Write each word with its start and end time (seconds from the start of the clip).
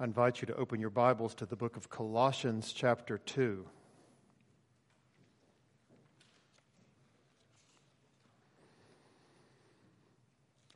I 0.00 0.04
invite 0.04 0.40
you 0.40 0.46
to 0.46 0.54
open 0.54 0.78
your 0.80 0.90
Bibles 0.90 1.34
to 1.34 1.46
the 1.46 1.56
book 1.56 1.76
of 1.76 1.90
Colossians, 1.90 2.72
chapter 2.72 3.18
2. 3.18 3.66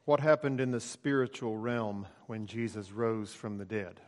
What 0.06 0.19
happened 0.19 0.60
in 0.60 0.73
the 0.73 0.80
spiritual 0.80 1.56
realm 1.56 2.09
when 2.27 2.48
Jesus 2.48 2.91
rose 2.91 3.32
from 3.32 3.59
the 3.59 3.65
dead? 3.65 4.01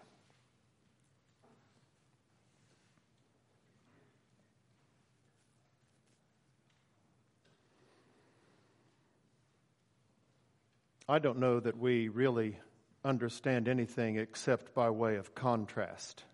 I 11.09 11.21
don't 11.21 11.39
know 11.39 11.61
that 11.61 11.79
we 11.79 12.09
really 12.09 12.59
understand 13.05 13.69
anything 13.69 14.17
except 14.17 14.75
by 14.75 14.89
way 14.91 15.17
of 15.17 15.35
contrast. 15.35 16.25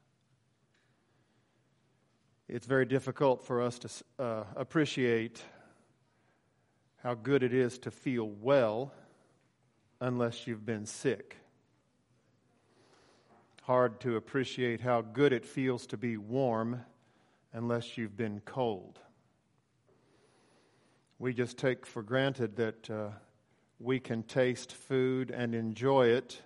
It's 2.49 2.67
very 2.67 2.87
difficult 2.87 3.45
for 3.45 3.61
us 3.61 3.79
to 3.81 3.89
uh, 4.19 4.45
appreciate 4.57 5.43
how 7.03 7.15
good 7.15 7.43
it 7.43 7.55
is 7.55 7.79
to 7.81 7.91
feel 7.91 8.29
well 8.29 8.93
unless 10.01 10.47
you've 10.47 10.67
been 10.67 10.87
sick. 10.87 11.37
Hard 13.63 14.01
to 14.01 14.17
appreciate 14.17 14.81
how 14.81 15.01
good 15.01 15.33
it 15.33 15.45
feels 15.45 15.87
to 15.89 15.97
be 15.97 16.17
warm 16.17 16.85
unless 17.53 17.97
you've 17.97 18.17
been 18.17 18.41
cold. 18.45 18.99
We 21.19 21.35
just 21.35 21.59
take 21.59 21.87
for 21.87 22.03
granted 22.03 22.57
that 22.57 22.91
uh, 22.91 23.09
we 23.79 24.01
can 24.01 24.23
taste 24.23 24.73
food 24.73 25.31
and 25.31 25.55
enjoy 25.55 26.09
it 26.09 26.41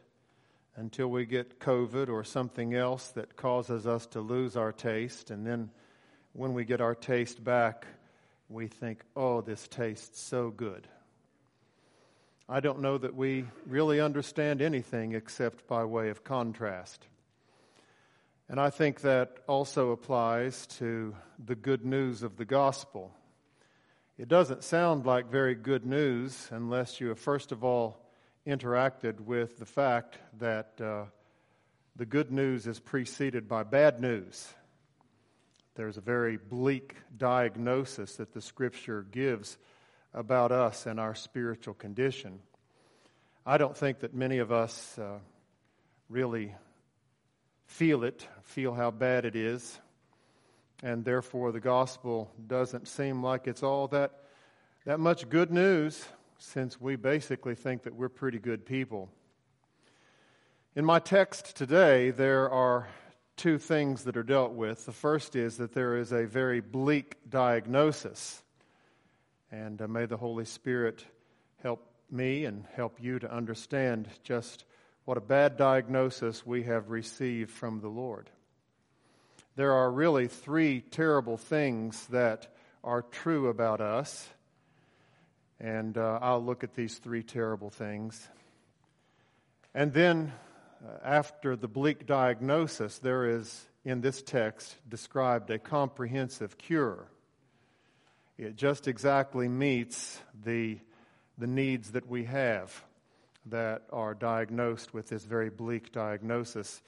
until 0.76 1.08
we 1.08 1.24
get 1.24 1.60
COVID 1.60 2.08
or 2.08 2.24
something 2.24 2.74
else 2.74 3.08
that 3.10 3.36
causes 3.36 3.86
us 3.86 4.06
to 4.08 4.20
lose 4.20 4.56
our 4.56 4.72
taste. 4.72 5.30
And 5.30 5.46
then 5.46 5.70
when 6.32 6.52
we 6.52 6.64
get 6.64 6.80
our 6.80 6.94
taste 6.94 7.42
back, 7.42 7.86
we 8.48 8.66
think, 8.66 9.02
oh, 9.16 9.40
this 9.40 9.68
tastes 9.68 10.20
so 10.20 10.50
good. 10.50 10.88
I 12.48 12.60
don't 12.60 12.80
know 12.80 12.98
that 12.98 13.14
we 13.14 13.46
really 13.66 14.00
understand 14.00 14.60
anything 14.60 15.14
except 15.14 15.66
by 15.66 15.84
way 15.84 16.10
of 16.10 16.24
contrast. 16.24 17.06
And 18.48 18.60
I 18.60 18.68
think 18.68 19.00
that 19.00 19.38
also 19.48 19.92
applies 19.92 20.66
to 20.78 21.14
the 21.42 21.54
good 21.54 21.86
news 21.86 22.22
of 22.22 22.36
the 22.36 22.44
gospel. 22.44 23.12
It 24.18 24.28
doesn't 24.28 24.62
sound 24.62 25.06
like 25.06 25.30
very 25.30 25.54
good 25.54 25.86
news 25.86 26.48
unless 26.50 27.00
you 27.00 27.08
have, 27.08 27.18
first 27.18 27.52
of 27.52 27.64
all, 27.64 28.03
interacted 28.46 29.20
with 29.20 29.58
the 29.58 29.66
fact 29.66 30.18
that 30.38 30.80
uh, 30.80 31.04
the 31.96 32.04
good 32.04 32.30
news 32.30 32.66
is 32.66 32.78
preceded 32.78 33.48
by 33.48 33.62
bad 33.62 34.00
news. 34.00 34.46
There's 35.76 35.96
a 35.96 36.02
very 36.02 36.36
bleak 36.36 36.94
diagnosis 37.16 38.16
that 38.16 38.32
the 38.32 38.42
scripture 38.42 39.06
gives 39.10 39.56
about 40.12 40.52
us 40.52 40.86
and 40.86 41.00
our 41.00 41.14
spiritual 41.14 41.74
condition. 41.74 42.38
I 43.46 43.58
don't 43.58 43.76
think 43.76 44.00
that 44.00 44.14
many 44.14 44.38
of 44.38 44.52
us 44.52 44.98
uh, 44.98 45.18
really 46.08 46.54
feel 47.66 48.04
it, 48.04 48.26
feel 48.42 48.74
how 48.74 48.90
bad 48.90 49.24
it 49.24 49.36
is, 49.36 49.80
and 50.82 51.04
therefore 51.04 51.50
the 51.50 51.60
gospel 51.60 52.30
doesn't 52.46 52.88
seem 52.88 53.22
like 53.22 53.46
it's 53.46 53.62
all 53.62 53.88
that, 53.88 54.12
that 54.84 55.00
much 55.00 55.28
good 55.28 55.50
news 55.50 56.06
since 56.38 56.80
we 56.80 56.96
basically 56.96 57.54
think 57.54 57.82
that 57.84 57.94
we're 57.94 58.08
pretty 58.08 58.38
good 58.38 58.66
people. 58.66 59.08
In 60.76 60.84
my 60.84 60.98
text 60.98 61.56
today, 61.56 62.10
there 62.10 62.50
are 62.50 62.88
two 63.36 63.58
things 63.58 64.04
that 64.04 64.16
are 64.16 64.22
dealt 64.22 64.52
with. 64.52 64.86
The 64.86 64.92
first 64.92 65.36
is 65.36 65.56
that 65.58 65.72
there 65.72 65.96
is 65.96 66.12
a 66.12 66.26
very 66.26 66.60
bleak 66.60 67.16
diagnosis. 67.28 68.42
And 69.50 69.80
uh, 69.80 69.88
may 69.88 70.06
the 70.06 70.16
Holy 70.16 70.44
Spirit 70.44 71.04
help 71.62 71.86
me 72.10 72.44
and 72.44 72.64
help 72.74 72.98
you 73.00 73.18
to 73.20 73.32
understand 73.32 74.08
just 74.22 74.64
what 75.04 75.16
a 75.16 75.20
bad 75.20 75.56
diagnosis 75.56 76.46
we 76.46 76.64
have 76.64 76.90
received 76.90 77.50
from 77.50 77.80
the 77.80 77.88
Lord. 77.88 78.30
There 79.56 79.72
are 79.72 79.90
really 79.90 80.28
three 80.28 80.80
terrible 80.80 81.36
things 81.36 82.06
that 82.08 82.52
are 82.82 83.02
true 83.02 83.48
about 83.48 83.80
us 83.80 84.28
and 85.60 85.96
uh, 85.96 86.18
I'll 86.20 86.44
look 86.44 86.64
at 86.64 86.74
these 86.74 86.98
three 86.98 87.22
terrible 87.22 87.70
things. 87.70 88.28
And 89.74 89.92
then, 89.92 90.32
uh, 90.84 90.98
after 91.04 91.56
the 91.56 91.68
bleak 91.68 92.06
diagnosis, 92.06 92.98
there 92.98 93.28
is 93.28 93.66
in 93.84 94.00
this 94.00 94.22
text 94.22 94.76
described 94.88 95.50
a 95.50 95.58
comprehensive 95.58 96.58
cure. 96.58 97.06
It 98.36 98.56
just 98.56 98.88
exactly 98.88 99.48
meets 99.48 100.20
the, 100.44 100.78
the 101.38 101.46
needs 101.46 101.92
that 101.92 102.08
we 102.08 102.24
have 102.24 102.84
that 103.46 103.82
are 103.92 104.14
diagnosed 104.14 104.94
with 104.94 105.08
this 105.08 105.24
very 105.24 105.50
bleak 105.50 105.92
diagnosis. 105.92 106.82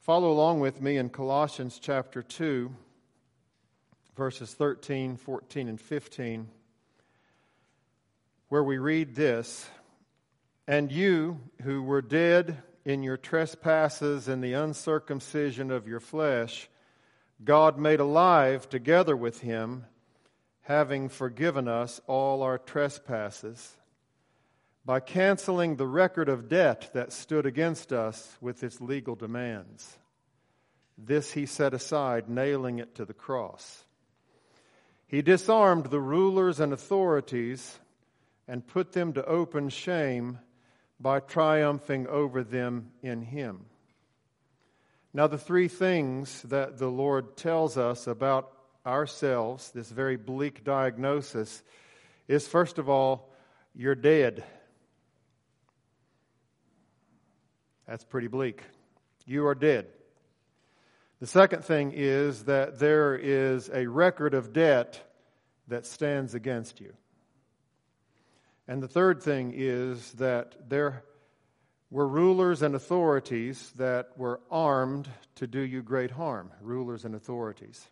Follow 0.00 0.30
along 0.30 0.60
with 0.60 0.80
me 0.80 0.96
in 0.96 1.10
Colossians 1.10 1.78
chapter 1.80 2.22
2, 2.22 2.74
verses 4.16 4.52
13, 4.54 5.16
14, 5.16 5.68
and 5.68 5.80
15 5.80 6.48
where 8.54 8.62
we 8.62 8.78
read 8.78 9.16
this 9.16 9.68
And 10.68 10.92
you 10.92 11.40
who 11.62 11.82
were 11.82 12.00
dead 12.00 12.62
in 12.84 13.02
your 13.02 13.16
trespasses 13.16 14.28
and 14.28 14.44
the 14.44 14.52
uncircumcision 14.52 15.72
of 15.72 15.88
your 15.88 15.98
flesh, 15.98 16.70
God 17.42 17.80
made 17.80 17.98
alive 17.98 18.68
together 18.68 19.16
with 19.16 19.40
him, 19.40 19.86
having 20.60 21.08
forgiven 21.08 21.66
us 21.66 22.00
all 22.06 22.42
our 22.42 22.58
trespasses, 22.58 23.76
by 24.84 25.00
canceling 25.00 25.74
the 25.74 25.88
record 25.88 26.28
of 26.28 26.48
debt 26.48 26.90
that 26.94 27.12
stood 27.12 27.46
against 27.46 27.92
us 27.92 28.36
with 28.40 28.62
its 28.62 28.80
legal 28.80 29.16
demands. 29.16 29.98
This 30.96 31.32
he 31.32 31.46
set 31.46 31.74
aside, 31.74 32.28
nailing 32.28 32.78
it 32.78 32.94
to 32.94 33.04
the 33.04 33.14
cross. 33.14 33.84
He 35.08 35.22
disarmed 35.22 35.86
the 35.86 35.98
rulers 35.98 36.60
and 36.60 36.72
authorities 36.72 37.80
and 38.46 38.66
put 38.66 38.92
them 38.92 39.12
to 39.14 39.24
open 39.24 39.68
shame 39.68 40.38
by 41.00 41.20
triumphing 41.20 42.06
over 42.06 42.42
them 42.42 42.90
in 43.02 43.22
Him. 43.22 43.66
Now, 45.12 45.26
the 45.26 45.38
three 45.38 45.68
things 45.68 46.42
that 46.42 46.78
the 46.78 46.88
Lord 46.88 47.36
tells 47.36 47.76
us 47.78 48.06
about 48.06 48.50
ourselves, 48.84 49.70
this 49.70 49.88
very 49.88 50.16
bleak 50.16 50.64
diagnosis, 50.64 51.62
is 52.26 52.48
first 52.48 52.78
of 52.78 52.88
all, 52.88 53.32
you're 53.74 53.94
dead. 53.94 54.44
That's 57.86 58.04
pretty 58.04 58.28
bleak. 58.28 58.62
You 59.26 59.46
are 59.46 59.54
dead. 59.54 59.86
The 61.20 61.26
second 61.26 61.64
thing 61.64 61.92
is 61.94 62.44
that 62.44 62.78
there 62.78 63.16
is 63.16 63.70
a 63.72 63.86
record 63.86 64.34
of 64.34 64.52
debt 64.52 65.00
that 65.68 65.86
stands 65.86 66.34
against 66.34 66.80
you. 66.80 66.92
And 68.66 68.82
the 68.82 68.88
third 68.88 69.22
thing 69.22 69.52
is 69.54 70.12
that 70.12 70.68
there 70.68 71.04
were 71.90 72.08
rulers 72.08 72.62
and 72.62 72.74
authorities 72.74 73.72
that 73.76 74.10
were 74.16 74.40
armed 74.50 75.08
to 75.36 75.46
do 75.46 75.60
you 75.60 75.82
great 75.82 76.10
harm, 76.10 76.50
rulers 76.60 77.04
and 77.04 77.14
authorities. 77.14 77.86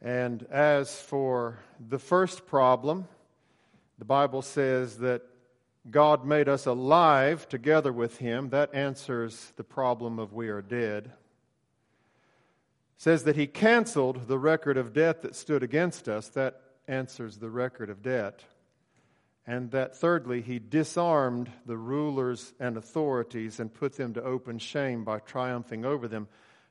And 0.00 0.42
as 0.50 1.00
for 1.00 1.58
the 1.80 1.98
first 1.98 2.46
problem, 2.46 3.08
the 3.98 4.04
Bible 4.04 4.42
says 4.42 4.98
that 4.98 5.22
God 5.90 6.24
made 6.24 6.48
us 6.48 6.66
alive 6.66 7.48
together 7.48 7.92
with 7.92 8.18
Him. 8.18 8.50
That 8.50 8.74
answers 8.74 9.52
the 9.56 9.64
problem 9.64 10.18
of 10.18 10.32
we 10.32 10.48
are 10.48 10.62
dead. 10.62 11.06
It 11.06 11.12
says 12.96 13.24
that 13.24 13.36
He 13.36 13.46
canceled 13.46 14.28
the 14.28 14.38
record 14.38 14.76
of 14.76 14.92
debt 14.92 15.22
that 15.22 15.34
stood 15.34 15.62
against 15.62 16.08
us. 16.08 16.28
That 16.28 16.60
answers 16.88 17.36
the 17.36 17.50
record 17.50 17.90
of 17.90 18.02
debt. 18.02 18.44
And 19.46 19.70
that 19.72 19.96
thirdly, 19.96 20.40
he 20.40 20.58
disarmed 20.58 21.50
the 21.66 21.76
rulers 21.76 22.54
and 22.58 22.76
authorities 22.76 23.60
and 23.60 23.72
put 23.72 23.96
them 23.96 24.14
to 24.14 24.22
open 24.22 24.58
shame 24.58 25.04
by 25.04 25.18
triumphing 25.18 25.84
over 25.84 26.08
them. 26.08 26.28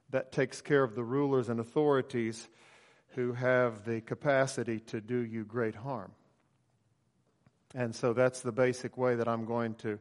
That 0.09 0.31
takes 0.31 0.61
care 0.61 0.83
of 0.83 0.95
the 0.95 1.03
rulers 1.03 1.49
and 1.49 1.59
authorities 1.59 2.47
who 3.09 3.33
have 3.33 3.85
the 3.85 4.01
capacity 4.01 4.79
to 4.79 5.01
do 5.01 5.17
you 5.17 5.43
great 5.43 5.75
harm. 5.75 6.11
And 7.75 7.93
so 7.95 8.13
that's 8.13 8.41
the 8.41 8.51
basic 8.51 8.97
way 8.97 9.15
that 9.15 9.27
I'm 9.27 9.45
going 9.45 9.75
to 9.75 9.99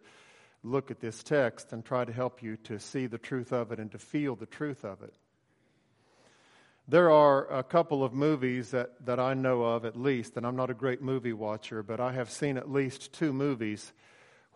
look 0.63 0.91
at 0.91 1.01
this 1.01 1.23
text 1.23 1.73
and 1.73 1.85
try 1.85 2.05
to 2.05 2.13
help 2.13 2.43
you 2.43 2.57
to 2.59 2.79
see 2.79 3.07
the 3.07 3.19
truth 3.19 3.53
of 3.53 3.73
it 3.73 3.81
and 3.81 3.91
to 3.93 3.99
feel 3.99 4.37
the 4.37 4.47
truth 4.47 4.85
of 4.85 5.03
it. 5.03 5.15
There 6.89 7.11
are 7.11 7.47
a 7.53 7.63
couple 7.63 8.03
of 8.03 8.13
movies 8.13 8.73
that, 8.73 9.07
that 9.07 9.21
I 9.21 9.35
know 9.35 9.63
of, 9.63 9.85
at 9.85 9.97
least, 9.97 10.37
and 10.37 10.45
I'm 10.45 10.57
not 10.57 10.69
a 10.69 10.75
great 10.75 11.01
movie 11.01 11.33
watcher, 11.33 11.83
but 11.83 12.01
I 12.01 12.13
have 12.13 12.29
seen 12.29 12.57
at 12.57 12.71
least 12.71 13.13
two 13.13 13.33
movies 13.33 13.93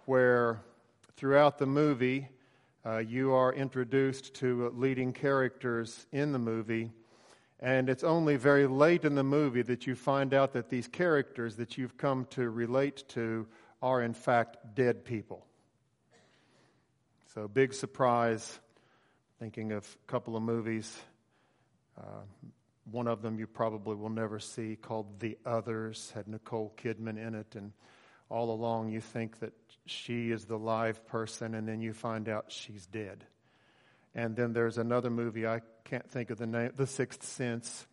where 0.07 0.61
throughout 1.17 1.59
the 1.59 1.67
movie 1.67 2.29
uh, 2.85 2.99
you 2.99 3.33
are 3.33 3.53
introduced 3.53 4.35
to 4.35 4.71
leading 4.77 5.13
characters 5.13 6.07
in 6.11 6.33
the 6.33 6.39
movie. 6.39 6.91
And 7.61 7.89
it's 7.89 8.05
only 8.05 8.37
very 8.37 8.67
late 8.67 9.05
in 9.05 9.15
the 9.15 9.25
movie 9.25 9.63
that 9.63 9.87
you 9.87 9.95
find 9.95 10.35
out 10.35 10.53
that 10.55 10.69
these 10.69 10.89
characters 10.89 11.57
that 11.57 11.79
you've 11.79 11.97
come 11.97 12.27
to 12.31 12.51
relate 12.51 13.05
to 13.11 13.47
are, 13.81 14.03
in 14.03 14.15
fact, 14.15 14.57
dead 14.75 15.05
people. 15.05 15.47
So, 17.35 17.47
big 17.47 17.73
surprise. 17.73 18.59
Thinking 19.39 19.73
of 19.73 19.85
a 19.85 20.11
couple 20.11 20.37
of 20.37 20.43
movies. 20.43 20.97
One 22.91 23.09
of 23.09 23.21
them 23.21 23.39
you 23.39 23.47
probably 23.47 23.97
will 23.97 24.11
never 24.11 24.39
see 24.39 24.77
called 24.77 25.19
The 25.19 25.37
Others, 25.45 26.13
had 26.15 26.29
Nicole 26.29 26.73
Kidman 26.77 27.19
in 27.19 27.35
it. 27.35 27.57
And 27.57 27.73
all 28.29 28.51
along 28.51 28.91
you 28.91 29.01
think 29.01 29.41
that 29.41 29.53
she 29.87 30.31
is 30.31 30.45
the 30.45 30.59
live 30.59 31.07
person, 31.07 31.55
and 31.55 31.67
then 31.67 31.81
you 31.81 31.93
find 31.93 32.29
out 32.29 32.47
she's 32.49 32.87
dead. 32.87 33.25
And 34.15 34.35
then 34.35 34.53
there's 34.53 34.79
another 34.79 35.11
movie, 35.11 35.47
I 35.47 35.61
can't 35.85 36.09
think 36.11 36.31
of 36.31 36.39
the 36.39 36.47
name, 36.47 36.73
The 36.75 36.87
Sixth 36.87 37.23
Sense, 37.23 37.87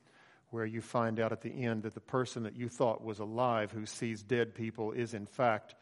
where 0.49 0.65
you 0.65 0.81
find 0.81 1.19
out 1.19 1.31
at 1.31 1.41
the 1.41 1.63
end 1.63 1.83
that 1.83 1.93
the 1.93 1.99
person 1.99 2.43
that 2.43 2.55
you 2.55 2.69
thought 2.69 3.03
was 3.03 3.19
alive 3.19 3.71
who 3.71 3.85
sees 3.85 4.21
dead 4.21 4.53
people 4.53 4.91
is 4.91 5.13
in 5.13 5.25
fact 5.25 5.75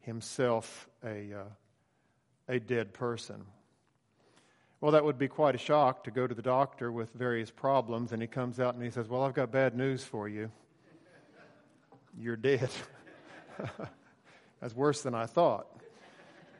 himself 0.00 0.88
a, 1.04 1.32
uh, 1.34 1.44
a 2.48 2.58
dead 2.58 2.94
person. 2.94 3.44
Well, 4.84 4.92
that 4.92 5.02
would 5.02 5.16
be 5.16 5.28
quite 5.28 5.54
a 5.54 5.58
shock 5.58 6.04
to 6.04 6.10
go 6.10 6.26
to 6.26 6.34
the 6.34 6.42
doctor 6.42 6.92
with 6.92 7.10
various 7.14 7.50
problems, 7.50 8.12
and 8.12 8.20
he 8.20 8.28
comes 8.28 8.60
out 8.60 8.74
and 8.74 8.84
he 8.84 8.90
says, 8.90 9.08
Well, 9.08 9.22
I've 9.22 9.32
got 9.32 9.50
bad 9.50 9.74
news 9.74 10.04
for 10.04 10.28
you. 10.28 10.50
You're 12.20 12.36
dead. 12.36 12.68
That's 14.60 14.76
worse 14.76 15.00
than 15.00 15.14
I 15.14 15.24
thought. 15.24 15.68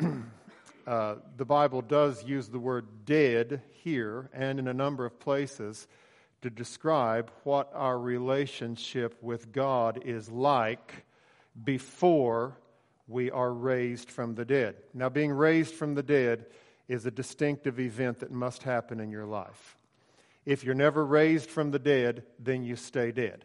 uh, 0.86 1.16
the 1.36 1.44
Bible 1.44 1.82
does 1.82 2.24
use 2.24 2.48
the 2.48 2.58
word 2.58 2.86
dead 3.04 3.60
here 3.72 4.30
and 4.32 4.58
in 4.58 4.68
a 4.68 4.72
number 4.72 5.04
of 5.04 5.20
places 5.20 5.86
to 6.40 6.48
describe 6.48 7.30
what 7.42 7.70
our 7.74 7.98
relationship 7.98 9.22
with 9.22 9.52
God 9.52 10.00
is 10.02 10.30
like 10.30 11.04
before 11.62 12.56
we 13.06 13.30
are 13.30 13.52
raised 13.52 14.10
from 14.10 14.34
the 14.34 14.46
dead. 14.46 14.76
Now, 14.94 15.10
being 15.10 15.30
raised 15.30 15.74
from 15.74 15.94
the 15.94 16.02
dead 16.02 16.46
is 16.88 17.06
a 17.06 17.10
distinctive 17.10 17.80
event 17.80 18.20
that 18.20 18.30
must 18.30 18.62
happen 18.62 19.00
in 19.00 19.10
your 19.10 19.26
life. 19.26 19.76
If 20.44 20.64
you're 20.64 20.74
never 20.74 21.04
raised 21.04 21.48
from 21.48 21.70
the 21.70 21.78
dead, 21.78 22.24
then 22.38 22.64
you 22.64 22.76
stay 22.76 23.12
dead. 23.12 23.44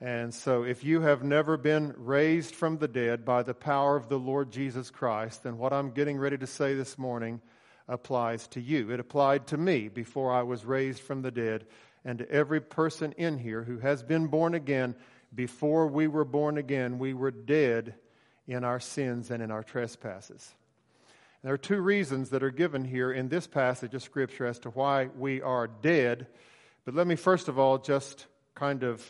And 0.00 0.34
so, 0.34 0.64
if 0.64 0.84
you 0.84 1.00
have 1.00 1.22
never 1.22 1.56
been 1.56 1.94
raised 1.96 2.54
from 2.54 2.78
the 2.78 2.88
dead 2.88 3.24
by 3.24 3.42
the 3.42 3.54
power 3.54 3.96
of 3.96 4.08
the 4.08 4.18
Lord 4.18 4.50
Jesus 4.50 4.90
Christ, 4.90 5.44
then 5.44 5.56
what 5.56 5.72
I'm 5.72 5.92
getting 5.92 6.18
ready 6.18 6.36
to 6.36 6.46
say 6.46 6.74
this 6.74 6.98
morning 6.98 7.40
applies 7.88 8.46
to 8.48 8.60
you. 8.60 8.90
It 8.90 9.00
applied 9.00 9.46
to 9.48 9.56
me 9.56 9.88
before 9.88 10.32
I 10.32 10.42
was 10.42 10.64
raised 10.64 11.00
from 11.00 11.22
the 11.22 11.30
dead, 11.30 11.64
and 12.04 12.18
to 12.18 12.30
every 12.30 12.60
person 12.60 13.12
in 13.12 13.38
here 13.38 13.62
who 13.62 13.78
has 13.78 14.02
been 14.02 14.26
born 14.26 14.54
again. 14.54 14.94
Before 15.34 15.86
we 15.86 16.06
were 16.06 16.24
born 16.24 16.58
again, 16.58 16.98
we 16.98 17.14
were 17.14 17.30
dead 17.30 17.94
in 18.46 18.62
our 18.62 18.80
sins 18.80 19.30
and 19.30 19.42
in 19.42 19.50
our 19.50 19.62
trespasses. 19.62 20.54
There 21.44 21.52
are 21.52 21.58
two 21.58 21.82
reasons 21.82 22.30
that 22.30 22.42
are 22.42 22.50
given 22.50 22.86
here 22.86 23.12
in 23.12 23.28
this 23.28 23.46
passage 23.46 23.92
of 23.94 24.02
Scripture 24.02 24.46
as 24.46 24.58
to 24.60 24.70
why 24.70 25.10
we 25.14 25.42
are 25.42 25.66
dead. 25.66 26.26
But 26.86 26.94
let 26.94 27.06
me 27.06 27.16
first 27.16 27.48
of 27.48 27.58
all 27.58 27.76
just 27.76 28.24
kind 28.54 28.82
of 28.82 29.04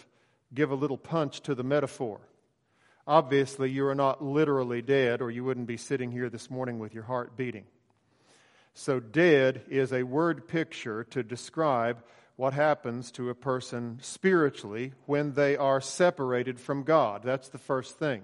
give 0.52 0.72
a 0.72 0.74
little 0.74 0.98
punch 0.98 1.42
to 1.42 1.54
the 1.54 1.62
metaphor. 1.62 2.20
Obviously, 3.06 3.70
you 3.70 3.86
are 3.86 3.94
not 3.94 4.20
literally 4.20 4.82
dead, 4.82 5.22
or 5.22 5.30
you 5.30 5.44
wouldn't 5.44 5.68
be 5.68 5.76
sitting 5.76 6.10
here 6.10 6.28
this 6.28 6.50
morning 6.50 6.80
with 6.80 6.92
your 6.92 7.04
heart 7.04 7.36
beating. 7.36 7.66
So, 8.72 8.98
dead 8.98 9.62
is 9.68 9.92
a 9.92 10.02
word 10.02 10.48
picture 10.48 11.04
to 11.10 11.22
describe 11.22 12.02
what 12.34 12.52
happens 12.52 13.12
to 13.12 13.30
a 13.30 13.34
person 13.36 14.00
spiritually 14.02 14.92
when 15.06 15.34
they 15.34 15.56
are 15.56 15.80
separated 15.80 16.58
from 16.58 16.82
God. 16.82 17.22
That's 17.22 17.50
the 17.50 17.58
first 17.58 17.96
thing. 17.96 18.22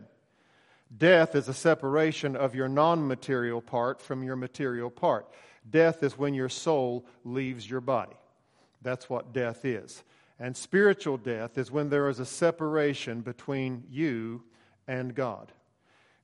Death 0.96 1.34
is 1.34 1.48
a 1.48 1.54
separation 1.54 2.34
of 2.34 2.54
your 2.54 2.68
non 2.68 3.06
material 3.06 3.60
part 3.60 4.00
from 4.00 4.22
your 4.22 4.36
material 4.36 4.90
part. 4.90 5.28
Death 5.68 6.02
is 6.02 6.18
when 6.18 6.34
your 6.34 6.48
soul 6.48 7.06
leaves 7.24 7.68
your 7.68 7.80
body. 7.80 8.16
That's 8.82 9.08
what 9.08 9.32
death 9.32 9.64
is. 9.64 10.02
And 10.38 10.56
spiritual 10.56 11.18
death 11.18 11.58
is 11.58 11.70
when 11.70 11.90
there 11.90 12.08
is 12.08 12.18
a 12.18 12.24
separation 12.24 13.20
between 13.20 13.84
you 13.90 14.42
and 14.88 15.14
God. 15.14 15.52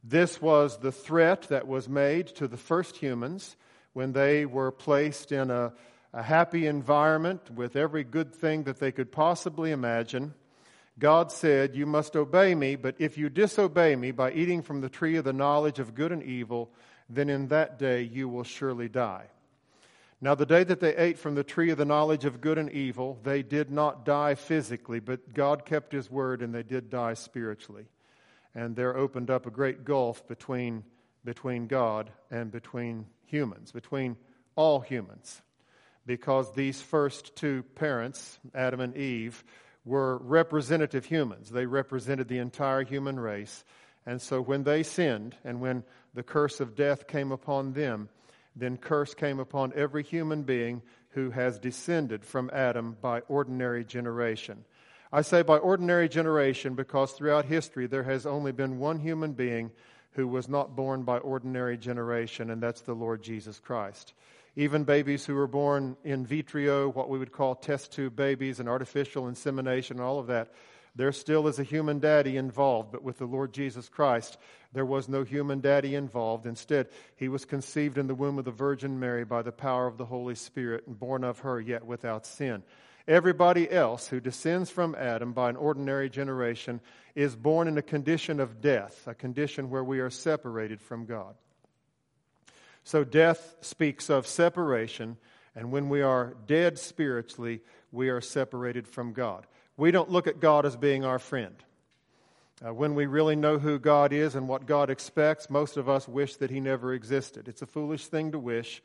This 0.03 0.41
was 0.41 0.79
the 0.79 0.93
threat 0.93 1.43
that 1.43 1.67
was 1.67 1.89
made 1.89 2.29
to 2.29 2.49
the 2.49 2.57
first 2.57 2.97
humans 2.97 3.57
when 3.93 4.13
they 4.13 4.47
were 4.47 4.73
placed 4.73 5.33
in 5.33 5.51
a, 5.51 5.73
a 6.13 6.23
happy 6.23 6.67
environment 6.67 7.51
with 7.51 7.77
every 7.77 8.05
good 8.05 8.35
thing 8.35 8.65
that 8.65 8.79
they 8.79 8.93
could 8.93 9.13
possibly 9.13 9.71
imagine 9.71 10.35
God 10.99 11.31
said, 11.31 11.77
You 11.77 11.87
must 11.87 12.17
obey 12.17 12.55
me, 12.55 12.77
but 12.77 12.97
if 12.99 13.19
you 13.19 13.29
disobey 13.29 13.97
me 13.97 14.13
by 14.13 14.33
eating 14.33 14.63
from 14.63 14.81
the 14.81 14.89
tree 14.89 15.17
of 15.17 15.25
the 15.25 15.33
knowledge 15.33 15.79
of 15.79 15.95
good 15.95 16.13
and 16.13 16.23
evil, 16.23 16.71
then 17.09 17.29
in 17.29 17.49
that 17.49 17.79
day 17.79 18.03
you 18.03 18.29
will 18.29 18.45
surely 18.45 18.89
die. 18.89 19.27
Now, 20.21 20.35
the 20.35 20.47
day 20.47 20.65
that 20.65 20.81
they 20.81 20.97
ate 20.97 21.19
from 21.19 21.35
the 21.35 21.45
tree 21.45 21.71
of 21.71 21.77
the 21.77 21.85
knowledge 21.85 22.25
of 22.25 22.41
good 22.41 22.57
and 22.57 22.71
evil, 22.71 23.19
they 23.23 23.43
did 23.43 23.71
not 23.71 24.07
die 24.07 24.35
physically, 24.35 24.99
but 24.99 25.35
God 25.35 25.67
kept 25.67 25.93
his 25.93 26.11
word 26.11 26.41
and 26.41 26.55
they 26.55 26.63
did 26.63 26.89
die 26.89 27.13
spiritually. 27.15 27.87
And 28.55 28.75
there 28.75 28.97
opened 28.97 29.31
up 29.31 29.45
a 29.45 29.51
great 29.51 29.85
gulf 29.85 30.27
between, 30.27 30.85
between 31.23 31.67
God 31.67 32.11
and 32.31 32.51
between 32.51 33.07
humans, 33.27 33.73
between 33.73 34.17
all 34.55 34.81
humans. 34.81 35.43
Because 36.07 36.51
these 36.55 36.81
first 36.81 37.37
two 37.37 37.63
parents, 37.75 38.39
Adam 38.55 38.81
and 38.81 38.97
Eve, 38.97 39.45
were 39.87 40.19
representative 40.19 41.07
humans. 41.07 41.49
They 41.49 41.65
represented 41.65 42.29
the 42.29 42.39
entire 42.39 42.85
human 42.85 43.19
race. 43.19 43.65
And 44.05 44.21
so 44.21 44.43
when 44.43 44.65
they 44.65 44.83
sinned 44.83 45.37
and 45.45 45.61
when 45.61 45.85
the 46.13 46.23
curse 46.23 46.61
of 46.61 46.75
death 46.75 47.07
came 47.07 47.33
upon 47.33 47.73
them, 47.73 48.09
then 48.55 48.77
curse 48.77 49.15
came 49.15 49.39
upon 49.39 49.73
every 49.75 50.03
human 50.03 50.43
being 50.43 50.83
who 51.11 51.31
has 51.31 51.59
descended 51.59 52.25
from 52.25 52.51
Adam 52.53 52.97
by 53.01 53.21
ordinary 53.21 53.85
generation. 53.85 54.65
I 55.13 55.23
say 55.23 55.43
by 55.43 55.59
ordinary 55.59 56.09
generation 56.09 56.75
because 56.75 57.13
throughout 57.13 57.45
history 57.45 57.87
there 57.87 58.03
has 58.03 58.27
only 58.27 58.53
been 58.53 58.79
one 58.79 58.99
human 58.99 59.33
being 59.33 59.71
who 60.13 60.27
was 60.27 60.49
not 60.49 60.75
born 60.75 61.03
by 61.03 61.19
ordinary 61.19 61.77
generation, 61.77 62.51
and 62.51 62.63
that's 62.63 62.81
the 62.81 62.95
Lord 62.95 63.23
Jesus 63.23 63.61
Christ. 63.61 64.15
Even 64.57 64.85
babies 64.85 65.27
who 65.27 65.35
were 65.35 65.47
born 65.47 65.97
in 66.03 66.25
vitro, 66.25 66.89
what 66.89 67.11
we 67.11 67.19
would 67.19 67.33
call 67.33 67.55
test 67.55 67.93
tube 67.93 68.17
babies 68.17 68.59
and 68.59 68.69
artificial 68.69 69.29
insemination, 69.29 70.01
all 70.01 70.19
of 70.19 70.29
that, 70.29 70.51
there 70.95 71.13
still 71.13 71.47
is 71.47 71.59
a 71.59 71.63
human 71.63 71.99
daddy 71.99 72.39
involved. 72.39 72.91
But 72.91 73.03
with 73.03 73.19
the 73.19 73.27
Lord 73.27 73.53
Jesus 73.53 73.91
Christ, 73.91 74.39
there 74.73 74.87
was 74.87 75.11
no 75.11 75.25
human 75.25 75.61
daddy 75.61 75.95
involved. 75.95 76.47
Instead, 76.47 76.89
he 77.17 77.29
was 77.29 77.45
conceived 77.45 77.99
in 77.99 78.07
the 78.07 78.15
womb 78.15 78.39
of 78.39 78.47
the 78.47 78.51
Virgin 78.51 78.99
Mary 78.99 79.25
by 79.25 79.43
the 79.43 79.53
power 79.53 79.87
of 79.87 79.99
the 79.99 80.07
Holy 80.07 80.35
Spirit 80.35 80.87
and 80.87 80.99
born 80.99 81.23
of 81.23 81.41
her, 81.41 81.61
yet 81.61 81.85
without 81.85 82.25
sin. 82.25 82.63
Everybody 83.07 83.71
else 83.71 84.09
who 84.09 84.21
descends 84.21 84.71
from 84.71 84.97
Adam 84.97 85.33
by 85.33 85.51
an 85.51 85.57
ordinary 85.57 86.09
generation 86.09 86.81
is 87.15 87.37
born 87.37 87.69
in 87.69 87.77
a 87.79 87.83
condition 87.83 88.41
of 88.41 88.63
death, 88.63 89.07
a 89.07 89.15
condition 89.15 89.69
where 89.69 89.85
we 89.85 90.01
are 90.01 90.11
separated 90.11 90.81
from 90.81 91.05
God. 91.05 91.35
So 92.87 93.03
death 93.03 93.57
speaks 93.63 94.09
of 94.09 94.29
separation, 94.29 95.17
and 95.57 95.73
when 95.73 95.89
we 95.89 96.03
are 96.03 96.37
dead 96.47 96.79
spiritually, 96.79 97.61
we 97.91 98.11
are 98.11 98.21
separated 98.21 98.87
from 98.87 99.13
God. 99.13 99.45
We 99.77 99.91
don't 99.91 100.09
look 100.09 100.29
at 100.29 100.39
God 100.39 100.65
as 100.65 100.77
being 100.77 101.05
our 101.05 101.19
friend. 101.19 101.57
Uh, 102.65 102.73
when 102.73 102.95
we 102.95 103.07
really 103.07 103.35
know 103.35 103.59
who 103.59 103.81
God 103.81 104.13
is 104.13 104.37
and 104.37 104.47
what 104.47 104.67
God 104.67 104.89
expects, 104.89 105.51
most 105.51 105.77
of 105.77 105.89
us 105.89 106.07
wish 106.07 106.37
that 106.37 106.53
He 106.53 106.61
never 106.61 106.95
existed. 106.95 107.49
It's 107.49 107.61
a 107.61 107.67
foolish 107.67 108.07
thing 108.07 108.31
to 108.31 108.39
wish, 108.39 108.81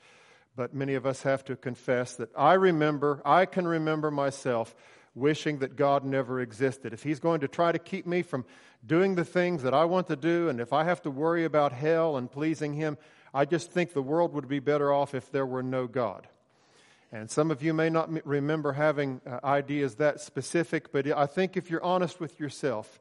but 0.55 0.73
many 0.73 0.95
of 0.95 1.05
us 1.05 1.21
have 1.21 1.45
to 1.45 1.55
confess 1.55 2.15
that 2.15 2.29
I 2.35 2.53
remember, 2.53 3.21
I 3.23 3.45
can 3.45 3.67
remember 3.67 4.09
myself 4.09 4.73
wishing 5.13 5.59
that 5.59 5.75
God 5.75 6.03
never 6.05 6.41
existed. 6.41 6.91
If 6.91 7.03
He's 7.03 7.19
going 7.19 7.41
to 7.41 7.47
try 7.47 7.71
to 7.71 7.77
keep 7.77 8.07
me 8.07 8.23
from 8.23 8.45
doing 8.83 9.13
the 9.13 9.25
things 9.25 9.61
that 9.61 9.75
I 9.75 9.85
want 9.85 10.07
to 10.07 10.15
do, 10.15 10.49
and 10.49 10.59
if 10.59 10.73
I 10.73 10.85
have 10.85 11.03
to 11.03 11.11
worry 11.11 11.45
about 11.45 11.71
hell 11.71 12.17
and 12.17 12.31
pleasing 12.31 12.73
Him, 12.73 12.97
I 13.33 13.45
just 13.45 13.71
think 13.71 13.93
the 13.93 14.01
world 14.01 14.33
would 14.33 14.47
be 14.47 14.59
better 14.59 14.91
off 14.91 15.15
if 15.15 15.31
there 15.31 15.45
were 15.45 15.63
no 15.63 15.87
God. 15.87 16.27
And 17.13 17.29
some 17.29 17.51
of 17.51 17.61
you 17.61 17.73
may 17.73 17.89
not 17.89 18.09
remember 18.25 18.71
having 18.73 19.19
uh, 19.25 19.39
ideas 19.43 19.95
that 19.95 20.21
specific, 20.21 20.91
but 20.91 21.07
I 21.07 21.25
think 21.25 21.57
if 21.57 21.69
you're 21.69 21.83
honest 21.83 22.19
with 22.19 22.39
yourself, 22.39 22.99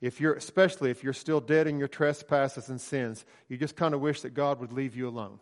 if 0.00 0.20
you're, 0.20 0.34
especially 0.34 0.90
if 0.90 1.04
you're 1.04 1.12
still 1.12 1.40
dead 1.40 1.66
in 1.66 1.78
your 1.78 1.88
trespasses 1.88 2.68
and 2.68 2.80
sins, 2.80 3.24
you 3.48 3.56
just 3.56 3.76
kind 3.76 3.94
of 3.94 4.00
wish 4.00 4.22
that 4.22 4.34
God 4.34 4.60
would 4.60 4.72
leave 4.72 4.96
you 4.96 5.08
alone. 5.08 5.38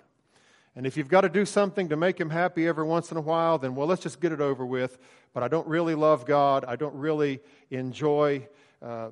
And 0.77 0.87
if 0.87 0.97
you've 0.97 1.09
got 1.09 1.23
to 1.23 1.29
do 1.29 1.45
something 1.45 1.89
to 1.89 1.97
make 1.97 2.19
him 2.19 2.31
happy 2.31 2.67
every 2.67 2.85
once 2.85 3.11
in 3.11 3.17
a 3.17 3.21
while, 3.21 3.59
then 3.59 3.75
well, 3.75 3.87
let's 3.87 4.03
just 4.03 4.21
get 4.21 4.33
it 4.33 4.41
over 4.41 4.65
with. 4.65 4.99
But 5.35 5.43
I 5.43 5.49
don't 5.49 5.67
really 5.67 5.95
love 5.95 6.27
God. 6.27 6.65
I 6.67 6.77
don't 6.77 6.95
really 6.95 7.41
enjoy 7.71 8.47
uh, 8.83 9.09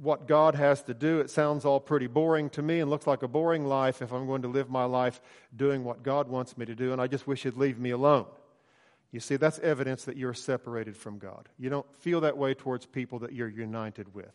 what 0.00 0.28
God 0.28 0.54
has 0.54 0.82
to 0.84 0.94
do. 0.94 1.20
It 1.20 1.30
sounds 1.30 1.64
all 1.64 1.80
pretty 1.80 2.06
boring 2.06 2.50
to 2.50 2.62
me 2.62 2.80
and 2.80 2.90
looks 2.90 3.06
like 3.06 3.22
a 3.22 3.28
boring 3.28 3.66
life 3.66 4.00
if 4.00 4.12
I'm 4.12 4.26
going 4.26 4.42
to 4.42 4.48
live 4.48 4.70
my 4.70 4.84
life 4.84 5.20
doing 5.54 5.84
what 5.84 6.02
God 6.02 6.28
wants 6.28 6.56
me 6.56 6.66
to 6.66 6.74
do, 6.74 6.92
and 6.92 7.00
I 7.00 7.06
just 7.06 7.26
wish 7.26 7.42
He'd 7.42 7.56
leave 7.56 7.78
me 7.78 7.90
alone. 7.90 8.26
You 9.10 9.20
see, 9.20 9.36
that's 9.36 9.58
evidence 9.60 10.04
that 10.04 10.16
you're 10.16 10.34
separated 10.34 10.96
from 10.96 11.18
God. 11.18 11.48
You 11.58 11.70
don't 11.70 11.94
feel 11.96 12.20
that 12.20 12.36
way 12.36 12.54
towards 12.54 12.86
people 12.86 13.20
that 13.20 13.32
you're 13.32 13.48
united 13.48 14.14
with. 14.14 14.32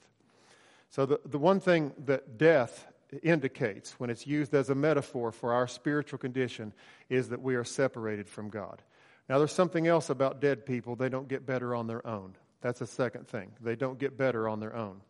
So, 0.89 1.05
the, 1.05 1.19
the 1.25 1.39
one 1.39 1.59
thing 1.59 1.93
that 2.05 2.37
death 2.37 2.87
indicates 3.21 3.99
when 3.99 4.09
it's 4.09 4.25
used 4.25 4.53
as 4.53 4.69
a 4.69 4.75
metaphor 4.75 5.31
for 5.31 5.53
our 5.53 5.67
spiritual 5.67 6.17
condition 6.17 6.73
is 7.09 7.29
that 7.29 7.41
we 7.41 7.55
are 7.55 7.63
separated 7.63 8.27
from 8.27 8.49
God. 8.49 8.81
Now, 9.29 9.37
there's 9.37 9.53
something 9.53 9.87
else 9.87 10.09
about 10.09 10.41
dead 10.41 10.65
people. 10.65 10.95
They 10.95 11.09
don't 11.09 11.27
get 11.27 11.45
better 11.45 11.75
on 11.75 11.87
their 11.87 12.05
own. 12.05 12.35
That's 12.61 12.81
a 12.81 12.87
second 12.87 13.27
thing. 13.27 13.51
They 13.61 13.75
don't 13.75 13.99
get 13.99 14.17
better 14.17 14.49
on 14.49 14.59
their 14.59 14.75
own. 14.75 15.01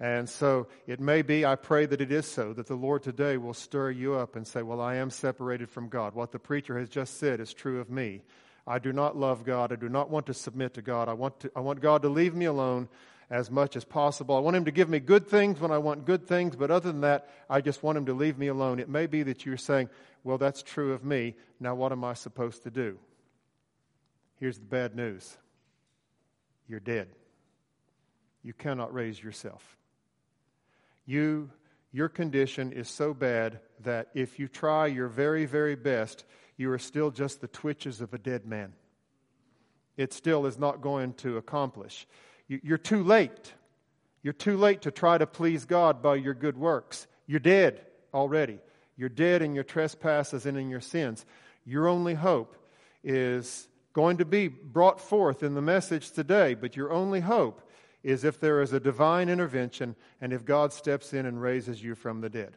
And 0.00 0.28
so 0.28 0.66
it 0.86 0.98
may 0.98 1.22
be, 1.22 1.44
I 1.44 1.54
pray 1.54 1.86
that 1.86 2.00
it 2.00 2.10
is 2.10 2.26
so, 2.26 2.52
that 2.54 2.66
the 2.66 2.74
Lord 2.74 3.02
today 3.02 3.36
will 3.36 3.54
stir 3.54 3.90
you 3.90 4.14
up 4.14 4.34
and 4.34 4.46
say, 4.46 4.62
Well, 4.62 4.80
I 4.80 4.96
am 4.96 5.10
separated 5.10 5.70
from 5.70 5.88
God. 5.88 6.14
What 6.14 6.32
the 6.32 6.38
preacher 6.38 6.78
has 6.78 6.88
just 6.88 7.18
said 7.18 7.40
is 7.40 7.54
true 7.54 7.80
of 7.80 7.90
me. 7.90 8.22
I 8.66 8.78
do 8.78 8.92
not 8.92 9.16
love 9.16 9.44
God. 9.44 9.72
I 9.72 9.76
do 9.76 9.88
not 9.88 10.10
want 10.10 10.26
to 10.26 10.34
submit 10.34 10.74
to 10.74 10.82
God. 10.82 11.08
I 11.08 11.12
want, 11.12 11.40
to, 11.40 11.52
I 11.54 11.60
want 11.60 11.80
God 11.80 12.02
to 12.02 12.08
leave 12.08 12.34
me 12.34 12.46
alone 12.46 12.88
as 13.30 13.50
much 13.50 13.76
as 13.76 13.84
possible. 13.84 14.36
I 14.36 14.40
want 14.40 14.56
Him 14.56 14.64
to 14.64 14.70
give 14.72 14.88
me 14.88 15.00
good 15.00 15.28
things 15.28 15.60
when 15.60 15.70
I 15.70 15.78
want 15.78 16.06
good 16.06 16.26
things, 16.26 16.56
but 16.56 16.70
other 16.70 16.90
than 16.90 17.02
that, 17.02 17.28
I 17.48 17.60
just 17.60 17.82
want 17.82 17.98
Him 17.98 18.06
to 18.06 18.14
leave 18.14 18.38
me 18.38 18.48
alone. 18.48 18.80
It 18.80 18.88
may 18.88 19.06
be 19.06 19.22
that 19.24 19.46
you're 19.46 19.56
saying, 19.56 19.90
Well, 20.24 20.38
that's 20.38 20.62
true 20.62 20.92
of 20.92 21.04
me. 21.04 21.34
Now, 21.60 21.74
what 21.74 21.92
am 21.92 22.04
I 22.04 22.14
supposed 22.14 22.64
to 22.64 22.70
do? 22.70 22.98
Here's 24.40 24.58
the 24.58 24.64
bad 24.64 24.96
news 24.96 25.36
you're 26.66 26.80
dead. 26.80 27.08
You 28.42 28.52
cannot 28.52 28.92
raise 28.92 29.22
yourself. 29.22 29.76
You, 31.06 31.50
your 31.92 32.08
condition 32.08 32.72
is 32.72 32.88
so 32.88 33.14
bad 33.14 33.60
that 33.82 34.08
if 34.14 34.38
you 34.38 34.48
try 34.48 34.86
your 34.86 35.08
very, 35.08 35.44
very 35.44 35.74
best, 35.74 36.24
you 36.56 36.70
are 36.72 36.78
still 36.78 37.10
just 37.10 37.40
the 37.40 37.48
twitches 37.48 38.00
of 38.00 38.14
a 38.14 38.18
dead 38.18 38.46
man. 38.46 38.72
It 39.96 40.12
still 40.12 40.46
is 40.46 40.58
not 40.58 40.80
going 40.80 41.14
to 41.14 41.36
accomplish. 41.36 42.06
You're 42.48 42.78
too 42.78 43.04
late. 43.04 43.52
You're 44.22 44.32
too 44.32 44.56
late 44.56 44.82
to 44.82 44.90
try 44.90 45.18
to 45.18 45.26
please 45.26 45.64
God 45.64 46.02
by 46.02 46.16
your 46.16 46.34
good 46.34 46.56
works. 46.56 47.06
You're 47.26 47.40
dead 47.40 47.80
already. 48.12 48.58
You're 48.96 49.08
dead 49.08 49.42
in 49.42 49.54
your 49.54 49.64
trespasses 49.64 50.46
and 50.46 50.56
in 50.56 50.70
your 50.70 50.80
sins. 50.80 51.24
Your 51.64 51.88
only 51.88 52.14
hope 52.14 52.56
is 53.02 53.68
going 53.92 54.16
to 54.18 54.24
be 54.24 54.48
brought 54.48 55.00
forth 55.00 55.42
in 55.42 55.54
the 55.54 55.62
message 55.62 56.10
today, 56.10 56.54
but 56.54 56.76
your 56.76 56.92
only 56.92 57.20
hope 57.20 57.60
is 58.04 58.22
if 58.22 58.38
there 58.38 58.62
is 58.62 58.72
a 58.72 58.78
divine 58.78 59.28
intervention 59.28 59.96
and 60.20 60.32
if 60.32 60.44
God 60.44 60.72
steps 60.72 61.12
in 61.12 61.26
and 61.26 61.40
raises 61.40 61.82
you 61.82 61.94
from 61.94 62.20
the 62.20 62.28
dead. 62.28 62.56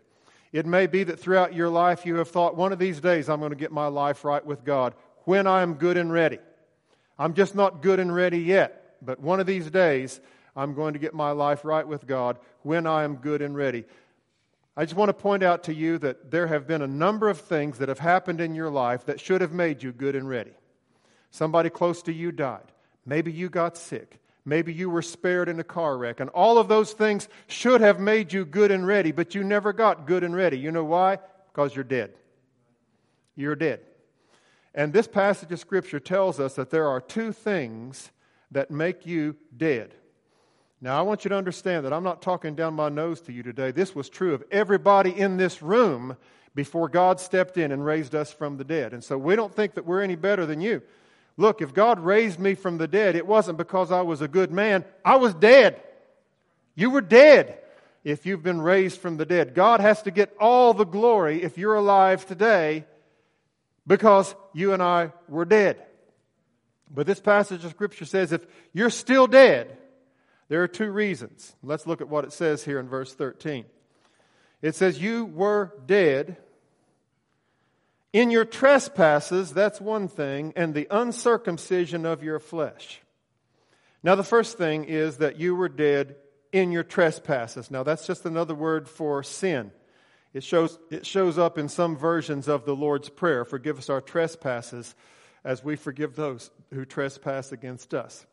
It 0.51 0.65
may 0.65 0.87
be 0.87 1.03
that 1.05 1.19
throughout 1.19 1.53
your 1.53 1.69
life 1.69 2.05
you 2.05 2.15
have 2.15 2.29
thought, 2.29 2.55
one 2.55 2.71
of 2.71 2.79
these 2.79 2.99
days 2.99 3.29
I'm 3.29 3.39
going 3.39 3.51
to 3.51 3.57
get 3.57 3.71
my 3.71 3.87
life 3.87 4.23
right 4.23 4.45
with 4.45 4.63
God 4.63 4.93
when 5.23 5.47
I 5.47 5.61
am 5.61 5.75
good 5.75 5.97
and 5.97 6.11
ready. 6.11 6.39
I'm 7.17 7.33
just 7.33 7.55
not 7.55 7.81
good 7.81 7.99
and 7.99 8.13
ready 8.13 8.39
yet, 8.39 8.97
but 9.01 9.19
one 9.19 9.39
of 9.39 9.47
these 9.47 9.71
days 9.71 10.21
I'm 10.55 10.73
going 10.73 10.93
to 10.93 10.99
get 10.99 11.13
my 11.13 11.31
life 11.31 11.65
right 11.65 11.87
with 11.87 12.05
God 12.05 12.37
when 12.63 12.85
I 12.85 13.03
am 13.03 13.15
good 13.15 13.41
and 13.41 13.55
ready. 13.55 13.85
I 14.75 14.85
just 14.85 14.95
want 14.95 15.09
to 15.09 15.13
point 15.13 15.43
out 15.43 15.63
to 15.63 15.73
you 15.73 15.97
that 15.99 16.29
there 16.29 16.47
have 16.47 16.67
been 16.67 16.81
a 16.81 16.87
number 16.87 17.29
of 17.29 17.39
things 17.39 17.79
that 17.79 17.89
have 17.89 17.99
happened 17.99 18.39
in 18.39 18.53
your 18.53 18.69
life 18.69 19.05
that 19.05 19.19
should 19.19 19.41
have 19.41 19.53
made 19.53 19.81
you 19.81 19.91
good 19.91 20.15
and 20.15 20.29
ready. 20.29 20.53
Somebody 21.31 21.69
close 21.69 22.01
to 22.03 22.13
you 22.13 22.31
died. 22.31 22.71
Maybe 23.05 23.31
you 23.31 23.49
got 23.49 23.77
sick. 23.77 24.19
Maybe 24.47 24.71
you 24.71 24.89
were 24.89 25.01
spared 25.01 25.49
in 25.49 25.59
a 25.59 25.63
car 25.63 25.97
wreck. 25.97 26.21
And 26.21 26.29
all 26.29 26.57
of 26.57 26.69
those 26.69 26.93
things 26.93 27.27
should 27.47 27.81
have 27.81 27.99
made 27.99 28.31
you 28.31 28.45
good 28.45 28.71
and 28.71 28.87
ready, 28.87 29.11
but 29.11 29.35
you 29.35 29.43
never 29.43 29.73
got 29.73 30.07
good 30.07 30.23
and 30.23 30.33
ready. 30.33 30.57
You 30.57 30.71
know 30.71 30.85
why? 30.85 31.17
Because 31.51 31.75
you're 31.75 31.83
dead. 31.83 32.13
You're 33.35 33.57
dead. 33.57 33.81
And 34.73 34.93
this 34.93 35.05
passage 35.05 35.51
of 35.51 35.59
Scripture 35.59 35.99
tells 35.99 36.39
us 36.39 36.53
that 36.55 36.69
there 36.69 36.87
are 36.87 37.01
two 37.01 37.33
things 37.33 38.09
that 38.51 38.71
make 38.71 39.05
you 39.05 39.35
dead. 39.57 39.93
Now, 40.79 40.97
I 40.97 41.01
want 41.01 41.25
you 41.25 41.29
to 41.29 41.35
understand 41.35 41.85
that 41.85 41.91
I'm 41.91 42.05
not 42.05 42.21
talking 42.21 42.55
down 42.55 42.73
my 42.73 42.87
nose 42.87 43.19
to 43.21 43.33
you 43.33 43.43
today. 43.43 43.71
This 43.71 43.93
was 43.93 44.07
true 44.07 44.33
of 44.33 44.45
everybody 44.49 45.11
in 45.11 45.35
this 45.35 45.61
room 45.61 46.15
before 46.55 46.87
God 46.87 47.19
stepped 47.19 47.57
in 47.57 47.73
and 47.73 47.83
raised 47.83 48.15
us 48.15 48.31
from 48.31 48.55
the 48.55 48.63
dead. 48.63 48.93
And 48.93 49.03
so 49.03 49.17
we 49.17 49.35
don't 49.35 49.53
think 49.53 49.73
that 49.73 49.85
we're 49.85 50.03
any 50.03 50.15
better 50.15 50.45
than 50.45 50.61
you. 50.61 50.83
Look, 51.37 51.61
if 51.61 51.73
God 51.73 51.99
raised 51.99 52.39
me 52.39 52.55
from 52.55 52.79
the 52.79 52.87
dead, 52.87 53.15
it 53.15 53.27
wasn't 53.27 53.59
because 53.59 53.91
I 53.91 54.01
was 54.01 54.21
a 54.21 54.27
good 54.27 54.51
man. 54.51 54.83
I 55.05 55.17
was 55.17 55.35
dead. 55.35 55.81
You 56.75 56.89
were 56.89 57.01
dead 57.01 57.59
if 58.03 58.25
you've 58.25 58.43
been 58.43 58.59
raised 58.59 58.99
from 58.99 59.17
the 59.17 59.25
dead. 59.25 59.53
God 59.53 59.79
has 59.79 60.01
to 60.03 60.11
get 60.11 60.35
all 60.39 60.73
the 60.73 60.85
glory 60.85 61.43
if 61.43 61.57
you're 61.57 61.75
alive 61.75 62.25
today 62.25 62.85
because 63.85 64.35
you 64.53 64.73
and 64.73 64.81
I 64.81 65.11
were 65.27 65.45
dead. 65.45 65.83
But 66.89 67.05
this 67.05 67.19
passage 67.19 67.63
of 67.63 67.71
Scripture 67.71 68.05
says 68.05 68.31
if 68.31 68.45
you're 68.73 68.89
still 68.89 69.27
dead, 69.27 69.77
there 70.49 70.63
are 70.63 70.67
two 70.67 70.89
reasons. 70.89 71.55
Let's 71.61 71.85
look 71.85 72.01
at 72.01 72.09
what 72.09 72.23
it 72.23 72.33
says 72.33 72.63
here 72.63 72.79
in 72.79 72.87
verse 72.87 73.13
13. 73.13 73.65
It 74.61 74.75
says, 74.75 75.01
You 75.01 75.25
were 75.25 75.73
dead 75.85 76.37
in 78.17 78.31
your 78.31 78.45
trespasses, 78.45 79.53
that's 79.53 79.79
one 79.79 80.07
thing, 80.07 80.51
and 80.55 80.73
the 80.73 80.87
uncircumcision 80.89 82.03
of 82.03 82.23
your 82.23 82.39
flesh. 82.39 82.99
Now, 84.01 84.15
the 84.15 84.23
first 84.23 84.57
thing 84.57 84.85
is 84.85 85.17
that 85.17 85.39
you 85.39 85.55
were 85.55 85.69
dead 85.69 86.15
in 86.51 86.71
your 86.71 86.83
trespasses. 86.83 87.69
Now, 87.69 87.83
that's 87.83 88.07
just 88.07 88.25
another 88.25 88.55
word 88.55 88.89
for 88.89 89.21
sin. 89.21 89.71
It 90.33 90.43
shows, 90.43 90.79
it 90.89 91.05
shows 91.05 91.37
up 91.37 91.59
in 91.59 91.69
some 91.69 91.95
versions 91.95 92.47
of 92.47 92.65
the 92.65 92.75
Lord's 92.75 93.09
Prayer 93.09 93.45
Forgive 93.45 93.77
us 93.77 93.87
our 93.87 94.01
trespasses 94.01 94.95
as 95.43 95.63
we 95.63 95.75
forgive 95.75 96.15
those 96.15 96.49
who 96.73 96.85
trespass 96.85 97.51
against 97.51 97.93
us. 97.93 98.25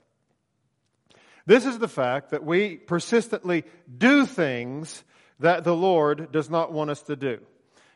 This 1.45 1.67
is 1.67 1.79
the 1.79 1.89
fact 1.89 2.31
that 2.31 2.43
we 2.43 2.77
persistently 2.77 3.65
do 3.99 4.25
things 4.25 5.05
that 5.41 5.63
the 5.63 5.77
Lord 5.77 6.33
does 6.33 6.49
not 6.49 6.73
want 6.73 6.89
us 6.89 7.03
to 7.03 7.17
do. 7.17 7.41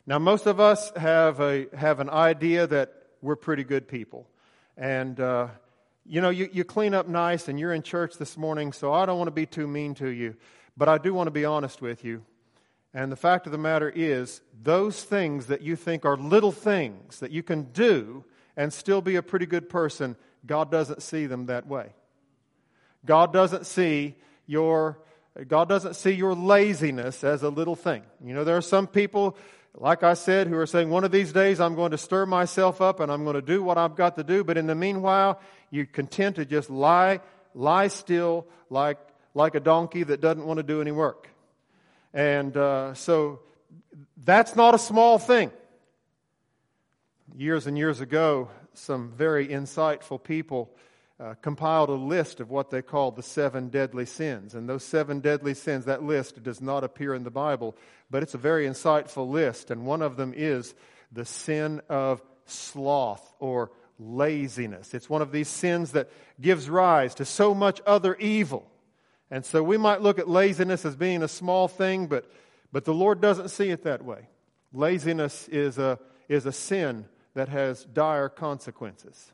Now, 0.09 0.19
most 0.19 0.47
of 0.47 0.59
us 0.59 0.91
have, 0.97 1.39
a, 1.39 1.67
have 1.77 2.01
an 2.01 2.09
idea 2.09 2.67
that 2.67 2.95
we're 3.21 3.37
pretty 3.37 3.63
good 3.63 3.87
people. 3.87 4.27
And, 4.75 5.21
uh, 5.21 5.49
you 6.07 6.23
know, 6.23 6.31
you, 6.31 6.49
you 6.51 6.65
clean 6.65 6.95
up 6.95 7.07
nice 7.07 7.47
and 7.47 7.61
you're 7.61 7.75
in 7.75 7.83
church 7.83 8.17
this 8.17 8.39
morning, 8.39 8.73
so 8.73 8.91
I 8.91 9.05
don't 9.05 9.19
want 9.19 9.29
to 9.29 9.33
be 9.33 9.45
too 9.45 9.69
mean 9.69 9.93
to 9.97 10.09
you. 10.09 10.35
But 10.79 10.89
I 10.89 10.97
do 10.97 11.13
want 11.13 11.27
to 11.27 11.31
be 11.31 11.45
honest 11.45 11.83
with 11.83 12.07
you. 12.07 12.25
And 12.95 13.13
the 13.13 13.17
fact 13.17 13.45
of 13.45 13.53
the 13.53 13.59
matter 13.59 13.93
is, 13.95 14.41
those 14.63 15.05
things 15.05 15.49
that 15.49 15.61
you 15.61 15.77
think 15.77 16.07
are 16.07 16.17
little 16.17 16.53
things 16.53 17.21
that 17.21 17.31
you 17.31 17.43
can 17.43 17.65
do 17.65 18.25
and 18.57 18.73
still 18.73 19.03
be 19.03 19.17
a 19.17 19.23
pretty 19.23 19.45
good 19.45 19.69
person, 19.69 20.17
God 20.47 20.71
doesn't 20.71 21.03
see 21.03 21.27
them 21.27 21.45
that 21.47 21.67
way. 21.67 21.93
God 23.05 23.31
doesn't 23.31 23.67
see 23.67 24.15
your 24.47 25.01
God 25.47 25.69
doesn't 25.69 25.95
see 25.95 26.11
your 26.13 26.35
laziness 26.35 27.23
as 27.23 27.45
a 27.45 27.49
little 27.49 27.77
thing. 27.77 28.03
You 28.25 28.35
know, 28.35 28.43
there 28.43 28.57
are 28.57 28.63
some 28.63 28.89
people 28.89 29.37
like 29.75 30.03
I 30.03 30.15
said, 30.15 30.49
who 30.49 30.57
are 30.57 30.67
saying, 30.67 30.91
one 30.91 31.05
of 31.05 31.13
these 31.13 31.33
days 31.33 31.61
I'm 31.61 31.75
going 31.75 31.93
to 31.93 31.99
stir 31.99 32.27
myself 32.27 32.81
up 32.81 33.01
and 33.01 33.13
I'm 33.13 33.25
going 33.25 33.37
to 33.37 33.43
do 33.43 33.63
what 33.63 33.79
I've 33.79 33.95
got 33.95 34.17
to 34.17 34.25
do. 34.25 34.45
But 34.45 34.57
in 34.57 34.67
the 34.67 34.75
meanwhile, 34.75 35.41
you're 35.71 35.87
content 35.87 36.37
to 36.37 36.45
just 36.45 36.71
lie, 36.71 37.21
lie 37.55 37.89
still 37.89 38.47
like, 38.71 38.99
like 39.35 39.55
a 39.55 39.61
donkey 39.61 40.03
that 40.03 40.21
doesn't 40.21 40.45
want 40.45 40.59
to 40.59 40.63
do 40.63 40.81
any 40.81 40.91
work. 40.91 41.29
And 42.13 42.57
uh, 42.57 42.95
so 42.95 43.41
that's 44.25 44.57
not 44.57 44.75
a 44.75 44.79
small 44.79 45.19
thing. 45.19 45.53
Years 47.37 47.67
and 47.67 47.79
years 47.79 48.01
ago, 48.01 48.49
some 48.75 49.13
very 49.13 49.49
insightful 49.49 50.23
people 50.23 50.71
uh, 51.21 51.35
compiled 51.43 51.89
a 51.89 51.95
list 51.95 52.41
of 52.41 52.51
what 52.51 52.71
they 52.71 52.83
called 52.83 53.17
the 53.17 53.23
seven 53.23 53.69
deadly 53.69 54.07
sins. 54.07 54.55
And 54.55 54.69
those 54.69 54.85
seven 54.85 55.21
deadly 55.21 55.55
sins, 55.55 55.87
that 55.87 56.03
list 56.03 56.43
does 56.43 56.61
not 56.61 56.85
appear 56.85 57.15
in 57.15 57.25
the 57.25 57.31
Bible, 57.31 57.77
but 58.11 58.23
it's 58.23 58.35
a 58.35 58.39
very 58.39 58.67
insightful 58.67 59.29
list. 59.29 59.71
And 59.71 59.85
one 59.85 60.03
of 60.03 60.17
them 60.17 60.33
is 60.37 60.75
the 61.11 61.25
sin 61.25 61.81
of 61.89 62.23
sloth 62.47 63.35
or 63.41 63.73
laziness. 63.99 64.95
It's 64.95 65.11
one 65.11 65.23
of 65.23 65.33
these 65.33 65.49
sins 65.49 65.93
that 65.93 66.11
gives 66.41 66.71
rise 66.71 67.17
to 67.17 67.25
so 67.25 67.53
much 67.53 67.81
other 67.85 68.15
evil. 68.17 68.71
And 69.31 69.45
so 69.45 69.63
we 69.63 69.77
might 69.77 70.01
look 70.01 70.19
at 70.19 70.29
laziness 70.29 70.85
as 70.85 70.95
being 70.95 71.23
a 71.23 71.29
small 71.29 71.69
thing, 71.69 72.07
but, 72.07 72.31
but 72.73 72.85
the 72.85 72.95
Lord 72.95 73.21
doesn't 73.21 73.49
see 73.49 73.71
it 73.71 73.83
that 73.83 74.05
way. 74.05 74.29
Laziness 74.73 75.49
is 75.49 75.79
a, 75.79 75.99
is 76.29 76.47
a 76.47 76.53
sin 76.53 77.07
that 77.35 77.49
has 77.49 77.85
dire 77.85 78.29
consequences. 78.29 79.33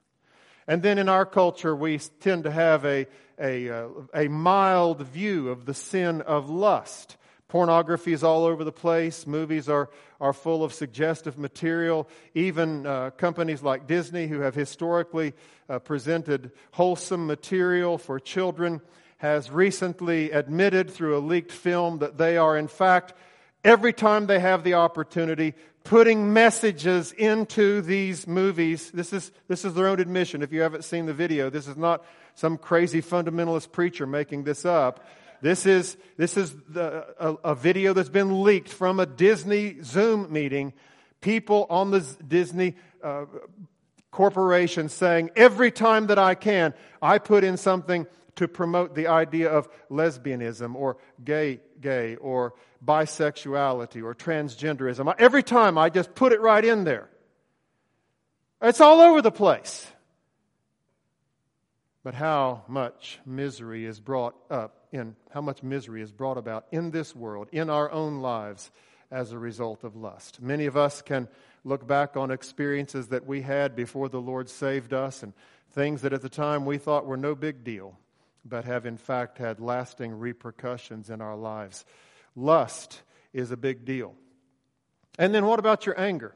And 0.67 0.83
then 0.83 0.99
in 0.99 1.09
our 1.09 1.27
culture, 1.27 1.77
we 1.77 1.99
tend 1.99 2.45
to 2.45 2.51
have 2.51 2.85
a, 2.85 3.07
a, 3.39 3.69
uh, 3.69 3.89
a 4.15 4.29
mild 4.29 5.03
view 5.03 5.51
of 5.51 5.67
the 5.67 5.75
sin 5.75 6.23
of 6.23 6.49
lust. 6.49 7.17
Pornography 7.49 8.13
is 8.13 8.25
all 8.25 8.45
over 8.45 8.65
the 8.65 8.73
place. 8.73 9.27
Movies 9.27 9.69
are, 9.69 9.91
are 10.21 10.33
full 10.33 10.65
of 10.65 10.73
suggestive 10.73 11.39
material. 11.39 12.09
Even 12.35 12.87
uh, 12.87 13.11
companies 13.11 13.63
like 13.63 13.87
Disney, 13.87 14.27
who 14.27 14.41
have 14.41 14.55
historically 14.55 15.35
uh, 15.69 15.79
presented 15.79 16.51
wholesome 16.73 17.27
material 17.27 17.99
for 17.99 18.19
children, 18.19 18.81
has 19.19 19.51
recently 19.51 20.31
admitted 20.33 20.91
through 20.91 21.17
a 21.17 21.21
leaked 21.21 21.53
film 21.53 21.99
that 21.99 22.19
they 22.19 22.37
are, 22.37 22.57
in 22.57 22.69
fact, 22.69 23.15
every 23.63 23.93
time 23.93 24.27
they 24.27 24.41
have 24.41 24.65
the 24.65 24.75
opportunity, 24.75 25.55
putting 25.85 26.33
messages 26.33 27.13
into 27.13 27.83
these 27.83 28.27
movies. 28.27 28.91
This 28.91 29.13
is, 29.13 29.31
this 29.49 29.65
is 29.65 29.75
their 29.75 29.87
own 29.87 30.01
admission. 30.01 30.43
If 30.43 30.51
you 30.51 30.63
haven't 30.63 30.85
seen 30.85 31.05
the 31.05 31.13
video, 31.13 31.51
this 31.51 31.69
is 31.69 31.77
not 31.77 32.05
some 32.35 32.57
crazy 32.57 33.03
fundamentalist 33.03 33.71
preacher 33.71 34.07
making 34.07 34.45
this 34.45 34.65
up. 34.65 35.07
This 35.43 35.67
is, 35.67 35.99
this 36.17 36.39
is 36.39 36.55
the, 36.71 37.07
a, 37.19 37.51
a 37.51 37.55
video 37.55 37.93
that's 37.93 38.09
been 38.09 38.43
leaked 38.43 38.71
from 38.71 38.99
a 38.99 39.05
Disney 39.05 39.77
Zoom 39.83 40.33
meeting. 40.33 40.73
People 41.21 41.67
on 41.69 41.91
the 41.91 42.01
Disney 42.27 42.77
uh, 43.03 43.27
corporation 44.11 44.89
saying, 44.89 45.31
every 45.37 45.71
time 45.71 46.07
that 46.07 46.19
I 46.19 46.35
can, 46.35 46.73
I 47.03 47.19
put 47.19 47.45
in 47.45 47.59
something 47.59 48.07
to 48.37 48.49
promote 48.49 48.95
the 48.95 49.09
idea 49.09 49.51
of 49.51 49.69
lesbianism 49.91 50.75
or 50.75 50.97
gay, 51.23 51.61
gay, 51.85 52.17
or 52.17 52.55
bisexuality 52.85 54.03
or 54.03 54.15
transgenderism. 54.15 55.15
Every 55.19 55.43
time 55.43 55.79
I 55.79 55.91
just 55.91 56.15
put 56.15 56.33
it 56.33 56.41
right 56.41 56.65
in 56.65 56.85
there. 56.85 57.09
It's 58.61 58.81
all 58.81 59.01
over 59.01 59.21
the 59.21 59.31
place. 59.31 59.87
But 62.03 62.15
how 62.15 62.65
much 62.67 63.21
misery 63.27 63.85
is 63.85 64.01
brought 64.01 64.35
up 64.51 64.87
in, 64.91 65.17
how 65.31 65.43
much 65.43 65.63
misery 65.63 66.03
is 66.03 66.11
brought 66.11 66.39
about 66.39 66.67
in 66.73 66.91
this 66.91 67.15
world, 67.15 67.49
in 67.53 67.69
our 67.69 67.91
own 67.91 68.21
lives, 68.21 68.71
as 69.11 69.33
a 69.33 69.39
result 69.39 69.85
of 69.85 69.95
lust. 69.95 70.41
Many 70.41 70.67
of 70.67 70.77
us 70.77 71.03
can 71.03 71.29
look 71.65 71.87
back 71.87 72.17
on 72.17 72.31
experiences 72.31 73.09
that 73.09 73.27
we 73.27 73.43
had 73.43 73.77
before 73.77 74.09
the 74.09 74.21
Lord 74.21 74.49
saved 74.49 74.93
us 74.93 75.23
and 75.23 75.33
things 75.73 76.03
that 76.03 76.13
at 76.13 76.23
the 76.23 76.29
time 76.29 76.65
we 76.65 76.79
thought 76.79 77.07
were 77.07 77.17
no 77.17 77.35
big 77.35 77.65
deal, 77.65 77.99
but 78.45 78.65
have 78.65 78.87
in 78.87 78.97
fact 78.97 79.39
had 79.39 79.61
lasting 79.61 80.19
repercussions 80.19 81.11
in 81.11 81.21
our 81.21 81.37
lives. 81.37 81.85
Lust 82.37 83.03
is 83.33 83.51
a 83.51 83.57
big 83.57 83.85
deal. 83.85 84.15
And 85.19 85.35
then 85.35 85.47
what 85.47 85.59
about 85.59 85.87
your 85.87 85.99
anger? 85.99 86.35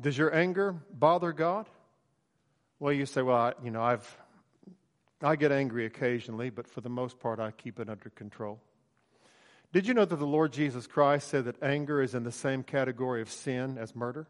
Does 0.00 0.16
your 0.16 0.34
anger 0.34 0.76
bother 0.92 1.32
God? 1.32 1.66
Well, 2.78 2.92
you 2.92 3.06
say, 3.06 3.22
well, 3.22 3.36
I, 3.36 3.52
you 3.62 3.70
know, 3.70 3.82
I've, 3.82 4.16
I 5.20 5.34
get 5.34 5.50
angry 5.50 5.84
occasionally, 5.84 6.50
but 6.50 6.68
for 6.68 6.80
the 6.80 6.88
most 6.88 7.18
part, 7.18 7.40
I 7.40 7.50
keep 7.50 7.80
it 7.80 7.88
under 7.88 8.10
control. 8.10 8.60
Did 9.72 9.86
you 9.86 9.94
know 9.94 10.04
that 10.04 10.16
the 10.16 10.26
Lord 10.26 10.52
Jesus 10.52 10.86
Christ 10.86 11.28
said 11.28 11.44
that 11.44 11.62
anger 11.62 12.00
is 12.00 12.14
in 12.14 12.22
the 12.22 12.32
same 12.32 12.62
category 12.62 13.20
of 13.20 13.30
sin 13.30 13.76
as 13.78 13.94
murder? 13.94 14.28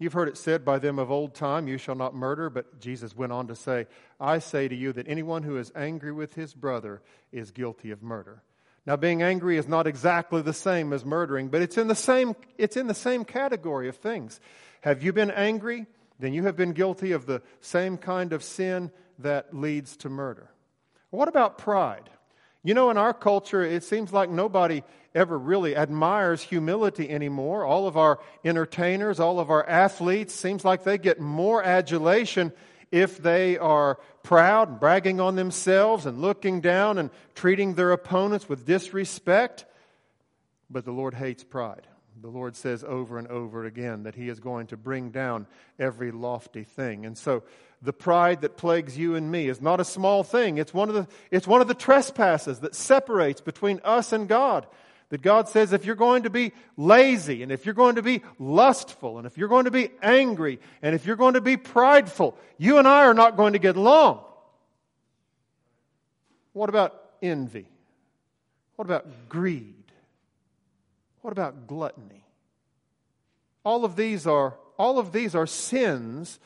You've 0.00 0.14
heard 0.14 0.28
it 0.28 0.38
said 0.38 0.64
by 0.64 0.78
them 0.78 0.98
of 0.98 1.10
old 1.10 1.34
time, 1.34 1.68
You 1.68 1.76
shall 1.76 1.94
not 1.94 2.14
murder, 2.14 2.48
but 2.48 2.80
Jesus 2.80 3.14
went 3.14 3.32
on 3.32 3.46
to 3.48 3.54
say, 3.54 3.86
I 4.18 4.38
say 4.38 4.66
to 4.66 4.74
you 4.74 4.94
that 4.94 5.06
anyone 5.06 5.42
who 5.42 5.58
is 5.58 5.70
angry 5.76 6.10
with 6.10 6.34
his 6.34 6.54
brother 6.54 7.02
is 7.30 7.50
guilty 7.50 7.90
of 7.90 8.02
murder. 8.02 8.42
Now, 8.86 8.96
being 8.96 9.22
angry 9.22 9.58
is 9.58 9.68
not 9.68 9.86
exactly 9.86 10.40
the 10.40 10.54
same 10.54 10.94
as 10.94 11.04
murdering, 11.04 11.48
but 11.48 11.60
it's 11.60 11.76
in 11.76 11.86
the 11.86 11.94
same, 11.94 12.34
it's 12.56 12.78
in 12.78 12.86
the 12.86 12.94
same 12.94 13.26
category 13.26 13.90
of 13.90 13.96
things. 13.96 14.40
Have 14.80 15.02
you 15.02 15.12
been 15.12 15.30
angry? 15.30 15.84
Then 16.18 16.32
you 16.32 16.44
have 16.44 16.56
been 16.56 16.72
guilty 16.72 17.12
of 17.12 17.26
the 17.26 17.42
same 17.60 17.98
kind 17.98 18.32
of 18.32 18.42
sin 18.42 18.90
that 19.18 19.54
leads 19.54 19.98
to 19.98 20.08
murder. 20.08 20.50
What 21.10 21.28
about 21.28 21.58
pride? 21.58 22.08
You 22.62 22.74
know, 22.74 22.90
in 22.90 22.98
our 22.98 23.14
culture, 23.14 23.62
it 23.62 23.84
seems 23.84 24.12
like 24.12 24.28
nobody 24.28 24.82
ever 25.14 25.38
really 25.38 25.74
admires 25.74 26.42
humility 26.42 27.08
anymore. 27.08 27.64
All 27.64 27.86
of 27.86 27.96
our 27.96 28.20
entertainers, 28.44 29.18
all 29.18 29.40
of 29.40 29.50
our 29.50 29.66
athletes, 29.66 30.34
seems 30.34 30.64
like 30.64 30.84
they 30.84 30.98
get 30.98 31.18
more 31.20 31.62
adulation 31.62 32.52
if 32.92 33.18
they 33.18 33.56
are 33.56 33.98
proud 34.22 34.68
and 34.68 34.80
bragging 34.80 35.20
on 35.20 35.36
themselves 35.36 36.06
and 36.06 36.20
looking 36.20 36.60
down 36.60 36.98
and 36.98 37.10
treating 37.34 37.74
their 37.74 37.92
opponents 37.92 38.48
with 38.48 38.66
disrespect. 38.66 39.64
But 40.68 40.84
the 40.84 40.92
Lord 40.92 41.14
hates 41.14 41.42
pride. 41.42 41.86
The 42.22 42.28
Lord 42.28 42.54
says 42.54 42.84
over 42.84 43.18
and 43.18 43.28
over 43.28 43.64
again 43.64 44.02
that 44.02 44.14
He 44.14 44.28
is 44.28 44.40
going 44.40 44.66
to 44.68 44.76
bring 44.76 45.10
down 45.10 45.46
every 45.78 46.10
lofty 46.10 46.64
thing. 46.64 47.06
And 47.06 47.16
so 47.16 47.42
the 47.82 47.92
pride 47.92 48.42
that 48.42 48.56
plagues 48.56 48.98
you 48.98 49.14
and 49.14 49.30
me 49.30 49.48
is 49.48 49.60
not 49.60 49.80
a 49.80 49.84
small 49.84 50.22
thing. 50.22 50.58
It's 50.58 50.74
one 50.74 50.88
of 50.88 50.94
the, 50.94 51.08
it's 51.30 51.46
one 51.46 51.62
of 51.62 51.68
the 51.68 51.74
trespasses 51.74 52.60
that 52.60 52.74
separates 52.74 53.40
between 53.40 53.80
us 53.84 54.12
and 54.12 54.28
God. 54.28 54.66
That 55.08 55.22
God 55.22 55.48
says 55.48 55.72
if 55.72 55.84
you're 55.84 55.96
going 55.96 56.22
to 56.22 56.30
be 56.30 56.52
lazy 56.76 57.42
and 57.42 57.50
if 57.50 57.64
you're 57.66 57.74
going 57.74 57.96
to 57.96 58.02
be 58.02 58.22
lustful 58.38 59.18
and 59.18 59.26
if 59.26 59.36
you're 59.36 59.48
going 59.48 59.64
to 59.64 59.70
be 59.70 59.90
angry 60.02 60.60
and 60.82 60.94
if 60.94 61.04
you're 61.04 61.16
going 61.16 61.34
to 61.34 61.40
be 61.40 61.56
prideful, 61.56 62.36
you 62.58 62.78
and 62.78 62.86
I 62.86 63.06
are 63.06 63.14
not 63.14 63.36
going 63.36 63.54
to 63.54 63.58
get 63.58 63.76
along. 63.76 64.22
What 66.52 66.68
about 66.68 67.00
envy? 67.22 67.66
What 68.76 68.84
about 68.84 69.28
greed? 69.28 69.79
What 71.22 71.32
about 71.32 71.66
gluttony? 71.66 72.24
All 73.64 73.84
of 73.84 73.96
these 73.96 74.26
are, 74.26 74.54
all 74.78 74.98
of 74.98 75.12
these 75.12 75.34
are 75.34 75.46
sins 75.46 76.38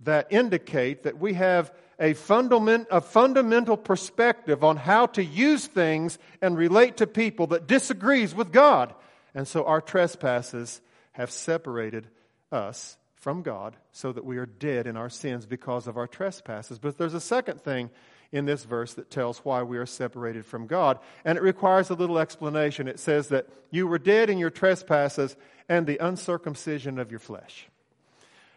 that 0.00 0.28
indicate 0.30 1.04
that 1.04 1.18
we 1.18 1.34
have 1.34 1.72
a, 1.98 2.14
fundament, 2.14 2.86
a 2.90 3.00
fundamental 3.00 3.76
perspective 3.76 4.62
on 4.62 4.76
how 4.76 5.06
to 5.06 5.24
use 5.24 5.66
things 5.66 6.18
and 6.40 6.56
relate 6.56 6.98
to 6.98 7.06
people 7.06 7.48
that 7.48 7.66
disagrees 7.66 8.34
with 8.34 8.52
God. 8.52 8.94
And 9.34 9.48
so 9.48 9.64
our 9.64 9.80
trespasses 9.80 10.80
have 11.12 11.30
separated 11.30 12.06
us 12.52 12.96
from 13.16 13.42
God 13.42 13.76
so 13.92 14.12
that 14.12 14.24
we 14.24 14.38
are 14.38 14.46
dead 14.46 14.86
in 14.86 14.96
our 14.96 15.10
sins 15.10 15.46
because 15.46 15.86
of 15.86 15.96
our 15.96 16.06
trespasses. 16.06 16.78
But 16.78 16.98
there's 16.98 17.14
a 17.14 17.20
second 17.20 17.60
thing 17.60 17.90
in 18.32 18.44
this 18.44 18.64
verse 18.64 18.94
that 18.94 19.10
tells 19.10 19.38
why 19.38 19.62
we 19.62 19.78
are 19.78 19.86
separated 19.86 20.44
from 20.44 20.66
God, 20.66 20.98
and 21.24 21.38
it 21.38 21.42
requires 21.42 21.90
a 21.90 21.94
little 21.94 22.18
explanation. 22.18 22.88
It 22.88 22.98
says 22.98 23.28
that 23.28 23.48
you 23.70 23.86
were 23.86 23.98
dead 23.98 24.30
in 24.30 24.38
your 24.38 24.50
trespasses 24.50 25.36
and 25.68 25.86
the 25.86 25.98
uncircumcision 25.98 26.98
of 26.98 27.10
your 27.10 27.20
flesh. 27.20 27.68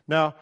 Now, 0.07 0.35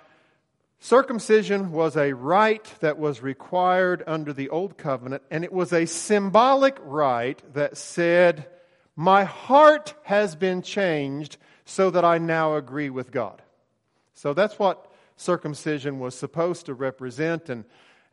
Circumcision 0.81 1.73
was 1.73 1.97
a 1.97 2.13
rite 2.13 2.73
that 2.79 2.97
was 2.97 3.21
required 3.21 4.01
under 4.07 4.31
the 4.31 4.49
Old 4.49 4.77
Covenant, 4.77 5.23
and 5.29 5.43
it 5.43 5.51
was 5.51 5.73
a 5.73 5.85
symbolic 5.85 6.77
rite 6.81 7.53
that 7.53 7.75
said, 7.75 8.47
My 8.95 9.25
heart 9.25 9.93
has 10.03 10.37
been 10.37 10.61
changed 10.61 11.35
so 11.65 11.89
that 11.89 12.05
I 12.05 12.17
now 12.17 12.55
agree 12.55 12.89
with 12.89 13.11
God. 13.11 13.41
So 14.13 14.33
that's 14.33 14.57
what 14.57 14.89
circumcision 15.17 15.99
was 15.99 16.15
supposed 16.15 16.67
to 16.67 16.73
represent, 16.73 17.49
and, 17.49 17.65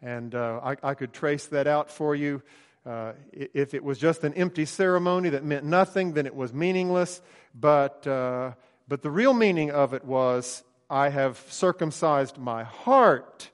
and 0.02 0.34
uh, 0.34 0.60
I, 0.62 0.76
I, 0.90 0.94
could 0.94 1.12
trace 1.12 1.46
that 1.46 1.66
out 1.66 1.90
for 1.90 2.14
you. 2.14 2.42
Uh, 2.84 3.12
if 3.32 3.74
it 3.74 3.82
was 3.82 3.98
just 3.98 4.24
an 4.24 4.34
empty 4.34 4.64
ceremony 4.64 5.30
that 5.30 5.44
meant 5.44 5.64
nothing, 5.64 6.12
then 6.12 6.26
it 6.26 6.34
was 6.34 6.52
meaningless. 6.52 7.20
But, 7.54 8.06
uh, 8.06 8.52
but 8.86 9.02
the 9.02 9.10
real 9.10 9.34
meaning 9.34 9.70
of 9.70 9.94
it 9.94 10.04
was 10.04 10.62
I 10.88 11.08
have 11.08 11.42
circumcised 11.48 12.38
my 12.38 12.64
heart 12.64 13.50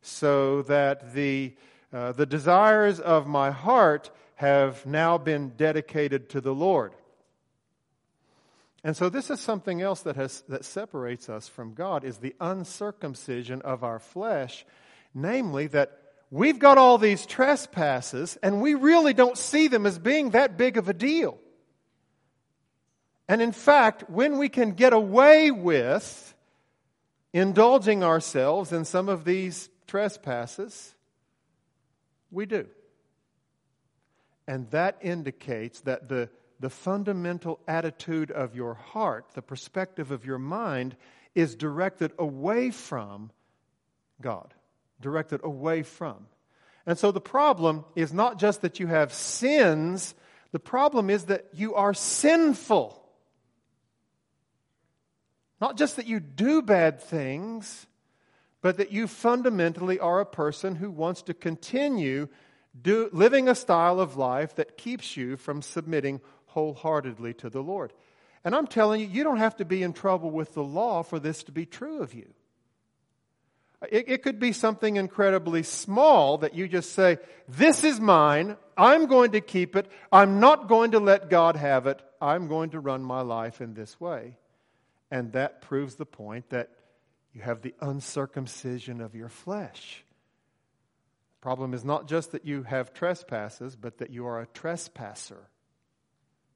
so 0.00 0.62
that 0.62 1.14
the, 1.14 1.54
uh, 1.92 2.12
the 2.12 2.26
desires 2.26 2.98
of 2.98 3.26
my 3.26 3.52
heart 3.52 4.10
have 4.34 4.84
now 4.84 5.18
been 5.18 5.50
dedicated 5.50 6.28
to 6.30 6.40
the 6.40 6.54
Lord. 6.54 6.92
And 8.84 8.96
so 8.96 9.08
this 9.08 9.30
is 9.30 9.38
something 9.38 9.80
else 9.80 10.00
that, 10.02 10.16
has, 10.16 10.42
that 10.48 10.64
separates 10.64 11.28
us 11.28 11.46
from 11.46 11.74
God 11.74 12.02
is 12.02 12.18
the 12.18 12.34
uncircumcision 12.40 13.62
of 13.62 13.84
our 13.84 14.00
flesh, 14.00 14.66
namely 15.14 15.66
that 15.68 15.98
we've 16.30 16.58
got 16.58 16.78
all 16.78 16.98
these 16.98 17.26
trespasses 17.26 18.36
and 18.42 18.60
we 18.60 18.74
really 18.74 19.14
don't 19.14 19.38
see 19.38 19.68
them 19.68 19.86
as 19.86 19.98
being 19.98 20.30
that 20.30 20.56
big 20.56 20.76
of 20.76 20.88
a 20.88 20.94
deal. 20.94 21.38
And 23.28 23.40
in 23.40 23.52
fact, 23.52 24.10
when 24.10 24.38
we 24.38 24.48
can 24.48 24.72
get 24.72 24.92
away 24.92 25.50
with 25.50 26.32
indulging 27.32 28.04
ourselves 28.04 28.72
in 28.72 28.84
some 28.84 29.08
of 29.08 29.24
these 29.24 29.70
trespasses? 29.86 30.94
We 32.30 32.46
do. 32.46 32.66
And 34.46 34.70
that 34.70 34.98
indicates 35.00 35.80
that 35.82 36.08
the, 36.08 36.28
the 36.60 36.70
fundamental 36.70 37.60
attitude 37.66 38.30
of 38.30 38.54
your 38.54 38.74
heart, 38.74 39.26
the 39.34 39.42
perspective 39.42 40.10
of 40.10 40.24
your 40.24 40.38
mind, 40.38 40.96
is 41.34 41.54
directed 41.54 42.12
away 42.18 42.70
from 42.70 43.30
God, 44.20 44.52
directed 45.02 45.40
away 45.44 45.82
from. 45.82 46.26
And 46.86 46.98
so 46.98 47.12
the 47.12 47.20
problem 47.20 47.84
is 47.94 48.12
not 48.12 48.38
just 48.38 48.62
that 48.62 48.80
you 48.80 48.86
have 48.86 49.12
sins, 49.12 50.14
the 50.52 50.58
problem 50.58 51.10
is 51.10 51.24
that 51.24 51.46
you 51.52 51.74
are 51.74 51.94
sinful. 51.94 52.98
Not 55.60 55.76
just 55.76 55.96
that 55.96 56.06
you 56.06 56.18
do 56.18 56.62
bad 56.62 57.00
things, 57.00 57.86
but 58.62 58.78
that 58.78 58.92
you 58.92 59.06
fundamentally 59.06 59.98
are 59.98 60.20
a 60.20 60.26
person 60.26 60.76
who 60.76 60.90
wants 60.90 61.22
to 61.22 61.34
continue 61.34 62.28
do, 62.80 63.10
living 63.12 63.48
a 63.48 63.54
style 63.54 64.00
of 64.00 64.16
life 64.16 64.54
that 64.56 64.76
keeps 64.76 65.16
you 65.16 65.36
from 65.36 65.62
submitting 65.62 66.20
wholeheartedly 66.46 67.34
to 67.34 67.50
the 67.50 67.62
Lord. 67.62 67.92
And 68.44 68.54
I'm 68.54 68.66
telling 68.66 69.00
you, 69.00 69.06
you 69.06 69.24
don't 69.24 69.36
have 69.36 69.56
to 69.56 69.64
be 69.64 69.82
in 69.82 69.92
trouble 69.92 70.30
with 70.30 70.54
the 70.54 70.64
law 70.64 71.02
for 71.02 71.18
this 71.18 71.42
to 71.44 71.52
be 71.52 71.66
true 71.66 72.02
of 72.02 72.14
you. 72.14 72.32
It, 73.90 74.04
it, 74.08 74.22
could 74.22 74.38
be 74.38 74.52
something 74.52 74.96
incredibly 74.96 75.62
small 75.62 76.38
that 76.38 76.54
you 76.54 76.68
just 76.68 76.92
say, 76.92 77.18
This 77.48 77.84
is 77.84 78.00
mine. 78.00 78.56
I'm 78.76 79.06
going 79.06 79.32
to 79.32 79.40
keep 79.40 79.76
it. 79.76 79.90
I'm 80.10 80.40
not 80.40 80.68
going 80.68 80.92
to 80.92 81.00
let 81.00 81.30
God 81.30 81.56
have 81.56 81.86
it. 81.86 82.00
I'm 82.20 82.48
going 82.48 82.70
to 82.70 82.80
run 82.80 83.02
my 83.02 83.20
life 83.22 83.60
in 83.60 83.74
this 83.74 84.00
way. 84.00 84.36
And 85.10 85.32
that 85.32 85.62
proves 85.62 85.96
the 85.96 86.06
point 86.06 86.50
that 86.50 86.70
you 87.34 87.42
have 87.42 87.62
the 87.62 87.74
uncircumcision 87.80 89.00
of 89.00 89.14
your 89.14 89.28
flesh. 89.28 90.04
The 91.40 91.42
problem 91.42 91.74
is 91.74 91.84
not 91.84 92.06
just 92.06 92.32
that 92.32 92.46
you 92.46 92.62
have 92.62 92.94
trespasses, 92.94 93.74
but 93.74 93.98
that 93.98 94.10
you 94.10 94.26
are 94.26 94.40
a 94.40 94.46
trespasser. 94.46 95.48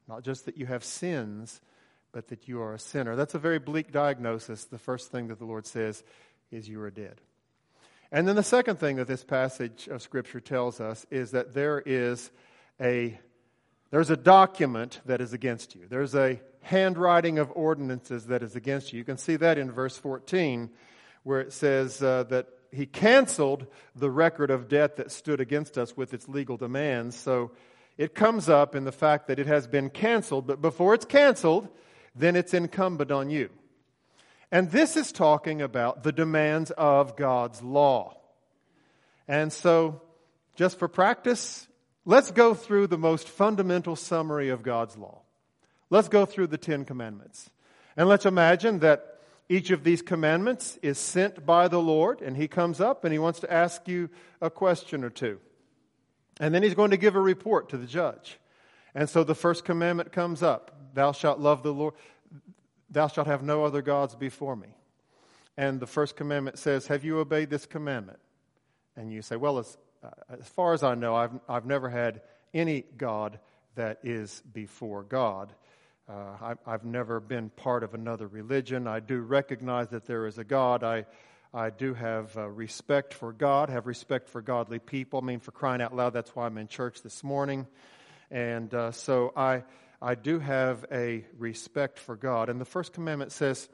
Not 0.08 0.22
just 0.22 0.46
that 0.46 0.56
you 0.56 0.66
have 0.66 0.84
sins, 0.84 1.60
but 2.12 2.28
that 2.28 2.48
you 2.48 2.60
are 2.60 2.72
a 2.72 2.78
sinner. 2.78 3.16
That's 3.16 3.34
a 3.34 3.38
very 3.38 3.58
bleak 3.58 3.92
diagnosis. 3.92 4.64
The 4.64 4.78
first 4.78 5.10
thing 5.10 5.28
that 5.28 5.38
the 5.38 5.44
Lord 5.44 5.66
says 5.66 6.02
is 6.50 6.68
you 6.68 6.80
are 6.80 6.90
dead. 6.90 7.20
And 8.12 8.26
then 8.26 8.36
the 8.36 8.42
second 8.42 8.78
thing 8.78 8.96
that 8.96 9.08
this 9.08 9.24
passage 9.24 9.88
of 9.88 10.00
Scripture 10.00 10.40
tells 10.40 10.80
us 10.80 11.04
is 11.10 11.32
that 11.32 11.54
there 11.54 11.82
is 11.84 12.30
a 12.80 13.18
there's 13.90 14.10
a 14.10 14.16
document 14.16 15.00
that 15.06 15.20
is 15.20 15.32
against 15.32 15.74
you. 15.74 15.86
There's 15.88 16.14
a 16.14 16.40
handwriting 16.60 17.38
of 17.38 17.52
ordinances 17.54 18.26
that 18.26 18.42
is 18.42 18.56
against 18.56 18.92
you. 18.92 18.98
You 18.98 19.04
can 19.04 19.16
see 19.16 19.36
that 19.36 19.58
in 19.58 19.70
verse 19.70 19.96
14, 19.96 20.70
where 21.22 21.40
it 21.40 21.52
says 21.52 22.02
uh, 22.02 22.24
that 22.24 22.48
he 22.72 22.86
canceled 22.86 23.66
the 23.94 24.10
record 24.10 24.50
of 24.50 24.68
debt 24.68 24.96
that 24.96 25.12
stood 25.12 25.40
against 25.40 25.78
us 25.78 25.96
with 25.96 26.12
its 26.12 26.28
legal 26.28 26.56
demands. 26.56 27.16
So 27.16 27.52
it 27.96 28.14
comes 28.14 28.48
up 28.48 28.74
in 28.74 28.84
the 28.84 28.92
fact 28.92 29.28
that 29.28 29.38
it 29.38 29.46
has 29.46 29.66
been 29.68 29.88
canceled, 29.88 30.46
but 30.46 30.60
before 30.60 30.92
it's 30.92 31.04
canceled, 31.04 31.68
then 32.14 32.34
it's 32.34 32.54
incumbent 32.54 33.10
on 33.10 33.30
you. 33.30 33.50
And 34.52 34.70
this 34.70 34.96
is 34.96 35.12
talking 35.12 35.60
about 35.60 36.02
the 36.02 36.12
demands 36.12 36.70
of 36.72 37.16
God's 37.16 37.62
law. 37.62 38.16
And 39.26 39.52
so, 39.52 40.02
just 40.54 40.78
for 40.78 40.88
practice, 40.88 41.66
let's 42.04 42.30
go 42.30 42.54
through 42.54 42.86
the 42.86 42.98
most 42.98 43.28
fundamental 43.28 43.96
summary 43.96 44.48
of 44.50 44.62
God's 44.62 44.96
law. 44.96 45.22
Let's 45.90 46.08
go 46.08 46.26
through 46.26 46.48
the 46.48 46.58
Ten 46.58 46.84
Commandments. 46.84 47.50
And 47.96 48.08
let's 48.08 48.26
imagine 48.26 48.80
that 48.80 49.20
each 49.48 49.70
of 49.70 49.84
these 49.84 50.02
commandments 50.02 50.78
is 50.82 50.98
sent 50.98 51.46
by 51.46 51.68
the 51.68 51.80
Lord, 51.80 52.20
and 52.20 52.36
He 52.36 52.48
comes 52.48 52.80
up 52.80 53.04
and 53.04 53.12
He 53.12 53.18
wants 53.18 53.40
to 53.40 53.52
ask 53.52 53.86
you 53.86 54.10
a 54.40 54.50
question 54.50 55.04
or 55.04 55.10
two. 55.10 55.38
And 56.40 56.54
then 56.54 56.62
He's 56.62 56.74
going 56.74 56.90
to 56.90 56.96
give 56.96 57.16
a 57.16 57.20
report 57.20 57.70
to 57.70 57.76
the 57.76 57.86
judge. 57.86 58.38
And 58.94 59.08
so 59.08 59.24
the 59.24 59.34
first 59.34 59.64
commandment 59.64 60.12
comes 60.12 60.42
up 60.42 60.72
Thou 60.94 61.12
shalt 61.12 61.38
love 61.38 61.62
the 61.62 61.74
Lord. 61.74 61.94
Thou 62.96 63.08
shalt 63.08 63.26
have 63.26 63.42
no 63.42 63.62
other 63.62 63.82
gods 63.82 64.14
before 64.14 64.56
me. 64.56 64.68
And 65.58 65.80
the 65.80 65.86
first 65.86 66.16
commandment 66.16 66.58
says, 66.58 66.86
Have 66.86 67.04
you 67.04 67.18
obeyed 67.18 67.50
this 67.50 67.66
commandment? 67.66 68.18
And 68.96 69.12
you 69.12 69.20
say, 69.20 69.36
Well, 69.36 69.58
as, 69.58 69.76
uh, 70.02 70.08
as 70.30 70.48
far 70.48 70.72
as 70.72 70.82
I 70.82 70.94
know, 70.94 71.14
I've, 71.14 71.38
I've 71.46 71.66
never 71.66 71.90
had 71.90 72.22
any 72.54 72.86
God 72.96 73.38
that 73.74 73.98
is 74.02 74.42
before 74.50 75.02
God. 75.02 75.52
Uh, 76.08 76.54
I, 76.66 76.70
have 76.70 76.86
never 76.86 77.20
been 77.20 77.50
part 77.50 77.84
of 77.84 77.92
another 77.92 78.26
religion. 78.26 78.86
I 78.86 79.00
do 79.00 79.20
recognize 79.20 79.90
that 79.90 80.06
there 80.06 80.26
is 80.26 80.38
a 80.38 80.44
God. 80.44 80.82
I, 80.82 81.04
I 81.52 81.68
do 81.68 81.92
have 81.92 82.34
uh, 82.34 82.48
respect 82.48 83.12
for 83.12 83.30
God, 83.30 83.68
have 83.68 83.86
respect 83.86 84.30
for 84.30 84.40
godly 84.40 84.78
people. 84.78 85.20
I 85.22 85.26
mean, 85.26 85.40
for 85.40 85.50
crying 85.50 85.82
out 85.82 85.94
loud, 85.94 86.14
that's 86.14 86.34
why 86.34 86.46
I'm 86.46 86.56
in 86.56 86.66
church 86.66 87.02
this 87.02 87.22
morning. 87.22 87.66
And 88.30 88.72
uh, 88.72 88.92
so 88.92 89.34
I, 89.36 89.64
I 90.06 90.14
do 90.14 90.38
have 90.38 90.84
a 90.92 91.24
respect 91.36 91.98
for 91.98 92.14
God. 92.14 92.48
And 92.48 92.60
the 92.60 92.64
first 92.64 92.92
commandment 92.92 93.32
says, 93.32 93.68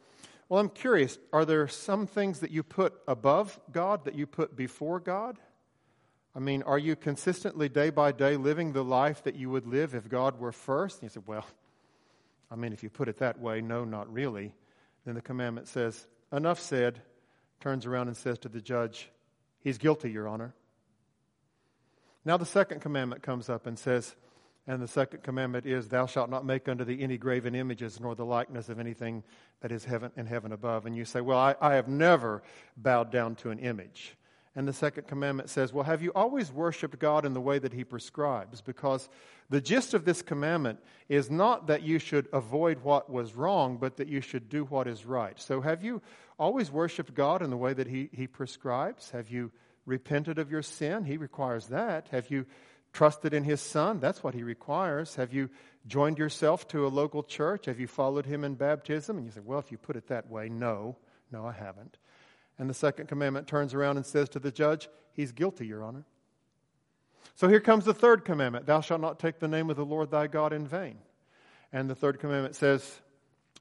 Well, 0.49 0.61
I'm 0.61 0.71
curious, 0.71 1.19
are 1.31 1.45
there 1.45 1.69
some 1.69 2.07
things 2.07 2.41
that 2.41 2.51
you 2.51 2.63
put 2.63 2.95
above 3.07 3.61
God 3.71 4.07
that 4.07 4.15
you 4.15 4.27
put 4.27 4.57
before 4.57 4.99
God? 4.99 5.39
I 6.35 6.39
mean, 6.39 6.63
are 6.63 6.79
you 6.79 6.97
consistently 6.97 7.69
day 7.69 7.91
by 7.91 8.13
day 8.13 8.39
living 8.39 8.73
the 8.73 8.83
life 8.83 9.25
that 9.25 9.35
you 9.35 9.51
would 9.51 9.67
live 9.67 9.95
if 9.95 10.09
God 10.09 10.41
were 10.41 10.53
first? 10.53 11.03
And 11.03 11.03
you 11.03 11.09
say, 11.11 11.21
Well, 11.27 11.45
I 12.51 12.57
mean, 12.57 12.73
if 12.73 12.83
you 12.83 12.89
put 12.89 13.11
it 13.11 13.19
that 13.19 13.39
way, 13.39 13.61
no, 13.61 13.85
not 13.85 14.11
really. 14.11 14.55
Then 15.05 15.17
the 15.17 15.21
commandment 15.21 15.69
says, 15.69 16.07
Enough 16.33 16.61
said, 16.61 17.03
turns 17.61 17.85
around 17.85 18.09
and 18.09 18.17
says 18.17 18.39
to 18.39 18.49
the 18.49 18.63
judge, 18.63 19.11
He's 19.61 19.77
guilty, 19.77 20.11
Your 20.11 20.29
Honor. 20.29 20.55
Now 22.25 22.39
the 22.39 22.47
second 22.47 22.81
commandment 22.81 23.23
comes 23.23 23.51
up 23.51 23.67
and 23.67 23.79
says, 23.79 24.17
and 24.67 24.81
the 24.81 24.89
second 24.89 25.23
commandment 25.25 25.67
is, 25.67 25.89
Thou 25.89 26.07
shalt 26.07 26.31
not 26.31 26.45
make 26.45 26.69
unto 26.69 26.85
thee 26.85 27.01
any 27.01 27.19
graven 27.19 27.55
images, 27.55 27.99
nor 27.99 28.15
the 28.15 28.25
likeness 28.25 28.69
of 28.69 28.79
anything 28.79 29.25
that 29.61 29.73
is 29.73 29.85
heaven 29.85 30.13
in 30.17 30.27
heaven 30.27 30.53
above. 30.53 30.87
And 30.87 30.97
you 30.97 31.05
say, 31.05 31.21
Well, 31.21 31.39
I, 31.39 31.57
I 31.61 31.75
have 31.75 31.89
never 31.89 32.43
bowed 32.77 33.11
down 33.11 33.35
to 33.37 33.51
an 33.51 33.59
image. 33.59 34.17
And 34.55 34.69
the 34.69 34.73
second 34.73 35.09
commandment 35.09 35.49
says, 35.49 35.73
Well, 35.73 35.85
have 35.85 36.03
you 36.03 36.13
always 36.15 36.53
worshiped 36.53 36.99
God 36.99 37.25
in 37.25 37.33
the 37.33 37.41
way 37.41 37.59
that 37.59 37.73
He 37.73 37.83
prescribes? 37.83 38.61
Because 38.61 39.09
the 39.51 39.61
gist 39.61 39.95
of 39.95 40.05
this 40.05 40.23
commandment 40.23 40.79
is 41.09 41.29
not 41.29 41.67
that 41.67 41.83
you 41.83 41.99
should 41.99 42.29
avoid 42.33 42.79
what 42.85 43.11
was 43.11 43.35
wrong, 43.35 43.79
but 43.79 43.97
that 43.97 44.09
you 44.09 44.21
should 44.21 44.49
do 44.49 44.65
what 44.65 44.87
is 44.87 45.05
right. 45.05 45.41
So 45.41 45.61
have 45.61 45.83
you 45.83 46.03
always 46.39 46.71
worshiped 46.71 47.15
God 47.15 47.43
in 47.43 47.51
the 47.51 47.57
way 47.57 47.73
that 47.73 47.89
He, 47.89 48.11
he 48.13 48.29
prescribes? 48.29 49.11
Have 49.11 49.29
you 49.29 49.51
repented 49.87 50.39
of 50.39 50.53
your 50.53 50.63
sin? 50.63 51.05
He 51.05 51.17
requires 51.17 51.67
that. 51.69 52.09
Have 52.13 52.31
you 52.31 52.47
trusted 52.93 53.35
in 53.35 53.45
his 53.45 53.61
son? 53.61 54.01
That's 54.01 54.23
what 54.23 54.35
he 54.35 54.43
requires. 54.43 55.15
Have 55.17 55.33
you 55.33 55.51
joined 55.87 56.19
yourself 56.19 56.69
to 56.69 56.87
a 56.87 56.89
local 56.89 57.23
church? 57.23 57.67
Have 57.67 57.81
you 57.81 57.87
followed 57.87 58.27
him 58.27 58.45
in 58.45 58.55
baptism? 58.55 59.17
And 59.17 59.27
you 59.27 59.33
say, 59.33 59.41
well, 59.45 59.59
if 59.59 59.73
you 59.73 59.79
put 59.79 59.97
it 59.97 60.09
that 60.09 60.31
way, 60.31 60.49
no. 60.49 60.97
No, 61.31 61.47
I 61.47 61.53
haven't. 61.53 61.97
And 62.59 62.69
the 62.69 62.75
second 62.75 63.09
commandment 63.09 63.47
turns 63.47 63.75
around 63.75 63.97
and 63.97 64.05
says 64.05 64.29
to 64.31 64.39
the 64.39 64.53
judge, 64.53 64.89
he's 65.15 65.33
guilty, 65.33 65.67
Your 65.67 65.83
Honor. 65.83 66.05
So 67.35 67.49
here 67.49 67.61
comes 67.61 67.85
the 67.85 67.95
third 67.95 68.25
commandment 68.25 68.67
Thou 68.67 68.81
shalt 68.81 69.01
not 69.01 69.19
take 69.19 69.39
the 69.39 69.49
name 69.49 69.71
of 69.71 69.77
the 69.77 69.85
Lord 69.85 70.11
thy 70.11 70.27
God 70.27 70.53
in 70.53 70.67
vain. 70.67 70.99
And 71.73 71.89
the 71.89 71.95
third 71.95 72.21
commandment 72.21 72.55
says, 72.55 73.01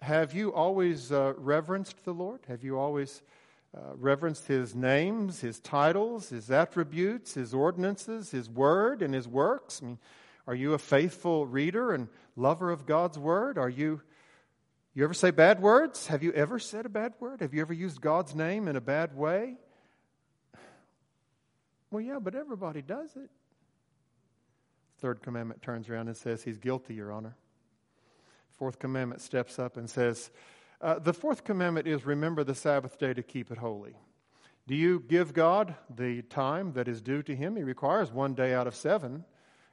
Have 0.01 0.33
you 0.33 0.53
always 0.53 1.11
uh, 1.11 1.33
reverenced 1.37 2.03
the 2.03 2.13
Lord? 2.13 2.41
Have 2.47 2.63
you 2.63 2.77
always 2.77 3.21
uh, 3.75 3.95
reverenced 3.95 4.47
his 4.47 4.75
names, 4.75 5.39
his 5.39 5.59
titles, 5.59 6.29
his 6.29 6.51
attributes, 6.51 7.33
his 7.35 7.53
ordinances, 7.53 8.31
his 8.31 8.49
word, 8.49 9.01
and 9.01 9.13
his 9.13 9.27
works? 9.27 9.81
I 9.81 9.85
mean, 9.85 9.99
are 10.47 10.55
you 10.55 10.73
a 10.73 10.79
faithful 10.79 11.45
reader 11.45 11.93
and 11.93 12.09
lover 12.35 12.71
of 12.71 12.85
God's 12.85 13.17
word? 13.17 13.57
Are 13.57 13.69
you 13.69 14.01
you 14.93 15.05
ever 15.05 15.13
say 15.13 15.31
bad 15.31 15.61
words? 15.61 16.07
Have 16.07 16.21
you 16.21 16.33
ever 16.33 16.59
said 16.59 16.85
a 16.85 16.89
bad 16.89 17.13
word? 17.19 17.39
Have 17.39 17.53
you 17.53 17.61
ever 17.61 17.71
used 17.71 18.01
God's 18.01 18.35
name 18.35 18.67
in 18.67 18.75
a 18.75 18.81
bad 18.81 19.15
way? 19.15 19.55
Well, 21.89 22.01
yeah, 22.01 22.19
but 22.19 22.35
everybody 22.35 22.81
does 22.81 23.15
it. 23.15 23.29
Third 24.99 25.21
commandment 25.21 25.61
turns 25.61 25.89
around 25.89 26.07
and 26.07 26.17
says, 26.17 26.43
He's 26.43 26.57
guilty, 26.57 26.93
Your 26.93 27.11
Honor. 27.11 27.35
Fourth 28.57 28.79
commandment 28.79 29.21
steps 29.21 29.59
up 29.59 29.77
and 29.77 29.89
says, 29.89 30.29
uh, 30.81 30.99
the 30.99 31.13
fourth 31.13 31.43
commandment 31.43 31.87
is 31.87 32.05
remember 32.05 32.43
the 32.43 32.55
Sabbath 32.55 32.97
day 32.97 33.13
to 33.13 33.21
keep 33.23 33.51
it 33.51 33.57
holy. 33.57 33.95
Do 34.67 34.75
you 34.75 35.03
give 35.07 35.33
God 35.33 35.75
the 35.93 36.21
time 36.23 36.73
that 36.73 36.87
is 36.87 37.01
due 37.01 37.23
to 37.23 37.35
Him? 37.35 37.55
He 37.55 37.63
requires 37.63 38.11
one 38.11 38.33
day 38.33 38.53
out 38.53 38.67
of 38.67 38.75
seven. 38.75 39.25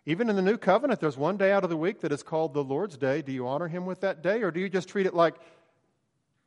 Even 0.06 0.30
in 0.30 0.36
the 0.36 0.42
new 0.42 0.56
covenant, 0.56 1.00
there's 1.00 1.16
one 1.16 1.36
day 1.36 1.52
out 1.52 1.64
of 1.64 1.70
the 1.70 1.76
week 1.76 2.00
that 2.00 2.12
is 2.12 2.22
called 2.22 2.54
the 2.54 2.64
Lord's 2.64 2.96
Day. 2.96 3.22
Do 3.22 3.32
you 3.32 3.46
honor 3.46 3.68
Him 3.68 3.86
with 3.86 4.00
that 4.00 4.22
day, 4.22 4.42
or 4.42 4.50
do 4.50 4.60
you 4.60 4.68
just 4.68 4.88
treat 4.88 5.06
it 5.06 5.14
like 5.14 5.34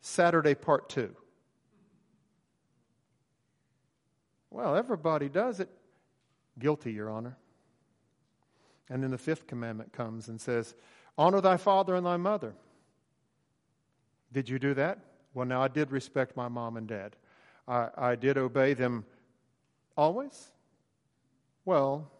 Saturday 0.01 0.55
part 0.55 0.89
two? 0.89 1.15
Well, 4.49 4.75
everybody 4.75 5.29
does 5.29 5.59
it. 5.59 5.69
Guilty, 6.59 6.91
Your 6.91 7.09
Honor. 7.09 7.37
And 8.89 9.01
then 9.01 9.11
the 9.11 9.17
fifth 9.17 9.47
commandment 9.47 9.93
comes 9.93 10.27
and 10.27 10.41
says, 10.41 10.75
Honor 11.17 11.39
thy 11.39 11.57
father 11.57 11.95
and 11.95 12.05
thy 12.05 12.17
mother. 12.17 12.53
Did 14.33 14.49
you 14.49 14.59
do 14.59 14.73
that? 14.75 14.99
Well, 15.33 15.45
now 15.45 15.61
I 15.61 15.67
did 15.67 15.91
respect 15.91 16.35
my 16.35 16.47
mom 16.47 16.77
and 16.77 16.87
dad. 16.87 17.15
I, 17.67 17.89
I 17.97 18.15
did 18.15 18.37
obey 18.37 18.73
them 18.73 19.05
always? 19.95 20.51
Well, 21.65 22.11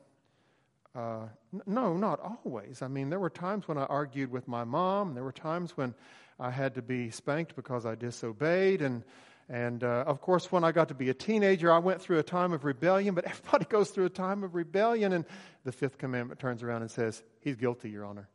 uh, 0.95 1.27
n- 1.53 1.61
no, 1.65 1.95
not 1.95 2.19
always. 2.19 2.81
I 2.81 2.87
mean, 2.87 3.09
there 3.09 3.19
were 3.19 3.29
times 3.29 3.67
when 3.67 3.77
I 3.77 3.85
argued 3.85 4.31
with 4.31 4.47
my 4.47 4.63
mom. 4.63 5.13
There 5.13 5.23
were 5.23 5.31
times 5.31 5.75
when 5.77 5.93
I 6.39 6.51
had 6.51 6.75
to 6.75 6.81
be 6.81 7.09
spanked 7.09 7.55
because 7.55 7.85
I 7.85 7.95
disobeyed. 7.95 8.81
And, 8.81 9.03
and 9.49 9.83
uh, 9.83 10.03
of 10.07 10.21
course, 10.21 10.51
when 10.51 10.63
I 10.63 10.71
got 10.71 10.87
to 10.89 10.93
be 10.93 11.09
a 11.09 11.13
teenager, 11.13 11.71
I 11.71 11.79
went 11.79 12.01
through 12.01 12.19
a 12.19 12.23
time 12.23 12.53
of 12.53 12.63
rebellion. 12.65 13.15
But 13.15 13.25
everybody 13.27 13.65
goes 13.65 13.89
through 13.89 14.05
a 14.05 14.09
time 14.09 14.43
of 14.43 14.55
rebellion. 14.55 15.13
And 15.13 15.25
the 15.63 15.71
fifth 15.71 15.97
commandment 15.97 16.39
turns 16.39 16.61
around 16.63 16.81
and 16.81 16.91
says, 16.91 17.23
He's 17.39 17.55
guilty, 17.55 17.89
Your 17.89 18.05
Honor. 18.05 18.27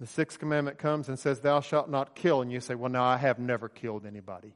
The 0.00 0.06
sixth 0.06 0.38
commandment 0.38 0.78
comes 0.78 1.08
and 1.08 1.18
says, 1.18 1.40
Thou 1.40 1.60
shalt 1.60 1.88
not 1.88 2.14
kill. 2.14 2.42
And 2.42 2.50
you 2.50 2.60
say, 2.60 2.74
Well, 2.74 2.90
no, 2.90 3.02
I 3.02 3.16
have 3.16 3.38
never 3.38 3.68
killed 3.68 4.06
anybody. 4.06 4.54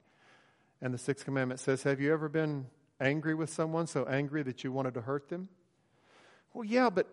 And 0.80 0.92
the 0.92 0.98
sixth 0.98 1.24
commandment 1.24 1.60
says, 1.60 1.82
Have 1.84 2.00
you 2.00 2.12
ever 2.12 2.28
been 2.28 2.66
angry 3.00 3.34
with 3.34 3.50
someone, 3.50 3.86
so 3.86 4.04
angry 4.04 4.42
that 4.42 4.64
you 4.64 4.72
wanted 4.72 4.94
to 4.94 5.00
hurt 5.00 5.28
them? 5.28 5.48
Well, 6.52 6.64
yeah, 6.64 6.90
but 6.90 7.06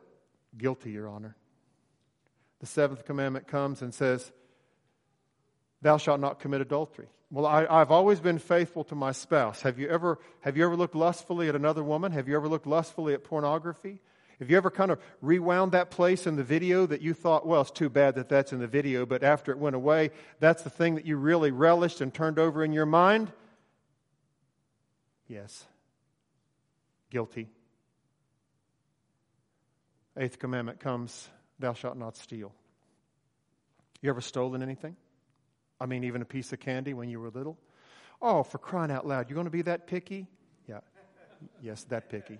guilty, 0.57 0.91
Your 0.91 1.07
Honor. 1.07 1.35
The 2.59 2.65
seventh 2.65 3.05
commandment 3.05 3.47
comes 3.47 3.81
and 3.81 3.93
says, 3.93 4.31
thou 5.81 5.97
shalt 5.97 6.19
not 6.19 6.39
commit 6.39 6.61
adultery. 6.61 7.07
Well, 7.31 7.45
I, 7.45 7.79
have 7.79 7.91
always 7.91 8.19
been 8.19 8.39
faithful 8.39 8.83
to 8.85 8.95
my 8.95 9.11
spouse. 9.11 9.61
Have 9.61 9.77
you, 9.77 9.89
ever, 9.89 10.19
have 10.41 10.57
you 10.57 10.65
ever 10.65 10.75
looked 10.75 10.95
lustfully 10.95 11.49
at 11.49 11.55
another 11.55 11.83
woman? 11.83 12.11
Have 12.11 12.27
you 12.27 12.35
ever 12.35 12.47
looked 12.47 12.67
lustfully 12.67 13.13
at 13.13 13.23
pornography? 13.23 13.99
Have 14.39 14.49
you 14.49 14.57
ever 14.57 14.69
kind 14.69 14.91
of 14.91 14.99
rewound 15.21 15.71
that 15.71 15.91
place 15.91 16.27
in 16.27 16.35
the 16.35 16.43
video 16.43 16.85
that 16.85 17.01
you 17.01 17.13
thought, 17.13 17.47
well, 17.47 17.61
it's 17.61 17.71
too 17.71 17.89
bad 17.89 18.15
that 18.15 18.27
that's 18.27 18.51
in 18.51 18.59
the 18.59 18.67
video, 18.67 19.05
but 19.05 19.23
after 19.23 19.51
it 19.51 19.57
went 19.57 19.75
away, 19.75 20.11
that's 20.39 20.63
the 20.63 20.69
thing 20.69 20.95
that 20.95 21.05
you 21.05 21.15
really 21.15 21.51
relished 21.51 22.01
and 22.01 22.13
turned 22.13 22.37
over 22.37 22.63
in 22.63 22.73
your 22.73 22.85
mind? 22.85 23.31
Yes. 25.27 25.65
Guilty. 27.09 27.47
Eighth 30.17 30.37
commandment 30.39 30.79
comes, 30.79 31.27
thou 31.59 31.73
shalt 31.73 31.97
not 31.97 32.17
steal. 32.17 32.53
You 34.01 34.09
ever 34.09 34.21
stolen 34.21 34.61
anything? 34.61 34.95
I 35.79 35.85
mean, 35.85 36.03
even 36.03 36.21
a 36.21 36.25
piece 36.25 36.53
of 36.53 36.59
candy 36.59 36.93
when 36.93 37.09
you 37.09 37.19
were 37.19 37.29
little? 37.29 37.57
Oh, 38.21 38.43
for 38.43 38.57
crying 38.57 38.91
out 38.91 39.07
loud, 39.07 39.29
you're 39.29 39.35
going 39.35 39.45
to 39.45 39.51
be 39.51 39.63
that 39.63 39.87
picky? 39.87 40.27
Yeah. 40.67 40.79
Yes, 41.61 41.83
that 41.85 42.09
picky. 42.09 42.39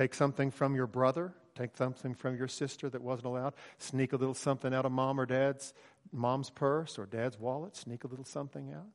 Take 0.00 0.14
something 0.14 0.50
from 0.50 0.74
your 0.74 0.86
brother, 0.86 1.34
take 1.54 1.76
something 1.76 2.14
from 2.14 2.34
your 2.34 2.48
sister 2.48 2.88
that 2.88 3.02
wasn't 3.02 3.26
allowed, 3.26 3.52
sneak 3.76 4.14
a 4.14 4.16
little 4.16 4.32
something 4.32 4.72
out 4.72 4.86
of 4.86 4.92
mom 4.92 5.20
or 5.20 5.26
dad's 5.26 5.74
mom's 6.10 6.48
purse 6.48 6.98
or 6.98 7.04
dad's 7.04 7.38
wallet, 7.38 7.76
sneak 7.76 8.04
a 8.04 8.06
little 8.06 8.24
something 8.24 8.72
out. 8.72 8.86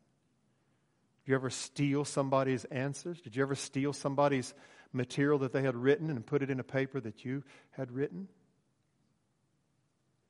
Did 1.23 1.29
you 1.29 1.35
ever 1.35 1.51
steal 1.51 2.05
somebody's 2.05 2.65
answers? 2.65 3.21
Did 3.21 3.35
you 3.35 3.43
ever 3.43 3.53
steal 3.53 3.93
somebody's 3.93 4.55
material 4.93 5.37
that 5.37 5.53
they 5.53 5.61
had 5.61 5.75
written 5.75 6.09
and 6.09 6.25
put 6.25 6.41
it 6.41 6.49
in 6.49 6.59
a 6.59 6.63
paper 6.63 6.99
that 6.99 7.23
you 7.23 7.43
had 7.69 7.91
written? 7.91 8.27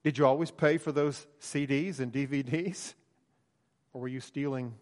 Did 0.03 0.17
you 0.17 0.25
always 0.25 0.51
pay 0.51 0.77
for 0.77 0.91
those 0.91 1.25
CDs 1.39 2.01
and 2.01 2.11
DVDs? 2.11 2.95
Or 3.93 4.01
were 4.01 4.09
you 4.09 4.19
stealing 4.19 4.73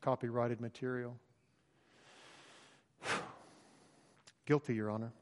copyrighted 0.00 0.60
material? 0.60 1.16
Guilty, 4.44 4.74
Your 4.74 4.90
Honor. 4.90 5.12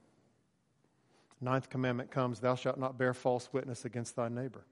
Ninth 1.40 1.70
commandment 1.70 2.11
comes 2.11 2.40
Thou 2.40 2.55
shalt 2.55 2.79
not 2.79 2.98
bear 2.98 3.14
false 3.14 3.48
witness 3.53 3.85
against 3.85 4.16
thy 4.16 4.29
neighbor. 4.29 4.64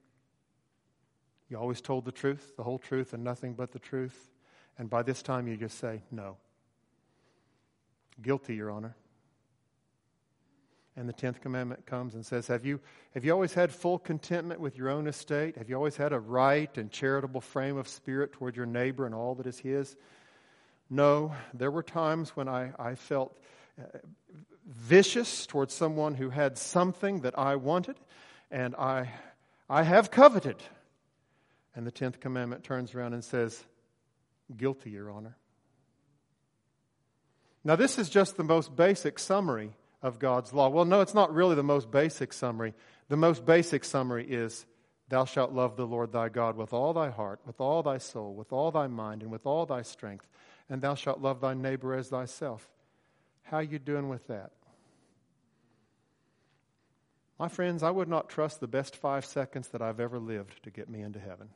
You 1.49 1.57
always 1.57 1.79
told 1.79 2.05
the 2.05 2.11
truth, 2.11 2.53
the 2.57 2.63
whole 2.63 2.79
truth, 2.79 3.13
and 3.13 3.23
nothing 3.23 3.53
but 3.53 3.71
the 3.71 3.79
truth. 3.79 4.29
And 4.77 4.89
by 4.89 5.01
this 5.01 5.21
time, 5.21 5.47
you 5.47 5.55
just 5.55 5.79
say, 5.79 6.01
No. 6.11 6.37
Guilty, 8.21 8.55
Your 8.55 8.71
Honor. 8.71 8.95
And 10.97 11.07
the 11.07 11.13
tenth 11.13 11.41
commandment 11.41 11.85
comes 11.85 12.15
and 12.15 12.25
says, 12.25 12.47
have 12.47 12.65
you, 12.65 12.79
have 13.13 13.23
you 13.23 13.31
always 13.31 13.53
had 13.53 13.71
full 13.71 13.99
contentment 13.99 14.59
with 14.59 14.75
your 14.75 14.89
own 14.89 15.05
estate? 15.05 15.55
Have 15.55 15.69
you 15.69 15.75
always 15.75 15.95
had 15.95 16.11
a 16.11 16.19
right 16.19 16.75
and 16.75 16.89
charitable 16.89 17.39
frame 17.39 17.77
of 17.77 17.87
spirit 17.87 18.33
toward 18.33 18.55
your 18.55 18.65
neighbor 18.65 19.05
and 19.05 19.13
all 19.13 19.35
that 19.35 19.45
is 19.45 19.59
his? 19.59 19.95
No, 20.89 21.35
there 21.53 21.69
were 21.69 21.83
times 21.83 22.35
when 22.35 22.47
I, 22.47 22.71
I 22.79 22.95
felt 22.95 23.37
vicious 24.65 25.45
towards 25.45 25.73
someone 25.73 26.15
who 26.15 26.29
had 26.29 26.57
something 26.57 27.21
that 27.21 27.37
I 27.37 27.55
wanted, 27.55 27.97
and 28.51 28.75
I, 28.75 29.09
I 29.69 29.83
have 29.83 30.11
coveted. 30.11 30.57
And 31.75 31.85
the 31.85 31.91
tenth 31.91 32.19
commandment 32.19 32.63
turns 32.63 32.95
around 32.95 33.13
and 33.13 33.23
says, 33.23 33.63
Guilty, 34.55 34.91
Your 34.91 35.11
Honor. 35.11 35.37
Now, 37.63 37.75
this 37.75 37.97
is 37.97 38.09
just 38.09 38.37
the 38.37 38.43
most 38.43 38.75
basic 38.75 39.19
summary 39.19 39.71
of 40.01 40.19
God's 40.19 40.53
law. 40.53 40.69
Well, 40.69 40.85
no, 40.85 41.01
it's 41.01 41.13
not 41.13 41.33
really 41.33 41.55
the 41.55 41.63
most 41.63 41.91
basic 41.91 42.33
summary. 42.33 42.73
The 43.09 43.17
most 43.17 43.45
basic 43.45 43.83
summary 43.83 44.25
is 44.25 44.65
Thou 45.09 45.23
shalt 45.23 45.53
love 45.53 45.77
the 45.77 45.87
Lord 45.87 46.11
thy 46.11 46.29
God 46.29 46.57
with 46.57 46.73
all 46.73 46.93
thy 46.93 47.09
heart, 47.09 47.39
with 47.45 47.61
all 47.61 47.81
thy 47.81 47.97
soul, 47.97 48.33
with 48.33 48.51
all 48.51 48.71
thy 48.71 48.87
mind, 48.87 49.21
and 49.21 49.31
with 49.31 49.45
all 49.45 49.65
thy 49.65 49.81
strength, 49.81 50.27
and 50.69 50.81
thou 50.81 50.95
shalt 50.95 51.21
love 51.21 51.39
thy 51.39 51.53
neighbor 51.53 51.93
as 51.93 52.09
thyself. 52.09 52.69
How 53.49 53.57
are 53.57 53.63
you 53.63 53.79
doing 53.79 54.09
with 54.09 54.27
that? 54.27 54.51
My 57.39 57.47
friends, 57.47 57.81
I 57.81 57.91
would 57.91 58.09
not 58.09 58.29
trust 58.29 58.59
the 58.59 58.67
best 58.67 58.95
five 58.95 59.25
seconds 59.25 59.69
that 59.69 59.81
I've 59.81 59.99
ever 59.99 60.19
lived 60.19 60.63
to 60.63 60.71
get 60.71 60.89
me 60.89 61.01
into 61.01 61.19
heaven. 61.19 61.49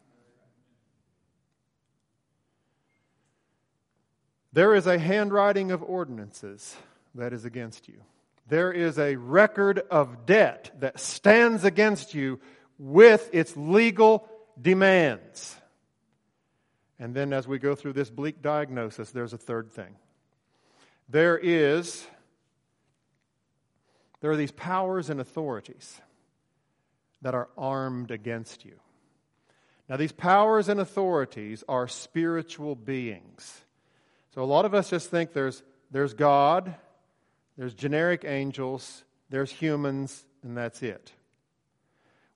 There 4.54 4.74
is 4.74 4.88
a 4.88 5.00
handwriting 5.00 5.72
of 5.72 5.84
ordinances 5.84 6.76
that 7.16 7.34
is 7.34 7.46
against 7.46 7.88
you. 7.88 8.02
There 8.48 8.72
is 8.72 8.98
a 8.98 9.16
record 9.16 9.80
of 9.90 10.26
debt 10.26 10.72
that 10.80 11.00
stands 11.00 11.66
against 11.66 12.14
you 12.14 12.40
with 12.78 13.30
its 13.34 13.56
legal 13.58 14.30
demands. 14.62 15.56
And 17.00 17.16
then, 17.16 17.34
as 17.34 17.48
we 17.48 17.60
go 17.60 17.76
through 17.76 17.94
this 17.94 18.10
bleak 18.10 18.42
diagnosis, 18.42 19.12
there's 19.12 19.34
a 19.34 19.38
third 19.38 19.72
thing. 19.72 19.96
There 21.12 21.38
is 21.38 22.08
there 24.22 24.32
are 24.32 24.38
these 24.38 24.52
powers 24.52 25.10
and 25.10 25.20
authorities 25.20 26.00
that 27.22 27.36
are 27.36 27.50
armed 27.58 28.12
against 28.12 28.64
you. 28.64 28.80
Now, 29.90 29.98
these 29.98 30.12
powers 30.14 30.70
and 30.70 30.80
authorities 30.80 31.64
are 31.68 31.88
spiritual 31.88 32.76
beings. 32.76 33.62
So, 34.34 34.42
a 34.42 34.46
lot 34.46 34.64
of 34.64 34.74
us 34.74 34.90
just 34.90 35.10
think 35.10 35.34
there's, 35.34 35.64
there's 35.90 36.14
God, 36.14 36.74
there's 37.58 37.74
generic 37.74 38.24
angels, 38.26 39.04
there's 39.30 39.52
humans, 39.52 40.24
and 40.44 40.56
that's 40.56 40.82
it. 40.82 41.12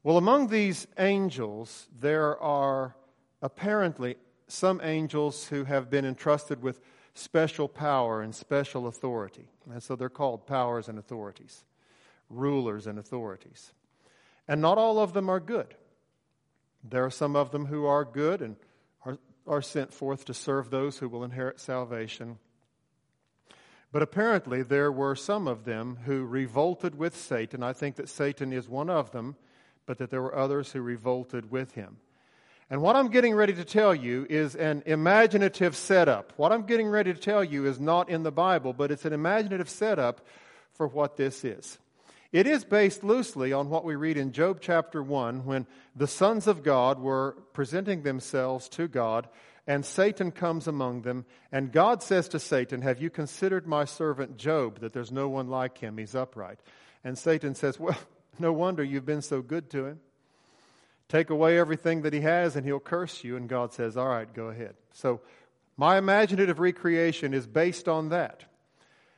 Well, 0.04 0.18
among 0.18 0.50
these 0.50 0.86
angels, 0.98 1.88
there 1.98 2.38
are 2.42 2.96
apparently 3.42 4.18
some 4.48 4.82
angels 4.84 5.48
who 5.48 5.64
have 5.64 5.90
been 5.90 6.04
entrusted 6.04 6.62
with 6.62 6.82
special 7.16 7.68
power 7.68 8.22
and 8.22 8.36
special 8.36 8.86
authority. 8.86 9.48
And 9.72 9.82
so 9.82 9.96
they're 9.96 10.10
called 10.10 10.46
powers 10.46 10.88
and 10.88 11.00
authorities 11.00 11.64
rulers 12.30 12.88
and 12.88 12.98
authorities. 12.98 13.72
And 14.48 14.62
not 14.62 14.78
all 14.78 15.00
of 15.00 15.14
them 15.14 15.30
are 15.30 15.40
good. 15.40 15.76
There 16.84 17.06
are 17.06 17.12
some 17.12 17.36
of 17.36 17.52
them 17.52 17.66
who 17.66 17.86
are 17.86 18.06
good 18.06 18.42
and 18.42 18.56
are, 19.06 19.18
are 19.48 19.62
sent 19.62 19.94
forth 19.94 20.26
to 20.26 20.34
serve 20.34 20.70
those 20.70 20.98
who 20.98 21.10
will 21.10 21.24
inherit 21.24 21.60
salvation. 21.60 22.38
But 23.92 24.02
apparently, 24.02 24.62
there 24.62 24.92
were 24.92 25.16
some 25.16 25.48
of 25.48 25.66
them 25.66 26.00
who 26.06 26.26
revolted 26.26 26.98
with 26.98 27.16
Satan. 27.16 27.64
I 27.64 27.74
think 27.74 27.96
that 27.96 28.10
Satan 28.10 28.52
is 28.52 28.68
one 28.68 28.90
of 28.90 29.12
them, 29.12 29.36
but 29.86 29.98
that 30.00 30.10
there 30.12 30.22
were 30.22 30.36
others 30.36 30.72
who 30.72 30.82
revolted 30.82 31.50
with 31.50 31.74
him. 31.74 31.98
And 32.70 32.82
what 32.82 32.96
I'm 32.96 33.10
getting 33.10 33.36
ready 33.36 33.54
to 33.54 33.64
tell 33.64 33.94
you 33.94 34.26
is 34.30 34.56
an 34.56 34.84
imaginative 34.86 35.76
setup. 35.76 36.34
What 36.36 36.52
I'm 36.52 36.66
getting 36.66 36.88
ready 36.88 37.14
to 37.14 37.20
tell 37.20 37.44
you 37.44 37.68
is 37.68 37.80
not 37.80 38.10
in 38.10 38.24
the 38.24 38.32
Bible, 38.32 38.74
but 38.74 38.92
it's 38.92 39.06
an 39.06 39.14
imaginative 39.14 39.70
setup 39.70 40.26
for 40.74 40.88
what 40.88 41.16
this 41.16 41.44
is. 41.44 41.78
It 42.32 42.48
is 42.48 42.66
based 42.66 43.04
loosely 43.04 43.54
on 43.54 43.70
what 43.70 43.86
we 43.86 43.96
read 43.96 44.18
in 44.18 44.32
Job 44.32 44.60
chapter 44.62 45.02
1 45.02 45.46
when 45.46 45.68
the 45.96 46.08
sons 46.08 46.48
of 46.48 46.64
God 46.64 47.00
were 47.00 47.38
presenting 47.54 48.02
themselves 48.02 48.68
to 48.70 48.88
God 48.88 49.30
and 49.68 49.86
Satan 49.86 50.32
comes 50.32 50.68
among 50.68 51.02
them. 51.02 51.26
And 51.52 51.72
God 51.72 52.04
says 52.04 52.28
to 52.30 52.40
Satan, 52.40 52.82
Have 52.82 53.02
you 53.02 53.10
considered 53.10 53.68
my 53.68 53.86
servant 53.86 54.38
Job, 54.38 54.80
that 54.80 54.94
there's 54.94 55.12
no 55.12 55.28
one 55.28 55.48
like 55.48 55.78
him? 55.78 55.98
He's 55.98 56.16
upright. 56.16 56.60
And 57.04 57.18
Satan 57.18 57.56
says, 57.56 57.80
Well, 57.80 57.98
no 58.40 58.54
wonder 58.54 58.84
you've 58.84 59.06
been 59.06 59.22
so 59.22 59.42
good 59.42 59.70
to 59.72 59.86
him. 59.86 60.00
Take 61.08 61.30
away 61.30 61.60
everything 61.60 62.02
that 62.02 62.14
he 62.14 62.22
has 62.22 62.56
and 62.56 62.66
he'll 62.66 62.80
curse 62.80 63.24
you. 63.24 63.36
And 63.36 63.48
God 63.48 63.74
says, 63.74 63.96
All 63.98 64.08
right, 64.08 64.32
go 64.34 64.48
ahead. 64.48 64.76
So 64.92 65.22
my 65.78 65.98
imaginative 65.98 66.60
recreation 66.60 67.34
is 67.34 67.48
based 67.48 67.88
on 67.88 68.10
that. 68.10 68.46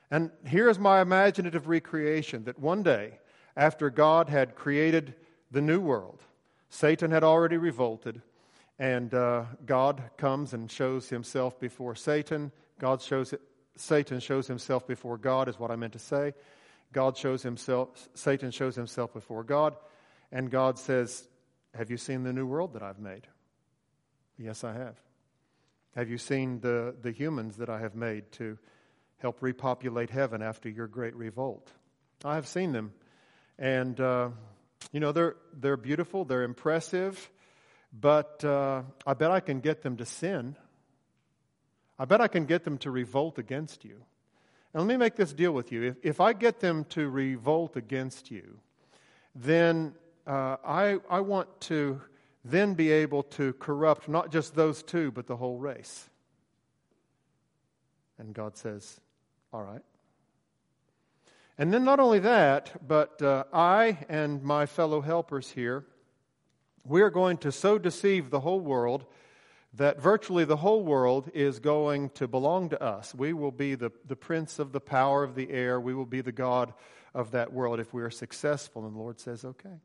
And 0.09 0.31
here's 0.45 0.79
my 0.79 1.01
imaginative 1.01 1.67
recreation 1.67 2.45
that 2.45 2.59
one 2.59 2.81
day, 2.81 3.19
after 3.55 3.89
God 3.89 4.29
had 4.29 4.55
created 4.55 5.15
the 5.51 5.61
new 5.61 5.79
world, 5.79 6.21
Satan 6.69 7.11
had 7.11 7.23
already 7.23 7.57
revolted, 7.57 8.21
and 8.79 9.13
uh, 9.13 9.45
God 9.65 10.01
comes 10.17 10.53
and 10.53 10.71
shows 10.71 11.09
himself 11.09 11.59
before 11.59 11.95
Satan. 11.95 12.51
God 12.79 13.01
shows 13.01 13.33
it, 13.33 13.41
Satan 13.75 14.19
shows 14.19 14.47
himself 14.47 14.87
before 14.87 15.17
God, 15.17 15.49
is 15.49 15.59
what 15.59 15.71
I 15.71 15.75
meant 15.75 15.93
to 15.93 15.99
say. 15.99 16.33
God 16.93 17.17
shows 17.17 17.43
himself, 17.43 18.07
Satan 18.13 18.51
shows 18.51 18.75
himself 18.75 19.13
before 19.13 19.43
God, 19.43 19.75
and 20.31 20.49
God 20.49 20.79
says, 20.79 21.27
Have 21.77 21.91
you 21.91 21.97
seen 21.97 22.23
the 22.23 22.33
new 22.33 22.45
world 22.45 22.73
that 22.73 22.83
I've 22.83 22.99
made? 22.99 23.27
Yes, 24.37 24.63
I 24.63 24.73
have. 24.73 24.95
Have 25.95 26.09
you 26.09 26.17
seen 26.17 26.59
the, 26.59 26.95
the 27.01 27.11
humans 27.11 27.57
that 27.57 27.69
I 27.69 27.79
have 27.79 27.95
made 27.95 28.31
to 28.33 28.57
help 29.17 29.41
repopulate 29.41 30.09
heaven 30.09 30.41
after 30.41 30.69
your 30.69 30.87
great 30.87 31.15
revolt. 31.15 31.71
I 32.23 32.35
have 32.35 32.47
seen 32.47 32.71
them. 32.71 32.93
And, 33.57 33.99
uh, 33.99 34.29
you 34.91 34.99
know, 34.99 35.11
they're, 35.11 35.35
they're 35.53 35.77
beautiful, 35.77 36.25
they're 36.25 36.43
impressive, 36.43 37.29
but 37.91 38.43
uh, 38.45 38.83
I 39.05 39.13
bet 39.15 39.31
I 39.31 39.39
can 39.39 39.59
get 39.59 39.81
them 39.81 39.97
to 39.97 40.05
sin. 40.05 40.55
I 41.97 42.05
bet 42.05 42.21
I 42.21 42.27
can 42.27 42.45
get 42.45 42.63
them 42.63 42.77
to 42.79 42.91
revolt 42.91 43.39
against 43.39 43.83
you. 43.83 44.03
And 44.73 44.83
let 44.83 44.87
me 44.87 44.97
make 44.97 45.15
this 45.15 45.33
deal 45.33 45.51
with 45.51 45.71
you. 45.71 45.83
If, 45.83 45.95
if 46.03 46.21
I 46.21 46.33
get 46.33 46.59
them 46.59 46.85
to 46.89 47.09
revolt 47.09 47.75
against 47.75 48.29
you, 48.29 48.59
then 49.33 49.95
uh, 50.27 50.57
I, 50.63 50.97
I 51.09 51.21
want 51.21 51.61
to 51.61 52.01
then 52.43 52.73
be 52.73 52.91
able 52.91 53.23
to 53.23 53.53
corrupt 53.53 54.09
not 54.09 54.31
just 54.31 54.55
those 54.55 54.83
two, 54.83 55.11
but 55.11 55.27
the 55.27 55.37
whole 55.37 55.57
race. 55.57 56.09
And 58.19 58.33
God 58.33 58.57
says, 58.57 58.99
All 59.53 59.63
right. 59.63 59.81
And 61.57 61.73
then 61.73 61.83
not 61.83 61.99
only 61.99 62.19
that, 62.19 62.87
but 62.87 63.21
uh, 63.21 63.45
I 63.51 63.97
and 64.09 64.43
my 64.43 64.65
fellow 64.65 65.01
helpers 65.01 65.49
here, 65.49 65.85
we 66.83 67.01
are 67.01 67.09
going 67.09 67.37
to 67.37 67.51
so 67.51 67.77
deceive 67.77 68.29
the 68.29 68.39
whole 68.39 68.59
world 68.59 69.05
that 69.73 70.01
virtually 70.01 70.45
the 70.45 70.57
whole 70.57 70.83
world 70.83 71.29
is 71.33 71.59
going 71.59 72.09
to 72.11 72.27
belong 72.27 72.69
to 72.69 72.81
us. 72.81 73.13
We 73.13 73.33
will 73.33 73.51
be 73.51 73.75
the, 73.75 73.91
the 74.07 74.15
prince 74.15 74.59
of 74.59 74.71
the 74.71 74.79
power 74.79 75.23
of 75.23 75.35
the 75.35 75.49
air. 75.51 75.79
We 75.79 75.93
will 75.93 76.05
be 76.05 76.21
the 76.21 76.31
God 76.31 76.73
of 77.13 77.31
that 77.31 77.51
world 77.51 77.79
if 77.79 77.93
we 77.93 78.01
are 78.03 78.09
successful. 78.09 78.85
And 78.85 78.95
the 78.95 78.99
Lord 78.99 79.19
says, 79.19 79.43
okay. 79.43 79.79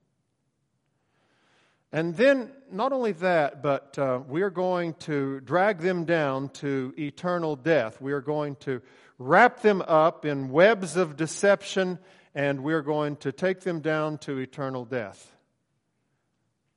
And 1.93 2.17
then, 2.17 2.51
not 2.71 2.93
only 2.93 3.13
that, 3.13 3.63
but 3.63 3.99
uh, 3.99 4.21
we 4.27 4.41
are 4.41 4.51
going 4.51 4.95
to 5.01 5.41
drag 5.41 5.79
them 5.79 6.07
down 6.07 6.49
to 6.51 6.95
eternal 6.99 7.55
death. 7.55 8.01
We 8.01 8.13
are 8.13 8.23
going 8.23 8.57
to 8.61 8.81
wrap 9.19 9.61
them 9.61 9.83
up 9.87 10.25
in 10.25 10.51
webs 10.51 10.97
of 10.97 11.17
deception, 11.17 11.99
and 12.35 12.65
we're 12.65 12.81
going 12.83 13.17
to 13.17 13.33
take 13.33 13.61
them 13.61 13.81
down 13.81 14.17
to 14.19 14.39
eternal 14.39 14.87
death. 14.87 15.31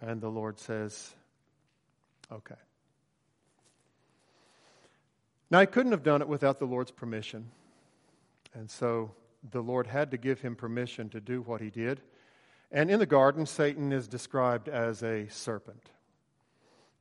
And 0.02 0.20
the 0.20 0.30
Lord 0.30 0.60
says, 0.60 1.16
okay. 2.30 2.56
Now, 5.50 5.62
he 5.62 5.66
couldn't 5.66 5.94
have 5.94 6.04
done 6.04 6.22
it 6.22 6.28
without 6.28 6.60
the 6.60 6.66
Lord's 6.66 6.92
permission. 6.92 7.50
And 8.54 8.70
so 8.70 9.12
the 9.50 9.62
Lord 9.62 9.88
had 9.88 10.12
to 10.12 10.18
give 10.18 10.42
him 10.42 10.56
permission 10.56 11.08
to 11.10 11.22
do 11.22 11.42
what 11.42 11.62
he 11.62 11.70
did. 11.70 12.02
And 12.72 12.90
in 12.90 13.00
the 13.00 13.06
garden, 13.06 13.46
Satan 13.46 13.92
is 13.92 14.08
described 14.08 14.68
as 14.68 15.04
a 15.04 15.28
serpent. 15.30 15.90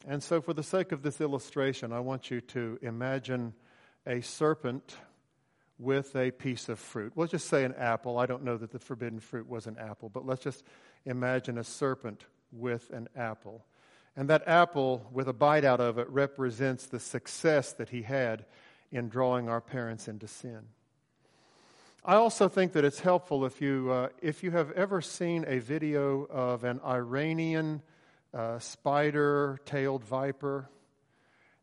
And 0.06 0.22
so, 0.22 0.40
for 0.40 0.52
the 0.52 0.62
sake 0.62 0.92
of 0.92 1.02
this 1.02 1.20
illustration, 1.20 1.92
I 1.92 2.00
want 2.00 2.30
you 2.30 2.40
to 2.42 2.78
imagine 2.82 3.54
a 4.06 4.20
serpent 4.20 4.96
with 5.78 6.14
a 6.14 6.30
piece 6.30 6.68
of 6.68 6.78
fruit. 6.78 7.12
We'll 7.14 7.26
just 7.26 7.48
say 7.48 7.64
an 7.64 7.74
apple. 7.74 8.18
I 8.18 8.26
don't 8.26 8.44
know 8.44 8.56
that 8.56 8.70
the 8.70 8.78
forbidden 8.78 9.18
fruit 9.18 9.48
was 9.48 9.66
an 9.66 9.76
apple, 9.78 10.08
but 10.08 10.26
let's 10.26 10.42
just 10.42 10.62
imagine 11.04 11.58
a 11.58 11.64
serpent 11.64 12.24
with 12.52 12.90
an 12.90 13.08
apple. 13.16 13.64
And 14.16 14.28
that 14.30 14.46
apple, 14.46 15.08
with 15.12 15.28
a 15.28 15.32
bite 15.32 15.64
out 15.64 15.80
of 15.80 15.98
it, 15.98 16.08
represents 16.08 16.86
the 16.86 17.00
success 17.00 17.72
that 17.72 17.88
he 17.88 18.02
had 18.02 18.44
in 18.92 19.08
drawing 19.08 19.48
our 19.48 19.60
parents 19.60 20.06
into 20.06 20.28
sin. 20.28 20.60
I 22.06 22.16
also 22.16 22.48
think 22.48 22.72
that 22.72 22.84
it's 22.84 23.00
helpful 23.00 23.46
if 23.46 23.62
you, 23.62 23.90
uh, 23.90 24.08
if 24.20 24.42
you 24.42 24.50
have 24.50 24.70
ever 24.72 25.00
seen 25.00 25.46
a 25.48 25.58
video 25.58 26.24
of 26.24 26.62
an 26.62 26.80
Iranian 26.84 27.80
uh, 28.34 28.58
spider 28.58 29.58
tailed 29.64 30.04
viper, 30.04 30.68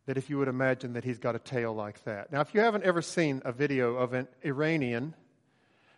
that 0.08 0.18
if 0.18 0.32
you 0.32 0.40
would 0.40 0.48
imagine 0.48 0.94
that 0.94 1.04
he's 1.04 1.20
got 1.20 1.36
a 1.36 1.40
tail 1.40 1.76
like 1.76 2.04
that. 2.06 2.32
Now, 2.32 2.42
if 2.42 2.56
you 2.56 2.62
haven't 2.62 2.86
ever 2.86 3.04
seen 3.04 3.44
a 3.46 3.52
video 3.52 3.98
of 3.98 4.14
an 4.14 4.28
Iranian 4.44 5.14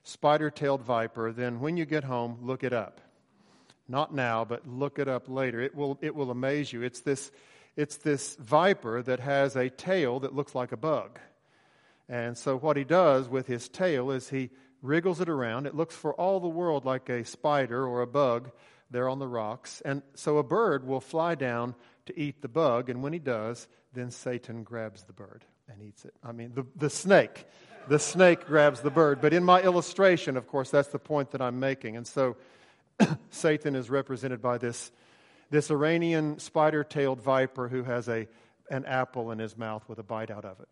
spider 0.04 0.50
tailed 0.50 0.82
viper, 0.82 1.32
then 1.32 1.62
when 1.62 1.78
you 1.78 1.86
get 1.86 2.04
home, 2.04 2.40
look 2.42 2.66
it 2.66 2.74
up. 2.74 3.00
Not 3.88 4.14
now, 4.14 4.44
but 4.44 4.68
look 4.68 5.00
it 5.00 5.08
up 5.08 5.30
later. 5.30 5.62
It 5.62 5.74
will, 5.74 5.98
it 6.02 6.16
will 6.16 6.32
amaze 6.32 6.74
you. 6.74 6.82
It's 6.82 7.00
this, 7.00 7.32
it's 7.78 7.96
this 7.96 8.36
viper 8.36 9.02
that 9.04 9.22
has 9.22 9.56
a 9.56 9.70
tail 9.70 10.20
that 10.20 10.36
looks 10.36 10.54
like 10.54 10.74
a 10.74 10.78
bug. 10.78 11.18
And 12.14 12.38
so, 12.38 12.56
what 12.56 12.78
he 12.78 12.84
does 12.84 13.28
with 13.28 13.48
his 13.48 13.68
tail 13.68 14.12
is 14.12 14.30
he 14.30 14.52
wriggles 14.84 15.20
it 15.20 15.30
around. 15.30 15.66
It 15.66 15.74
looks 15.74 15.96
for 15.96 16.14
all 16.14 16.40
the 16.40 16.48
world 16.48 16.86
like 16.86 17.10
a 17.10 17.26
spider 17.26 17.88
or 17.88 18.04
a 18.04 18.08
bug 18.08 18.52
there 18.92 19.10
on 19.10 19.18
the 19.18 19.28
rocks. 19.28 19.82
And 19.84 20.04
so, 20.14 20.38
a 20.38 20.44
bird 20.44 20.86
will 20.86 21.00
fly 21.00 21.34
down 21.34 21.74
to 22.06 22.20
eat 22.20 22.44
the 22.44 22.48
bug. 22.48 22.92
And 22.92 23.02
when 23.02 23.14
he 23.14 23.20
does, 23.20 23.68
then 23.94 24.12
Satan 24.12 24.62
grabs 24.62 25.02
the 25.06 25.14
bird 25.14 25.44
and 25.68 25.82
eats 25.82 26.06
it. 26.06 26.14
I 26.24 26.34
mean, 26.34 26.52
the, 26.54 26.68
the 26.76 26.92
snake. 26.92 27.48
The 27.88 27.98
snake 27.98 28.46
grabs 28.46 28.82
the 28.82 28.92
bird. 28.92 29.20
But 29.20 29.34
in 29.34 29.44
my 29.44 29.64
illustration, 29.64 30.38
of 30.38 30.46
course, 30.46 30.70
that's 30.70 30.90
the 30.90 31.00
point 31.00 31.32
that 31.32 31.42
I'm 31.42 31.60
making. 31.60 31.98
And 31.98 32.06
so, 32.06 32.38
Satan 33.32 33.76
is 33.76 33.90
represented 33.90 34.40
by 34.40 34.60
this, 34.60 34.92
this 35.50 35.72
Iranian 35.72 36.38
spider 36.38 36.84
tailed 36.84 37.22
viper 37.22 37.70
who 37.70 37.82
has 37.82 38.08
a, 38.08 38.28
an 38.70 38.86
apple 38.86 39.32
in 39.32 39.40
his 39.40 39.58
mouth 39.58 39.84
with 39.90 39.98
a 39.98 40.04
bite 40.04 40.30
out 40.30 40.46
of 40.46 40.60
it. 40.60 40.68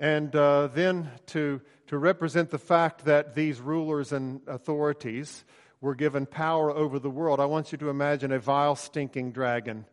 And 0.00 0.34
uh, 0.34 0.68
then 0.68 1.10
to, 1.26 1.60
to 1.88 1.98
represent 1.98 2.48
the 2.48 2.58
fact 2.58 3.04
that 3.04 3.34
these 3.34 3.60
rulers 3.60 4.12
and 4.12 4.40
authorities 4.46 5.44
were 5.82 5.94
given 5.94 6.24
power 6.24 6.70
over 6.70 6.98
the 6.98 7.10
world, 7.10 7.38
I 7.38 7.44
want 7.44 7.70
you 7.70 7.78
to 7.78 7.90
imagine 7.90 8.32
a 8.32 8.38
vile, 8.38 8.76
stinking 8.76 9.32
dragon. 9.32 9.84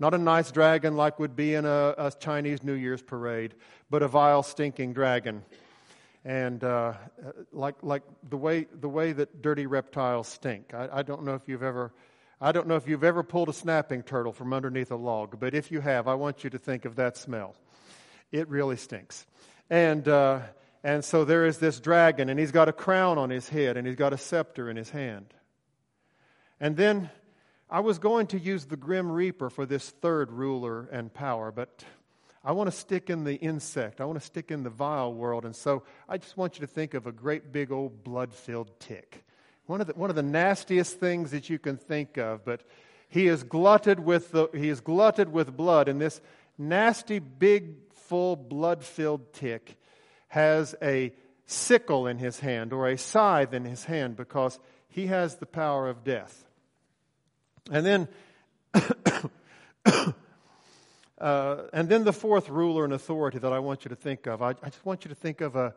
Not 0.00 0.14
a 0.14 0.18
nice 0.18 0.50
dragon 0.50 0.96
like 0.96 1.20
would 1.20 1.36
be 1.36 1.54
in 1.54 1.64
a, 1.64 1.94
a 1.96 2.10
Chinese 2.10 2.64
New 2.64 2.72
Year's 2.74 3.02
parade, 3.02 3.54
but 3.88 4.02
a 4.02 4.08
vile, 4.08 4.42
stinking 4.42 4.94
dragon 4.94 5.44
and 6.24 6.62
uh, 6.62 6.94
like 7.52 7.74
like 7.82 8.02
the 8.28 8.36
way 8.36 8.66
the 8.80 8.88
way 8.88 9.12
that 9.12 9.42
dirty 9.42 9.66
reptiles 9.66 10.28
stink. 10.28 10.72
I, 10.72 10.88
I, 10.92 11.02
don't 11.02 11.24
know 11.24 11.34
if 11.34 11.42
you've 11.48 11.62
ever. 11.64 11.92
I 12.40 12.52
don't 12.52 12.66
know 12.66 12.76
if 12.76 12.88
you've 12.88 13.04
ever 13.04 13.22
pulled 13.22 13.48
a 13.48 13.52
snapping 13.52 14.02
turtle 14.02 14.32
from 14.32 14.52
underneath 14.52 14.90
a 14.90 14.96
log, 14.96 15.38
but 15.38 15.54
if 15.54 15.70
you 15.70 15.80
have, 15.80 16.08
I 16.08 16.14
want 16.14 16.44
you 16.44 16.50
to 16.50 16.58
think 16.58 16.84
of 16.84 16.96
that 16.96 17.16
smell. 17.16 17.54
It 18.32 18.48
really 18.48 18.76
stinks. 18.76 19.26
And, 19.70 20.06
uh, 20.06 20.40
and 20.84 21.04
so 21.04 21.24
there 21.24 21.46
is 21.46 21.58
this 21.58 21.80
dragon, 21.80 22.28
and 22.28 22.38
he's 22.38 22.52
got 22.52 22.68
a 22.68 22.72
crown 22.72 23.18
on 23.18 23.30
his 23.30 23.48
head, 23.48 23.76
and 23.76 23.86
he's 23.86 23.96
got 23.96 24.12
a 24.12 24.18
scepter 24.18 24.68
in 24.68 24.76
his 24.76 24.90
hand. 24.90 25.32
And 26.60 26.76
then 26.76 27.10
I 27.70 27.80
was 27.80 27.98
going 27.98 28.26
to 28.28 28.38
use 28.38 28.66
the 28.66 28.76
Grim 28.76 29.10
Reaper 29.10 29.48
for 29.48 29.64
this 29.64 29.90
third 29.90 30.30
ruler 30.30 30.88
and 30.92 31.12
power, 31.12 31.50
but 31.50 31.84
I 32.44 32.52
want 32.52 32.70
to 32.70 32.76
stick 32.76 33.08
in 33.08 33.24
the 33.24 33.36
insect. 33.36 34.00
I 34.00 34.04
want 34.04 34.18
to 34.18 34.24
stick 34.24 34.50
in 34.50 34.62
the 34.62 34.70
vile 34.70 35.14
world. 35.14 35.44
And 35.44 35.54
so 35.54 35.84
I 36.08 36.18
just 36.18 36.36
want 36.36 36.56
you 36.56 36.66
to 36.66 36.72
think 36.72 36.94
of 36.94 37.06
a 37.06 37.12
great 37.12 37.52
big 37.52 37.70
old 37.70 38.02
blood 38.02 38.32
filled 38.32 38.78
tick. 38.80 39.24
One 39.66 39.80
of, 39.80 39.86
the, 39.86 39.94
one 39.94 40.10
of 40.10 40.16
the 40.16 40.22
nastiest 40.22 40.98
things 40.98 41.30
that 41.30 41.48
you 41.48 41.58
can 41.58 41.76
think 41.76 42.18
of, 42.18 42.44
but 42.44 42.62
he 43.08 43.28
is 43.28 43.44
glutted 43.44 44.00
with, 44.00 44.32
the, 44.32 44.48
he 44.54 44.68
is 44.68 44.80
glutted 44.80 45.32
with 45.32 45.56
blood. 45.56 45.88
And 45.88 46.00
this 46.00 46.20
nasty, 46.58 47.20
big, 47.20 47.91
full, 48.12 48.36
blood 48.36 48.84
filled 48.84 49.32
tick 49.32 49.78
has 50.28 50.74
a 50.82 51.14
sickle 51.46 52.06
in 52.06 52.18
his 52.18 52.40
hand 52.40 52.74
or 52.74 52.86
a 52.86 52.98
scythe 52.98 53.54
in 53.54 53.64
his 53.64 53.86
hand 53.86 54.18
because 54.18 54.58
he 54.86 55.06
has 55.06 55.36
the 55.36 55.46
power 55.46 55.88
of 55.88 56.04
death. 56.04 56.44
And 57.70 57.86
then 57.86 58.08
Uh, 61.18 61.68
and 61.72 61.88
then 61.88 62.02
the 62.02 62.12
fourth 62.12 62.48
ruler 62.48 62.82
and 62.82 62.92
authority 62.92 63.38
that 63.38 63.52
I 63.52 63.60
want 63.60 63.84
you 63.84 63.90
to 63.90 63.94
think 63.94 64.26
of, 64.26 64.42
I, 64.42 64.50
I 64.60 64.70
just 64.70 64.84
want 64.84 65.04
you 65.04 65.08
to 65.10 65.14
think 65.14 65.40
of 65.40 65.54
a, 65.54 65.72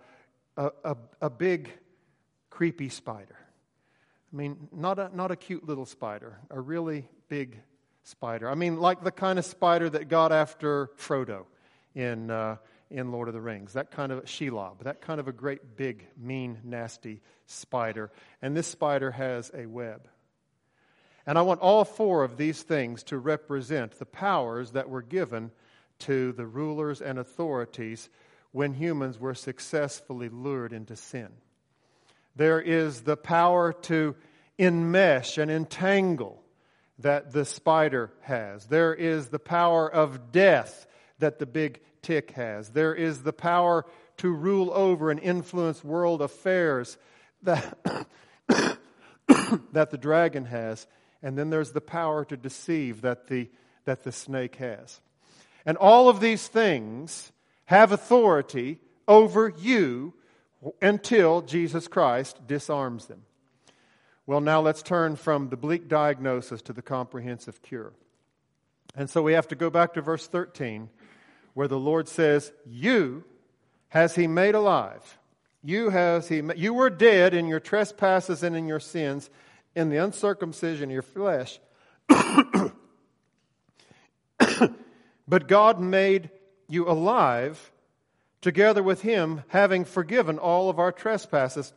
a, 0.58 0.72
a, 0.84 0.98
a, 1.22 1.30
big, 1.30 1.70
creepy 2.50 2.90
spider. 2.90 3.38
I 4.34 4.36
mean, 4.36 4.68
not 4.74 4.98
a, 4.98 5.16
not 5.16 5.30
a 5.30 5.36
cute 5.36 5.64
little 5.64 5.86
spider, 5.86 6.40
a 6.50 6.60
really 6.60 7.08
big 7.30 7.60
spider. 8.02 8.50
I 8.50 8.56
mean, 8.56 8.80
like 8.80 9.04
the 9.04 9.12
kind 9.12 9.38
of 9.38 9.46
spider 9.46 9.88
that 9.88 10.10
got 10.10 10.32
after 10.32 10.90
Frodo 10.98 11.46
in, 11.96 12.30
uh, 12.30 12.58
in 12.92 13.12
Lord 13.12 13.28
of 13.28 13.34
the 13.34 13.42
Rings, 13.42 13.74
that 13.74 13.90
kind 13.90 14.12
of 14.12 14.26
Shelob, 14.26 14.84
that 14.84 15.02
kind 15.02 15.20
of 15.20 15.28
a 15.28 15.32
great, 15.32 15.76
big, 15.76 16.06
mean, 16.18 16.60
nasty 16.64 17.22
spider. 17.48 18.12
And 18.42 18.56
this 18.56 18.68
spider 18.68 19.12
has 19.12 19.50
a 19.54 19.66
web. 19.66 20.08
And 21.26 21.38
I 21.38 21.42
want 21.42 21.62
all 21.62 21.86
four 21.86 22.24
of 22.24 22.38
these 22.38 22.62
things 22.62 23.04
to 23.04 23.18
represent 23.18 23.98
the 23.98 24.06
powers 24.06 24.72
that 24.72 24.90
were 24.90 25.02
given 25.02 25.52
to 26.00 26.34
the 26.34 26.46
rulers 26.46 27.02
and 27.02 27.18
authorities 27.18 28.10
when 28.52 28.74
humans 28.74 29.20
were 29.20 29.34
successfully 29.34 30.30
lured 30.30 30.74
into 30.74 30.96
sin. 30.96 31.30
There 32.36 32.62
is 32.62 33.02
the 33.02 33.18
power 33.18 33.74
to 33.84 34.16
enmesh 34.60 35.38
and 35.38 35.50
entangle 35.50 36.42
that 37.00 37.32
the 37.32 37.46
spider 37.46 38.12
has. 38.22 38.66
There 38.68 38.94
is 38.94 39.28
the 39.28 39.40
power 39.40 39.92
of 39.92 40.32
death 40.32 40.86
that 41.20 41.40
the 41.40 41.46
big 41.46 41.82
tick 42.02 42.32
has. 42.32 42.70
There 42.70 42.94
is 42.94 43.24
the 43.24 43.34
power 43.34 43.86
to 44.18 44.30
rule 44.30 44.72
over 44.74 45.12
and 45.12 45.20
influence 45.20 45.84
world 45.84 46.22
affairs 46.22 46.98
that, 47.44 47.78
that 48.48 49.92
the 49.92 49.98
dragon 49.98 50.46
has. 50.46 50.88
And 51.22 51.38
then 51.38 51.50
there's 51.50 51.72
the 51.72 51.82
power 51.82 52.26
to 52.26 52.38
deceive 52.38 53.02
that 53.02 53.28
the, 53.28 53.50
that 53.86 54.04
the 54.04 54.12
snake 54.12 54.56
has. 54.56 55.02
And 55.66 55.78
all 55.78 56.10
of 56.10 56.20
these 56.20 56.48
things 56.48 57.32
have 57.66 57.92
authority 57.92 58.80
over 59.08 59.50
you 59.58 60.14
until 60.82 61.42
Jesus 61.42 61.88
Christ 61.88 62.48
disarms 62.48 63.08
them. 63.08 63.24
Well, 64.28 64.42
now 64.42 64.62
let's 64.62 64.82
turn 64.82 65.16
from 65.16 65.50
the 65.50 65.58
bleak 65.58 65.88
diagnosis 65.88 66.62
to 66.64 66.74
the 66.74 66.82
comprehensive 66.82 67.62
cure. 67.62 67.94
And 68.96 69.10
so 69.10 69.22
we 69.22 69.34
have 69.34 69.48
to 69.50 69.56
go 69.56 69.70
back 69.70 69.94
to 69.94 70.02
verse 70.02 70.26
13, 70.26 70.90
where 71.56 71.68
the 71.68 71.80
Lord 71.80 72.08
says, 72.08 72.54
You 72.70 73.24
has 73.90 74.14
He 74.14 74.28
made 74.28 74.54
alive. 74.54 75.18
You 75.64 75.90
has 75.90 76.28
He. 76.28 76.44
You 76.56 76.76
were 76.76 76.92
dead 76.92 77.34
in 77.34 77.48
your 77.48 77.60
trespasses 77.60 78.44
and 78.44 78.56
in 78.56 78.68
your 78.68 78.80
sins, 78.80 79.32
in 79.76 79.90
the 79.90 79.98
uncircumcision 79.98 80.86
of 80.86 80.94
your 80.94 81.02
flesh, 81.02 81.60
but 85.28 85.48
God 85.48 85.80
made 85.80 86.30
you 86.68 86.88
alive 86.88 87.72
together 88.42 88.84
with 88.84 89.02
him, 89.02 89.44
having 89.48 89.84
forgiven 89.86 90.38
all 90.38 90.70
of 90.70 90.78
our 90.78 90.92
trespasses. 90.92 91.74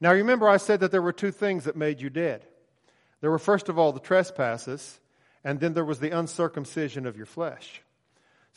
Now 0.00 0.12
remember, 0.12 0.48
I 0.48 0.56
said 0.56 0.80
that 0.80 0.90
there 0.90 1.00
were 1.00 1.12
two 1.12 1.30
things 1.30 1.64
that 1.64 1.76
made 1.76 2.00
you 2.00 2.10
dead. 2.10 2.44
There 3.20 3.30
were, 3.30 3.38
first 3.38 3.68
of 3.68 3.78
all, 3.78 3.92
the 3.92 4.00
trespasses, 4.00 5.00
and 5.42 5.60
then 5.60 5.74
there 5.74 5.84
was 5.84 6.00
the 6.00 6.10
uncircumcision 6.10 7.06
of 7.06 7.16
your 7.16 7.26
flesh. 7.26 7.82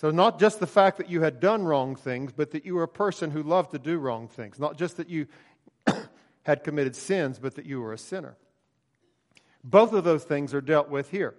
So, 0.02 0.10
not 0.10 0.40
just 0.40 0.60
the 0.60 0.66
fact 0.66 0.98
that 0.98 1.12
you 1.12 1.22
had 1.22 1.40
done 1.40 1.64
wrong 1.64 1.96
things, 1.96 2.32
but 2.36 2.50
that 2.52 2.66
you 2.66 2.74
were 2.74 2.82
a 2.82 2.88
person 2.88 3.30
who 3.30 3.44
loved 3.44 3.70
to 3.70 3.78
do 3.78 4.00
wrong 4.00 4.28
things. 4.28 4.58
Not 4.58 4.76
just 4.76 4.98
that 4.98 5.10
you 5.10 5.28
had 6.42 6.64
committed 6.64 6.96
sins, 6.96 7.38
but 7.38 7.54
that 7.54 7.68
you 7.68 7.80
were 7.82 7.94
a 7.94 8.00
sinner. 8.00 8.36
Both 9.64 9.94
of 9.94 10.04
those 10.04 10.24
things 10.24 10.56
are 10.56 10.62
dealt 10.62 10.90
with 10.90 11.12
here. 11.12 11.36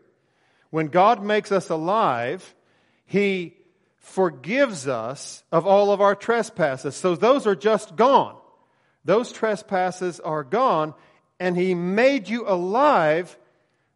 When 0.70 0.86
God 0.86 1.24
makes 1.24 1.50
us 1.50 1.70
alive, 1.70 2.54
He 3.04 3.56
forgives 3.96 4.86
us 4.86 5.42
of 5.50 5.66
all 5.66 5.90
of 5.90 6.00
our 6.00 6.14
trespasses. 6.14 6.94
So 6.94 7.16
those 7.16 7.48
are 7.48 7.56
just 7.56 7.96
gone. 7.96 8.36
Those 9.04 9.32
trespasses 9.32 10.20
are 10.20 10.44
gone, 10.44 10.94
and 11.40 11.56
He 11.56 11.74
made 11.74 12.28
you 12.28 12.46
alive. 12.46 13.36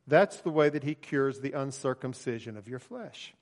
That's 0.08 0.38
the 0.38 0.50
way 0.50 0.70
that 0.70 0.82
He 0.82 0.96
cures 0.96 1.38
the 1.38 1.52
uncircumcision 1.52 2.56
of 2.56 2.66
your 2.66 2.80
flesh. 2.80 3.32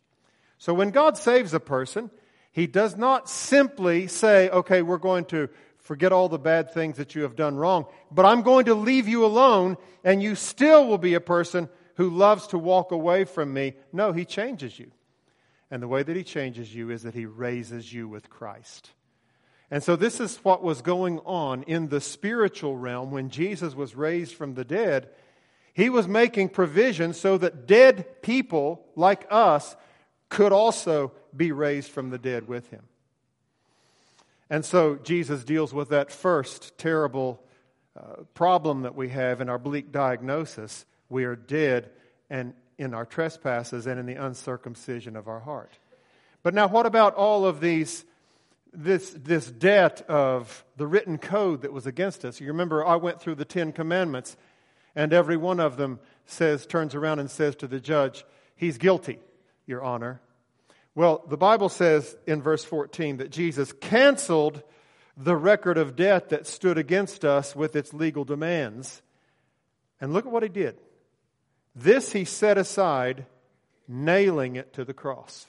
So 0.59 0.75
when 0.75 0.91
God 0.91 1.17
saves 1.17 1.55
a 1.55 1.61
person, 1.61 2.11
He 2.53 2.67
does 2.67 2.97
not 2.97 3.29
simply 3.29 4.07
say, 4.07 4.49
okay, 4.51 4.83
we're 4.83 4.99
going 4.99 5.25
to 5.27 5.49
forget 5.79 6.13
all 6.13 6.29
the 6.29 6.39
bad 6.39 6.73
things 6.73 6.97
that 6.97 7.15
you 7.15 7.23
have 7.23 7.37
done 7.37 7.57
wrong, 7.57 7.87
but 8.11 8.25
I'm 8.25 8.43
going 8.43 8.67
to 8.67 8.75
leave 8.75 9.07
you 9.07 9.25
alone, 9.25 9.77
and 10.03 10.23
you 10.23 10.35
still 10.35 10.87
will 10.87 10.99
be 10.99 11.15
a 11.15 11.21
person 11.21 11.69
who 11.97 12.11
loves 12.11 12.49
to 12.49 12.59
walk 12.59 12.91
away 12.91 13.25
from 13.25 13.53
me. 13.53 13.75
No, 13.93 14.13
He 14.13 14.25
changes 14.25 14.79
you. 14.79 14.91
And 15.71 15.83
the 15.83 15.89
way 15.89 16.03
that 16.03 16.17
He 16.17 16.25
changes 16.25 16.75
you 16.75 16.91
is 16.91 17.03
that 17.03 17.15
He 17.15 17.27
raises 17.27 17.93
you 17.93 18.09
with 18.09 18.31
Christ. 18.31 18.91
And 19.71 19.83
so, 19.83 19.97
this 19.97 20.21
is 20.21 20.37
what 20.39 20.63
was 20.63 20.83
going 20.83 21.19
on 21.21 21.63
in 21.65 21.89
the 21.89 22.01
spiritual 22.01 22.77
realm 22.77 23.11
when 23.11 23.31
Jesus 23.31 23.75
was 23.75 23.97
raised 23.97 24.35
from 24.35 24.55
the 24.55 24.65
dead. 24.65 25.09
He 25.73 25.91
was 25.91 26.07
making 26.07 26.51
provision 26.51 27.13
so 27.13 27.37
that 27.39 27.67
dead 27.67 28.23
people 28.23 28.87
like 28.95 29.27
us 29.31 29.75
could 30.35 30.53
also 30.53 31.13
be 31.37 31.53
raised 31.53 31.93
from 31.93 32.11
the 32.11 32.19
dead 32.19 32.49
with 32.49 32.69
Him. 32.71 32.83
And 34.51 34.65
so, 34.65 34.97
Jesus 34.97 35.45
deals 35.45 35.73
with 35.73 35.91
that 35.91 36.11
first 36.11 36.77
terrible 36.77 37.41
uh, 37.97 38.25
problem 38.35 38.83
that 38.83 38.97
we 38.97 39.11
have 39.11 39.41
in 39.41 39.49
our 39.49 39.61
bleak 39.61 39.93
diagnosis. 39.93 40.87
We 41.09 41.23
are 41.23 41.37
dead 41.37 41.91
and 42.29 42.53
in 42.79 42.95
our 42.95 43.07
trespasses 43.07 43.87
and 43.87 44.01
in 44.01 44.07
the 44.07 44.17
uncircumcision 44.17 45.15
of 45.15 45.29
our 45.29 45.39
heart. 45.39 45.79
But 46.43 46.53
now, 46.53 46.67
what 46.67 46.85
about 46.85 47.15
all 47.15 47.47
of 47.47 47.61
these, 47.61 48.05
this, 48.73 49.11
this 49.17 49.49
debt 49.49 50.03
of 50.09 50.65
the 50.77 50.89
written 50.89 51.17
code 51.17 51.63
that 51.63 51.73
was 51.73 51.87
against 51.87 52.25
us? 52.25 52.41
You 52.41 52.49
remember, 52.49 52.85
I 52.85 52.97
went 52.97 53.21
through 53.21 53.37
the 53.37 53.45
Ten 53.45 53.71
Commandments, 53.71 54.37
and 54.97 55.13
every 55.13 55.37
one 55.37 55.61
of 55.61 55.77
them 55.77 56.01
says, 56.27 56.67
turns 56.67 56.97
around 56.97 57.21
and 57.21 57.31
says 57.31 57.55
to 57.57 57.69
the 57.69 57.79
judge, 57.79 58.25
He's 58.57 58.79
guilty, 58.79 59.21
Your 59.65 59.81
Honor. 59.81 60.21
Well, 60.95 61.25
the 61.29 61.37
Bible 61.37 61.69
says 61.69 62.17
in 62.27 62.41
verse 62.41 62.65
14 62.65 63.17
that 63.17 63.31
Jesus 63.31 63.73
canceled 63.73 64.63
the 65.17 65.37
record 65.37 65.79
of 65.79 65.97
debt 65.97 66.29
that 66.29 66.47
stood 66.47 66.79
against 66.79 67.25
us 67.25 67.55
with 67.55 67.75
its 67.77 67.93
legal 67.93 68.25
demands. 68.25 69.03
And 70.01 70.13
look 70.13 70.27
at 70.27 70.33
what 70.33 70.43
he 70.43 70.49
did. 70.49 70.77
This 71.75 72.13
he 72.13 72.25
set 72.25 72.59
aside, 72.59 73.27
nailing 73.89 74.57
it 74.57 74.73
to 74.75 74.85
the 74.85 74.95
cross. 74.95 75.47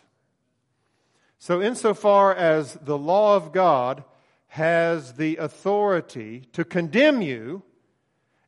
So, 1.38 1.62
insofar 1.62 2.34
as 2.34 2.74
the 2.82 2.98
law 2.98 3.36
of 3.36 3.52
God 3.52 4.04
has 4.48 5.14
the 5.14 5.38
authority 5.38 6.48
to 6.54 6.64
condemn 6.64 7.22
you, 7.22 7.62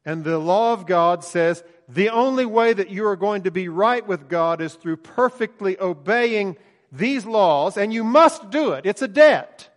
and 0.06 0.24
the 0.24 0.40
law 0.40 0.74
of 0.74 0.86
God 0.86 1.24
says 1.24 1.64
the 1.88 2.10
only 2.10 2.46
way 2.46 2.74
that 2.74 2.90
you 2.90 3.06
are 3.06 3.16
going 3.16 3.44
to 3.44 3.52
be 3.52 3.70
right 3.70 4.06
with 4.06 4.30
God 4.30 4.62
is 4.62 4.74
through 4.74 4.98
perfectly 4.98 5.80
obeying 5.80 6.58
these 6.92 7.26
laws, 7.26 7.78
and 7.78 7.94
you 7.94 8.04
must 8.04 8.50
do 8.50 8.72
it. 8.72 8.86
It's 8.86 9.02
a 9.02 9.08
debt. 9.08 9.70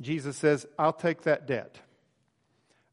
Jesus 0.00 0.36
says, 0.36 0.66
I'll 0.78 0.92
take 0.92 1.22
that 1.22 1.46
debt. 1.46 1.78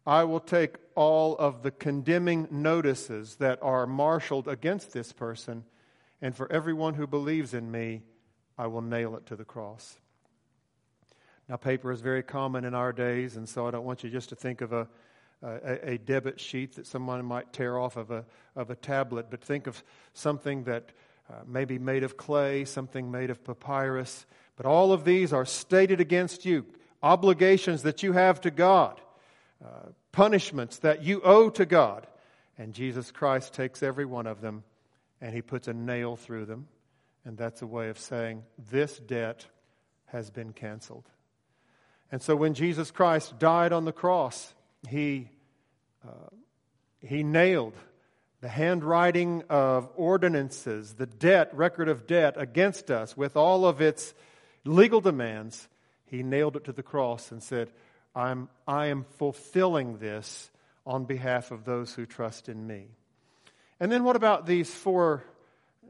I 0.06 0.24
will 0.24 0.40
take 0.40 0.76
all 0.96 1.36
of 1.38 1.62
the 1.62 1.72
condemning 1.72 2.48
notices 2.50 3.36
that 3.36 3.60
are 3.62 3.86
marshaled 3.86 4.48
against 4.48 4.92
this 4.92 5.12
person, 5.12 5.66
and 6.22 6.36
for 6.36 6.52
everyone 6.52 6.96
who 6.96 7.08
believes 7.08 7.54
in 7.54 7.72
me, 7.72 8.02
I 8.58 8.68
will 8.68 8.82
nail 8.82 9.16
it 9.16 9.26
to 9.28 9.36
the 9.36 9.46
cross. 9.46 10.00
Now, 11.48 11.56
paper 11.56 11.92
is 11.92 12.02
very 12.02 12.22
common 12.22 12.66
in 12.66 12.76
our 12.76 12.94
days, 12.94 13.36
and 13.36 13.48
so 13.48 13.68
I 13.68 13.72
don't 13.72 13.86
want 13.86 14.04
you 14.04 14.10
just 14.10 14.30
to 14.30 14.36
think 14.36 14.62
of 14.62 14.74
a, 14.74 14.88
a, 15.42 15.94
a, 15.94 15.98
debit 15.98 16.40
sheet 16.40 16.76
that 16.76 16.86
someone 16.86 17.24
might 17.26 17.54
tear 17.54 17.80
off 17.80 17.96
of 17.96 18.12
a, 18.12 18.26
of 18.56 18.70
a 18.70 18.76
tablet, 18.76 19.28
but 19.32 19.42
think 19.42 19.66
of 19.66 19.84
something 20.14 20.66
that 20.66 20.92
uh, 21.30 21.42
maybe 21.46 21.78
made 21.78 22.04
of 22.04 22.18
clay, 22.18 22.66
something 22.66 23.12
made 23.12 23.30
of 23.30 23.44
papyrus. 23.44 24.26
But 24.56 24.66
all 24.66 24.92
of 24.92 25.06
these 25.06 25.32
are 25.32 25.46
stated 25.46 26.02
against 26.02 26.46
you, 26.46 26.66
obligations 27.04 27.84
that 27.84 28.04
you 28.04 28.14
have 28.14 28.42
to 28.42 28.52
God, 28.52 29.00
uh, 29.64 29.90
punishments 30.12 30.78
that 30.80 31.04
you 31.04 31.22
owe 31.22 31.50
to 31.52 31.66
God. 31.66 32.08
And 32.58 32.74
Jesus 32.74 33.12
Christ 33.12 33.54
takes 33.54 33.84
every 33.84 34.06
one 34.06 34.28
of 34.28 34.42
them 34.42 34.64
and 35.22 35.34
he 35.34 35.42
puts 35.42 35.68
a 35.68 35.74
nail 35.74 36.16
through 36.16 36.46
them. 36.46 36.68
And 37.26 37.38
that's 37.38 37.62
a 37.62 37.68
way 37.68 37.90
of 37.90 38.00
saying, 38.00 38.44
this 38.72 38.98
debt 38.98 39.46
has 40.08 40.30
been 40.30 40.54
canceled. 40.54 41.06
And 42.12 42.22
so 42.22 42.36
when 42.36 42.54
Jesus 42.54 42.90
Christ 42.92 43.38
died 43.38 43.72
on 43.72 43.86
the 43.86 43.92
cross, 43.92 44.54
he, 44.88 45.30
uh, 46.04 46.30
he 47.02 47.24
nailed 47.24 47.76
the 48.42 48.50
handwriting 48.50 49.44
of 49.50 49.90
ordinances, 49.96 50.94
the 50.94 51.06
debt, 51.06 51.54
record 51.54 51.90
of 51.90 52.08
debt 52.08 52.36
against 52.38 52.90
us 52.90 53.18
with 53.18 53.36
all 53.36 53.66
of 53.66 53.82
its 53.82 54.14
legal 54.64 55.02
demands, 55.02 55.68
he 56.06 56.24
nailed 56.24 56.56
it 56.56 56.66
to 56.66 56.72
the 56.72 56.84
cross 56.84 57.32
and 57.32 57.44
said, 57.44 57.70
I'm, 58.16 58.50
I 58.68 58.88
am 58.88 59.06
fulfilling 59.18 59.98
this 59.98 60.50
on 60.86 61.06
behalf 61.06 61.52
of 61.52 61.66
those 61.66 61.94
who 61.94 62.06
trust 62.06 62.50
in 62.50 62.66
me. 62.66 62.88
And 63.80 63.92
then 63.92 64.04
what 64.04 64.16
about 64.16 64.46
these 64.46 64.74
four 64.74 65.24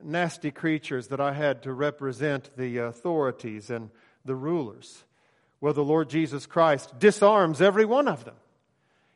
nasty 0.03 0.51
creatures 0.51 1.07
that 1.07 1.19
I 1.19 1.33
had 1.33 1.63
to 1.63 1.73
represent 1.73 2.49
the 2.57 2.79
authorities 2.79 3.69
and 3.69 3.89
the 4.25 4.35
rulers? 4.35 5.03
Well, 5.61 5.73
the 5.73 5.83
Lord 5.83 6.09
Jesus 6.09 6.45
Christ 6.45 6.97
disarms 6.99 7.61
every 7.61 7.85
one 7.85 8.07
of 8.07 8.25
them. 8.25 8.35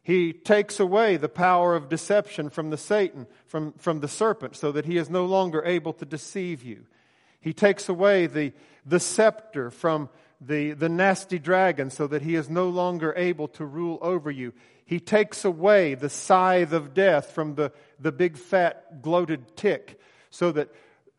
He 0.03 0.33
takes 0.33 0.81
away 0.81 1.15
the 1.15 1.29
power 1.29 1.75
of 1.75 1.87
deception 1.87 2.49
from 2.49 2.69
the 2.69 2.77
Satan, 2.77 3.25
from, 3.47 3.71
from 3.73 4.01
the 4.01 4.09
serpent, 4.09 4.57
so 4.57 4.71
that 4.73 4.85
he 4.85 4.97
is 4.97 5.09
no 5.09 5.25
longer 5.25 5.63
able 5.65 5.93
to 5.93 6.05
deceive 6.05 6.61
you. 6.61 6.85
He 7.39 7.53
takes 7.53 7.87
away 7.87 8.27
the, 8.27 8.51
the 8.85 8.99
scepter 8.99 9.71
from 9.71 10.09
the, 10.41 10.73
the 10.73 10.89
nasty 10.89 11.39
dragon 11.39 11.89
so 11.89 12.07
that 12.07 12.21
he 12.21 12.35
is 12.35 12.49
no 12.49 12.67
longer 12.67 13.13
able 13.15 13.47
to 13.49 13.65
rule 13.65 13.97
over 14.01 14.29
you. 14.29 14.53
He 14.85 14.99
takes 14.99 15.45
away 15.45 15.95
the 15.95 16.09
scythe 16.09 16.73
of 16.73 16.93
death 16.93 17.31
from 17.31 17.55
the, 17.55 17.71
the 17.99 18.11
big 18.11 18.37
fat 18.37 19.01
gloated 19.01 19.55
tick 19.55 19.99
so 20.29 20.51
that 20.51 20.69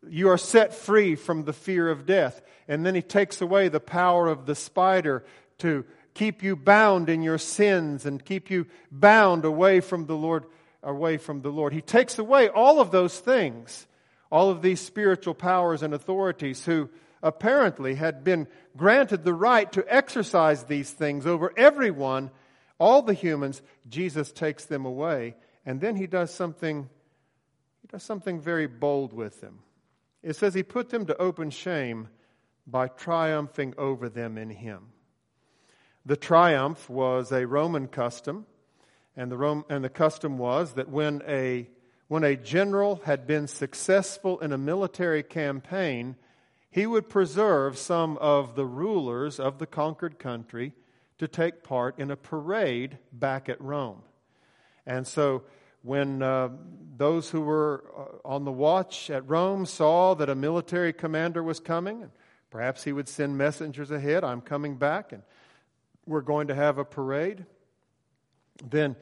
you 0.06 0.28
are 0.28 0.38
set 0.38 0.74
free 0.74 1.14
from 1.14 1.44
the 1.44 1.54
fear 1.54 1.88
of 1.88 2.04
death. 2.04 2.42
And 2.68 2.84
then 2.84 2.94
he 2.94 3.02
takes 3.02 3.40
away 3.40 3.68
the 3.68 3.80
power 3.80 4.28
of 4.28 4.44
the 4.44 4.54
spider 4.54 5.24
to 5.58 5.86
keep 6.14 6.42
you 6.42 6.56
bound 6.56 7.08
in 7.08 7.22
your 7.22 7.38
sins 7.38 8.06
and 8.06 8.24
keep 8.24 8.50
you 8.50 8.66
bound 8.90 9.44
away 9.44 9.80
from 9.80 10.06
the 10.06 10.16
Lord, 10.16 10.44
away 10.82 11.18
from 11.18 11.42
the 11.42 11.50
Lord. 11.50 11.72
He 11.72 11.80
takes 11.80 12.18
away 12.18 12.48
all 12.48 12.80
of 12.80 12.90
those 12.90 13.18
things, 13.18 13.86
all 14.30 14.50
of 14.50 14.62
these 14.62 14.80
spiritual 14.80 15.34
powers 15.34 15.82
and 15.82 15.92
authorities 15.92 16.64
who 16.64 16.88
apparently 17.22 17.94
had 17.94 18.22
been 18.22 18.46
granted 18.76 19.24
the 19.24 19.34
right 19.34 19.70
to 19.72 19.84
exercise 19.92 20.64
these 20.64 20.90
things 20.90 21.26
over 21.26 21.52
everyone, 21.56 22.30
all 22.78 23.02
the 23.02 23.14
humans. 23.14 23.62
Jesus 23.88 24.30
takes 24.30 24.66
them 24.66 24.84
away, 24.84 25.34
and 25.66 25.80
then 25.80 25.96
he 25.96 26.06
does 26.06 26.32
something. 26.32 26.88
He 27.82 27.88
does 27.88 28.02
something 28.02 28.40
very 28.40 28.66
bold 28.66 29.12
with 29.12 29.40
them. 29.40 29.60
It 30.22 30.36
says 30.36 30.54
he 30.54 30.62
put 30.62 30.90
them 30.90 31.06
to 31.06 31.16
open 31.16 31.50
shame 31.50 32.08
by 32.66 32.88
triumphing 32.88 33.74
over 33.76 34.08
them 34.08 34.38
in 34.38 34.48
him. 34.48 34.93
The 36.06 36.16
triumph 36.16 36.90
was 36.90 37.32
a 37.32 37.46
Roman 37.46 37.88
custom, 37.88 38.44
and 39.16 39.32
the, 39.32 39.38
Rome, 39.38 39.64
and 39.70 39.82
the 39.82 39.88
custom 39.88 40.36
was 40.36 40.74
that 40.74 40.90
when 40.90 41.22
a, 41.26 41.68
when 42.08 42.24
a 42.24 42.36
general 42.36 43.00
had 43.04 43.26
been 43.26 43.46
successful 43.46 44.38
in 44.40 44.52
a 44.52 44.58
military 44.58 45.22
campaign, 45.22 46.16
he 46.70 46.86
would 46.86 47.08
preserve 47.08 47.78
some 47.78 48.18
of 48.18 48.54
the 48.54 48.66
rulers 48.66 49.40
of 49.40 49.58
the 49.58 49.66
conquered 49.66 50.18
country 50.18 50.74
to 51.18 51.28
take 51.28 51.62
part 51.62 51.98
in 51.98 52.10
a 52.10 52.16
parade 52.16 52.98
back 53.12 53.48
at 53.48 53.60
Rome. 53.60 54.02
And 54.84 55.06
so 55.06 55.44
when 55.82 56.22
uh, 56.22 56.50
those 56.96 57.30
who 57.30 57.40
were 57.40 57.84
uh, 57.96 58.28
on 58.28 58.44
the 58.44 58.52
watch 58.52 59.08
at 59.08 59.28
Rome 59.28 59.64
saw 59.64 60.14
that 60.14 60.28
a 60.28 60.34
military 60.34 60.92
commander 60.92 61.42
was 61.42 61.60
coming, 61.60 62.10
perhaps 62.50 62.84
he 62.84 62.92
would 62.92 63.08
send 63.08 63.38
messengers 63.38 63.90
ahead, 63.90 64.24
I'm 64.24 64.40
coming 64.40 64.76
back, 64.76 65.12
and 65.12 65.22
we're 66.06 66.20
going 66.20 66.48
to 66.48 66.54
have 66.54 66.78
a 66.78 66.84
parade. 66.84 67.44
Then 68.68 68.96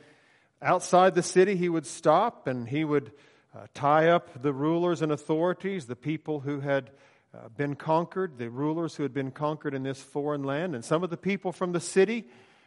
outside 0.61 1.15
the 1.15 1.23
city, 1.23 1.57
he 1.57 1.69
would 1.69 1.87
stop 1.87 2.47
and 2.47 2.69
he 2.69 2.85
would 2.85 3.13
uh, 3.55 3.67
tie 3.75 4.09
up 4.09 4.43
the 4.43 4.53
rulers 4.53 5.03
and 5.03 5.13
authorities, 5.13 5.87
the 5.87 5.97
people 5.97 6.41
who 6.41 6.61
had 6.61 6.91
uh, 7.35 7.49
been 7.57 7.75
conquered, 7.75 8.39
the 8.39 8.51
rulers 8.51 8.97
who 8.97 9.03
had 9.03 9.13
been 9.13 9.31
conquered 9.31 9.75
in 9.75 9.83
this 9.83 10.01
foreign 10.01 10.43
land, 10.43 10.75
and 10.75 10.85
some 10.85 11.03
of 11.03 11.11
the 11.11 11.17
people 11.17 11.53
from 11.53 11.73
the 11.73 11.81
city 11.81 12.27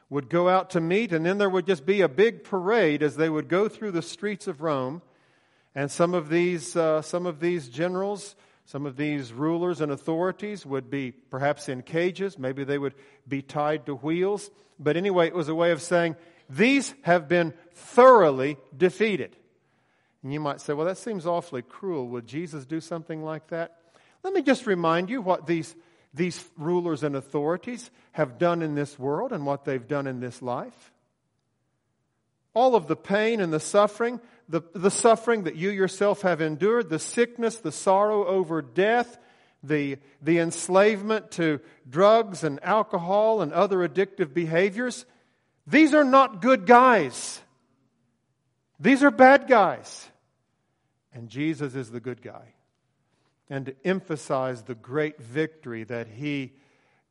would 0.09 0.29
go 0.29 0.47
out 0.47 0.71
to 0.71 0.79
meet, 0.79 1.11
and 1.11 1.25
then 1.25 1.37
there 1.37 1.49
would 1.49 1.65
just 1.65 1.85
be 1.85 2.01
a 2.01 2.07
big 2.07 2.43
parade 2.43 3.01
as 3.01 3.15
they 3.15 3.29
would 3.29 3.47
go 3.47 3.67
through 3.67 3.91
the 3.91 4.01
streets 4.01 4.47
of 4.47 4.61
Rome. 4.61 5.01
And 5.73 5.91
some 5.91 6.13
of 6.13 6.29
these, 6.29 6.75
uh, 6.75 7.01
some 7.01 7.25
of 7.25 7.39
these 7.39 7.67
generals, 7.67 8.35
some 8.65 8.85
of 8.85 8.97
these 8.97 9.31
rulers 9.31 9.81
and 9.81 9.91
authorities 9.91 10.65
would 10.65 10.89
be 10.89 11.11
perhaps 11.11 11.69
in 11.69 11.83
cages. 11.83 12.37
Maybe 12.37 12.63
they 12.63 12.77
would 12.77 12.95
be 13.27 13.41
tied 13.41 13.85
to 13.85 13.95
wheels. 13.95 14.49
But 14.79 14.97
anyway, 14.97 15.27
it 15.27 15.35
was 15.35 15.49
a 15.49 15.55
way 15.55 15.71
of 15.71 15.81
saying, 15.81 16.15
these 16.49 16.93
have 17.03 17.27
been 17.27 17.53
thoroughly 17.73 18.57
defeated. 18.75 19.35
And 20.23 20.33
you 20.33 20.39
might 20.39 20.61
say, 20.61 20.73
well, 20.73 20.87
that 20.87 20.97
seems 20.97 21.25
awfully 21.25 21.61
cruel. 21.61 22.07
Would 22.09 22.27
Jesus 22.27 22.65
do 22.65 22.81
something 22.81 23.23
like 23.23 23.47
that? 23.47 23.77
Let 24.23 24.33
me 24.33 24.41
just 24.41 24.65
remind 24.65 25.09
you 25.09 25.21
what 25.21 25.45
these 25.45 25.75
these 26.15 26.43
rulers 26.57 27.03
and 27.03 27.15
authorities 27.15 27.91
have 28.13 28.37
done 28.37 28.61
in 28.61 28.73
this 28.73 28.97
world 28.97 29.33
and 29.33 29.45
what 29.45 29.65
they've 29.65 29.87
done 29.87 30.07
in 30.07 30.21
this 30.21 30.41
life. 30.41 30.93
All 32.53 32.73
of 32.73 32.87
the 32.87 32.95
pain 32.95 33.41
and 33.41 33.51
the 33.51 33.59
suffering, 33.59 34.21
the, 34.47 34.61
the 34.73 34.91
suffering 34.91 35.43
that 35.43 35.55
you 35.55 35.69
yourself 35.69 36.21
have 36.21 36.41
endured, 36.41 36.89
the 36.89 36.99
sickness, 36.99 37.57
the 37.57 37.71
sorrow 37.71 38.25
over 38.25 38.61
death, 38.61 39.17
the, 39.63 39.97
the 40.21 40.39
enslavement 40.39 41.31
to 41.31 41.59
drugs 41.89 42.43
and 42.43 42.63
alcohol 42.63 43.41
and 43.41 43.51
other 43.53 43.77
addictive 43.87 44.33
behaviors, 44.33 45.05
these 45.65 45.93
are 45.93 46.03
not 46.03 46.41
good 46.41 46.65
guys. 46.65 47.41
These 48.79 49.03
are 49.03 49.11
bad 49.11 49.47
guys. 49.47 50.09
And 51.13 51.29
Jesus 51.29 51.75
is 51.75 51.91
the 51.91 51.99
good 51.99 52.21
guy 52.21 52.55
and 53.49 53.67
to 53.67 53.75
emphasize 53.85 54.63
the 54.63 54.75
great 54.75 55.19
victory 55.19 55.83
that 55.83 56.07
he 56.07 56.53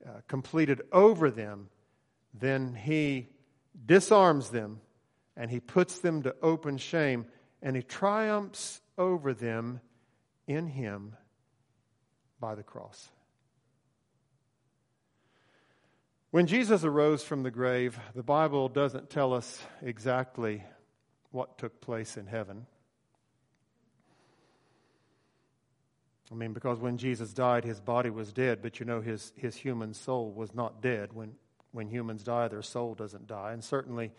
uh, 0.05 0.21
completed 0.29 0.83
over 0.93 1.31
them, 1.31 1.69
then 2.33 2.75
he 2.75 3.29
disarms 3.87 4.51
them 4.51 4.81
and 5.37 5.51
he 5.51 5.61
puts 5.61 5.99
them 5.99 6.23
to 6.23 6.35
open 6.43 6.79
shame 6.79 7.27
and 7.63 7.75
he 7.75 7.83
triumphs 7.83 8.81
over 8.99 9.33
them 9.33 9.81
in 10.47 10.67
him 10.67 11.17
by 12.39 12.55
the 12.55 12.63
cross. 12.63 13.11
When 16.31 16.47
Jesus 16.47 16.85
arose 16.85 17.23
from 17.23 17.43
the 17.43 17.51
grave, 17.51 17.99
the 18.15 18.23
Bible 18.23 18.69
doesn't 18.69 19.09
tell 19.09 19.33
us 19.33 19.63
exactly 19.81 20.65
what 21.31 21.59
took 21.59 21.81
place 21.81 22.17
in 22.17 22.27
heaven. 22.27 22.67
I 26.31 26.35
mean, 26.35 26.53
because 26.53 26.81
when 26.81 26.97
Jesus 26.97 27.33
died, 27.33 27.65
his 27.65 27.81
body 27.81 28.11
was 28.11 28.33
dead, 28.33 28.63
but 28.63 28.81
you 28.81 28.87
know, 28.87 29.01
his, 29.01 29.33
his 29.37 29.55
human 29.55 29.95
soul 29.95 30.33
was 30.33 30.55
not 30.55 30.83
dead. 30.83 31.13
When, 31.13 31.35
when 31.71 31.89
humans 31.89 32.25
die, 32.25 32.49
their 32.49 32.63
soul 32.63 32.95
doesn't 32.95 33.27
die. 33.27 33.53
And 33.53 33.63
certainly, 33.63 34.13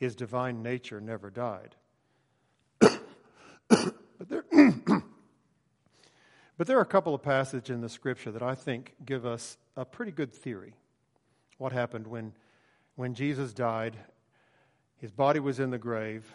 his 0.00 0.16
divine 0.16 0.62
nature 0.62 1.00
never 1.00 1.30
died. 1.30 1.76
but, 2.80 2.98
there, 4.28 4.44
but 6.56 6.66
there 6.66 6.78
are 6.78 6.82
a 6.82 6.86
couple 6.86 7.14
of 7.14 7.22
passages 7.22 7.68
in 7.68 7.82
the 7.82 7.88
scripture 7.88 8.32
that 8.32 8.42
I 8.42 8.54
think 8.54 8.94
give 9.04 9.26
us 9.26 9.58
a 9.76 9.84
pretty 9.84 10.10
good 10.10 10.32
theory. 10.32 10.72
What 11.58 11.72
happened 11.72 12.06
when, 12.06 12.32
when 12.96 13.12
Jesus 13.12 13.52
died, 13.52 13.98
his 14.96 15.10
body 15.10 15.38
was 15.38 15.60
in 15.60 15.70
the 15.70 15.78
grave. 15.78 16.32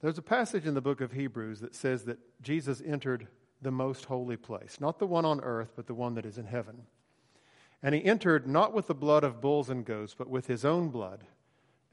There's 0.00 0.18
a 0.18 0.22
passage 0.22 0.66
in 0.66 0.74
the 0.74 0.80
book 0.80 1.00
of 1.00 1.12
Hebrews 1.12 1.60
that 1.60 1.76
says 1.76 2.02
that 2.06 2.18
Jesus 2.42 2.82
entered 2.84 3.28
the 3.62 3.70
most 3.70 4.06
holy 4.06 4.36
place, 4.36 4.78
not 4.80 4.98
the 4.98 5.06
one 5.06 5.24
on 5.24 5.40
earth, 5.40 5.70
but 5.76 5.86
the 5.86 5.94
one 5.94 6.16
that 6.16 6.26
is 6.26 6.36
in 6.36 6.46
heaven. 6.46 6.82
And 7.80 7.94
he 7.94 8.04
entered 8.04 8.48
not 8.48 8.72
with 8.72 8.88
the 8.88 8.94
blood 8.94 9.22
of 9.22 9.40
bulls 9.40 9.70
and 9.70 9.84
goats, 9.84 10.16
but 10.18 10.28
with 10.28 10.48
his 10.48 10.64
own 10.64 10.88
blood. 10.88 11.22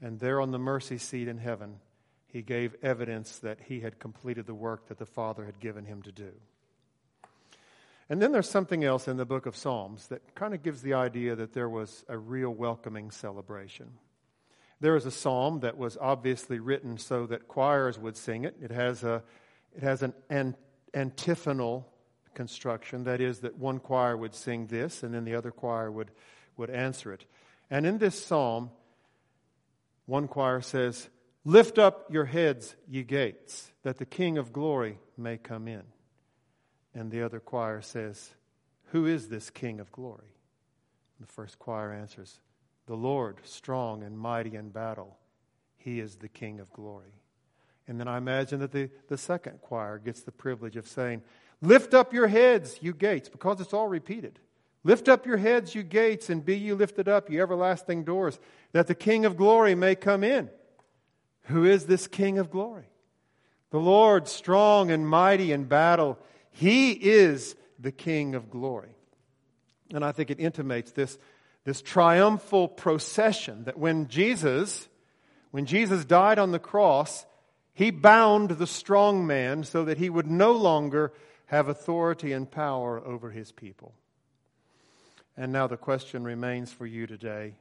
And 0.02 0.18
there 0.18 0.40
on 0.40 0.50
the 0.50 0.58
mercy 0.58 0.98
seat 0.98 1.28
in 1.28 1.38
heaven, 1.38 1.76
he 2.26 2.42
gave 2.42 2.76
evidence 2.82 3.38
that 3.38 3.58
he 3.66 3.80
had 3.80 3.98
completed 3.98 4.46
the 4.46 4.54
work 4.54 4.88
that 4.88 4.98
the 4.98 5.06
Father 5.06 5.44
had 5.44 5.60
given 5.60 5.84
him 5.84 6.02
to 6.02 6.12
do. 6.12 6.32
And 8.08 8.20
then 8.20 8.32
there's 8.32 8.48
something 8.48 8.82
else 8.82 9.06
in 9.06 9.16
the 9.16 9.24
book 9.24 9.46
of 9.46 9.56
Psalms 9.56 10.08
that 10.08 10.34
kind 10.34 10.54
of 10.54 10.62
gives 10.62 10.82
the 10.82 10.94
idea 10.94 11.36
that 11.36 11.52
there 11.52 11.68
was 11.68 12.04
a 12.08 12.18
real 12.18 12.50
welcoming 12.50 13.10
celebration. 13.10 13.92
There 14.80 14.96
is 14.96 15.06
a 15.06 15.10
psalm 15.10 15.60
that 15.60 15.76
was 15.76 15.98
obviously 16.00 16.58
written 16.58 16.96
so 16.98 17.26
that 17.26 17.46
choirs 17.46 17.98
would 17.98 18.16
sing 18.16 18.44
it. 18.44 18.56
It 18.60 18.70
has, 18.70 19.04
a, 19.04 19.22
it 19.76 19.82
has 19.82 20.02
an, 20.02 20.14
an 20.30 20.56
antiphonal 20.94 21.86
construction. 22.34 23.04
That 23.04 23.20
is, 23.20 23.40
that 23.40 23.58
one 23.58 23.78
choir 23.78 24.16
would 24.16 24.34
sing 24.34 24.66
this 24.66 25.02
and 25.02 25.14
then 25.14 25.24
the 25.24 25.34
other 25.34 25.50
choir 25.50 25.90
would, 25.90 26.10
would 26.56 26.70
answer 26.70 27.12
it. 27.12 27.26
And 27.70 27.86
in 27.86 27.98
this 27.98 28.20
psalm, 28.24 28.70
one 30.10 30.26
choir 30.26 30.60
says, 30.60 31.08
Lift 31.44 31.78
up 31.78 32.12
your 32.12 32.24
heads, 32.24 32.74
ye 32.88 33.04
gates, 33.04 33.70
that 33.84 33.98
the 33.98 34.04
King 34.04 34.38
of 34.38 34.52
glory 34.52 34.98
may 35.16 35.38
come 35.38 35.68
in. 35.68 35.84
And 36.92 37.12
the 37.12 37.22
other 37.22 37.38
choir 37.38 37.80
says, 37.80 38.34
Who 38.86 39.06
is 39.06 39.28
this 39.28 39.50
King 39.50 39.78
of 39.78 39.92
glory? 39.92 40.34
And 41.16 41.28
the 41.28 41.32
first 41.32 41.60
choir 41.60 41.92
answers, 41.92 42.40
The 42.86 42.96
Lord, 42.96 43.38
strong 43.44 44.02
and 44.02 44.18
mighty 44.18 44.56
in 44.56 44.70
battle. 44.70 45.16
He 45.78 46.00
is 46.00 46.16
the 46.16 46.28
King 46.28 46.58
of 46.58 46.72
glory. 46.72 47.14
And 47.86 48.00
then 48.00 48.08
I 48.08 48.18
imagine 48.18 48.58
that 48.60 48.72
the, 48.72 48.90
the 49.06 49.16
second 49.16 49.60
choir 49.60 49.98
gets 49.98 50.22
the 50.22 50.32
privilege 50.32 50.76
of 50.76 50.88
saying, 50.88 51.22
Lift 51.62 51.94
up 51.94 52.12
your 52.12 52.26
heads, 52.26 52.78
you 52.82 52.94
gates, 52.94 53.28
because 53.28 53.60
it's 53.60 53.72
all 53.72 53.86
repeated. 53.86 54.40
Lift 54.82 55.08
up 55.08 55.26
your 55.26 55.36
heads, 55.36 55.74
you 55.74 55.82
gates, 55.82 56.30
and 56.30 56.44
be 56.44 56.56
ye 56.56 56.72
lifted 56.72 57.08
up, 57.08 57.30
you 57.30 57.40
everlasting 57.42 58.04
doors, 58.04 58.38
that 58.72 58.86
the 58.86 58.94
King 58.94 59.24
of 59.26 59.36
glory 59.36 59.74
may 59.74 59.94
come 59.94 60.24
in. 60.24 60.48
Who 61.44 61.64
is 61.64 61.86
this 61.86 62.06
King 62.06 62.38
of 62.38 62.50
glory? 62.50 62.86
The 63.70 63.80
Lord, 63.80 64.26
strong 64.26 64.90
and 64.90 65.06
mighty 65.06 65.52
in 65.52 65.64
battle, 65.64 66.18
he 66.50 66.92
is 66.92 67.54
the 67.78 67.92
King 67.92 68.34
of 68.34 68.50
glory. 68.50 68.94
And 69.92 70.04
I 70.04 70.12
think 70.12 70.30
it 70.30 70.40
intimates 70.40 70.92
this, 70.92 71.18
this 71.64 71.82
triumphal 71.82 72.68
procession 72.68 73.64
that 73.64 73.78
when 73.78 74.08
Jesus, 74.08 74.88
when 75.50 75.66
Jesus 75.66 76.04
died 76.04 76.38
on 76.38 76.52
the 76.52 76.58
cross, 76.58 77.26
he 77.74 77.90
bound 77.90 78.50
the 78.50 78.66
strong 78.66 79.26
man 79.26 79.64
so 79.64 79.84
that 79.84 79.98
he 79.98 80.08
would 80.10 80.26
no 80.26 80.52
longer 80.52 81.12
have 81.46 81.68
authority 81.68 82.32
and 82.32 82.50
power 82.50 83.00
over 83.04 83.30
his 83.30 83.52
people. 83.52 83.94
And 85.36 85.52
now 85.52 85.66
the 85.66 85.76
question 85.76 86.24
remains 86.24 86.72
for 86.72 86.86
you 86.86 87.06
today 87.06 87.54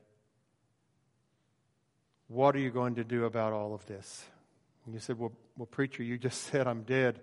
what 2.29 2.55
are 2.55 2.59
you 2.59 2.69
going 2.69 2.95
to 2.95 3.03
do 3.03 3.25
about 3.25 3.53
all 3.53 3.73
of 3.73 3.85
this? 3.87 4.23
And 4.85 4.93
you 4.93 4.99
said, 4.99 5.19
well, 5.19 5.33
well, 5.57 5.65
preacher, 5.65 6.03
you 6.03 6.17
just 6.17 6.41
said 6.51 6.67
I'm 6.67 6.83
dead. 6.83 7.19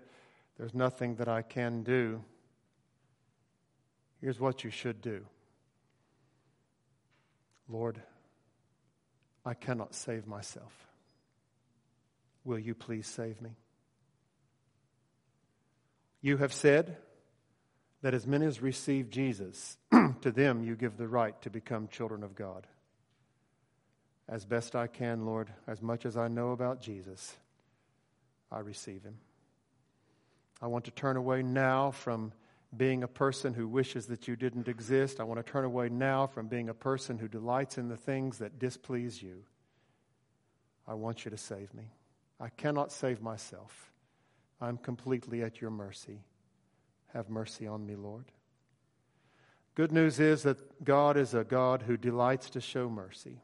There's 0.57 0.73
nothing 0.73 1.15
that 1.15 1.27
I 1.27 1.41
can 1.41 1.83
do. 1.83 2.23
Here's 4.21 4.39
what 4.39 4.63
you 4.63 4.69
should 4.69 5.01
do 5.01 5.25
Lord, 7.69 8.01
I 9.45 9.53
cannot 9.53 9.95
save 9.95 10.27
myself. 10.27 10.73
Will 12.43 12.59
you 12.59 12.75
please 12.75 13.07
save 13.07 13.41
me? 13.41 13.51
You 16.21 16.37
have 16.37 16.53
said 16.53 16.97
that 18.01 18.13
as 18.13 18.27
many 18.27 18.45
as 18.45 18.61
receive 18.61 19.09
Jesus, 19.09 19.77
to 20.21 20.31
them 20.31 20.63
you 20.63 20.75
give 20.75 20.97
the 20.97 21.07
right 21.07 21.39
to 21.41 21.49
become 21.49 21.87
children 21.87 22.23
of 22.23 22.35
God. 22.35 22.67
As 24.29 24.45
best 24.45 24.75
I 24.75 24.87
can, 24.87 25.25
Lord, 25.25 25.49
as 25.67 25.81
much 25.81 26.05
as 26.05 26.17
I 26.17 26.27
know 26.27 26.51
about 26.51 26.81
Jesus, 26.81 27.35
I 28.51 28.59
receive 28.59 29.03
him. 29.03 29.17
I 30.61 30.67
want 30.67 30.85
to 30.85 30.91
turn 30.91 31.17
away 31.17 31.43
now 31.43 31.91
from 31.91 32.33
being 32.75 33.03
a 33.03 33.07
person 33.07 33.53
who 33.53 33.67
wishes 33.67 34.07
that 34.07 34.27
you 34.27 34.35
didn't 34.35 34.67
exist. 34.67 35.19
I 35.19 35.23
want 35.23 35.43
to 35.43 35.51
turn 35.51 35.63
away 35.63 35.89
now 35.89 36.27
from 36.27 36.47
being 36.47 36.67
a 36.67 36.73
person 36.73 37.17
who 37.17 37.27
delights 37.27 37.77
in 37.77 37.87
the 37.87 37.95
things 37.95 38.39
that 38.39 38.59
displease 38.59 39.21
you. 39.21 39.43
I 40.87 40.93
want 40.93 41.25
you 41.25 41.31
to 41.31 41.37
save 41.37 41.73
me. 41.73 41.91
I 42.39 42.49
cannot 42.49 42.91
save 42.91 43.21
myself. 43.21 43.91
I'm 44.59 44.77
completely 44.77 45.43
at 45.43 45.61
your 45.61 45.71
mercy. 45.71 46.19
Have 47.13 47.29
mercy 47.29 47.67
on 47.67 47.85
me, 47.85 47.95
Lord. 47.95 48.25
Good 49.75 49.91
news 49.91 50.19
is 50.19 50.43
that 50.43 50.83
God 50.83 51.17
is 51.17 51.33
a 51.33 51.43
God 51.43 51.83
who 51.83 51.97
delights 51.97 52.49
to 52.51 52.61
show 52.61 52.89
mercy. 52.89 53.41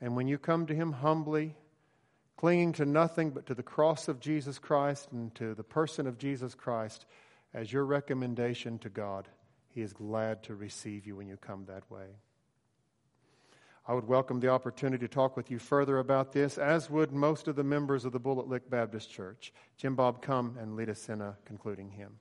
And 0.00 0.14
when 0.14 0.28
you 0.28 0.38
come 0.38 0.66
to 0.66 0.74
Him 0.74 0.92
humbly, 0.92 1.56
clinging 2.36 2.72
to 2.74 2.84
nothing 2.84 3.30
but 3.30 3.46
to 3.46 3.54
the 3.54 3.62
cross 3.62 4.08
of 4.08 4.20
Jesus 4.20 4.58
Christ 4.58 5.08
and 5.10 5.34
to 5.36 5.54
the 5.54 5.64
person 5.64 6.06
of 6.06 6.18
Jesus 6.18 6.54
Christ 6.54 7.06
as 7.54 7.72
your 7.72 7.84
recommendation 7.84 8.78
to 8.80 8.88
God, 8.88 9.26
He 9.70 9.80
is 9.80 9.92
glad 9.92 10.42
to 10.44 10.54
receive 10.54 11.06
you 11.06 11.16
when 11.16 11.26
you 11.26 11.36
come 11.36 11.64
that 11.66 11.90
way. 11.90 12.06
I 13.86 13.94
would 13.94 14.06
welcome 14.06 14.38
the 14.38 14.50
opportunity 14.50 15.08
to 15.08 15.12
talk 15.12 15.34
with 15.34 15.50
you 15.50 15.58
further 15.58 15.98
about 15.98 16.32
this, 16.32 16.58
as 16.58 16.90
would 16.90 17.10
most 17.10 17.48
of 17.48 17.56
the 17.56 17.64
members 17.64 18.04
of 18.04 18.12
the 18.12 18.20
Bullet 18.20 18.46
Lick 18.46 18.68
Baptist 18.68 19.10
Church. 19.10 19.50
Jim 19.78 19.96
Bob, 19.96 20.20
come 20.20 20.58
and 20.60 20.76
lead 20.76 20.90
us 20.90 21.08
in 21.08 21.22
a 21.22 21.38
concluding 21.46 21.90
hymn. 21.90 22.18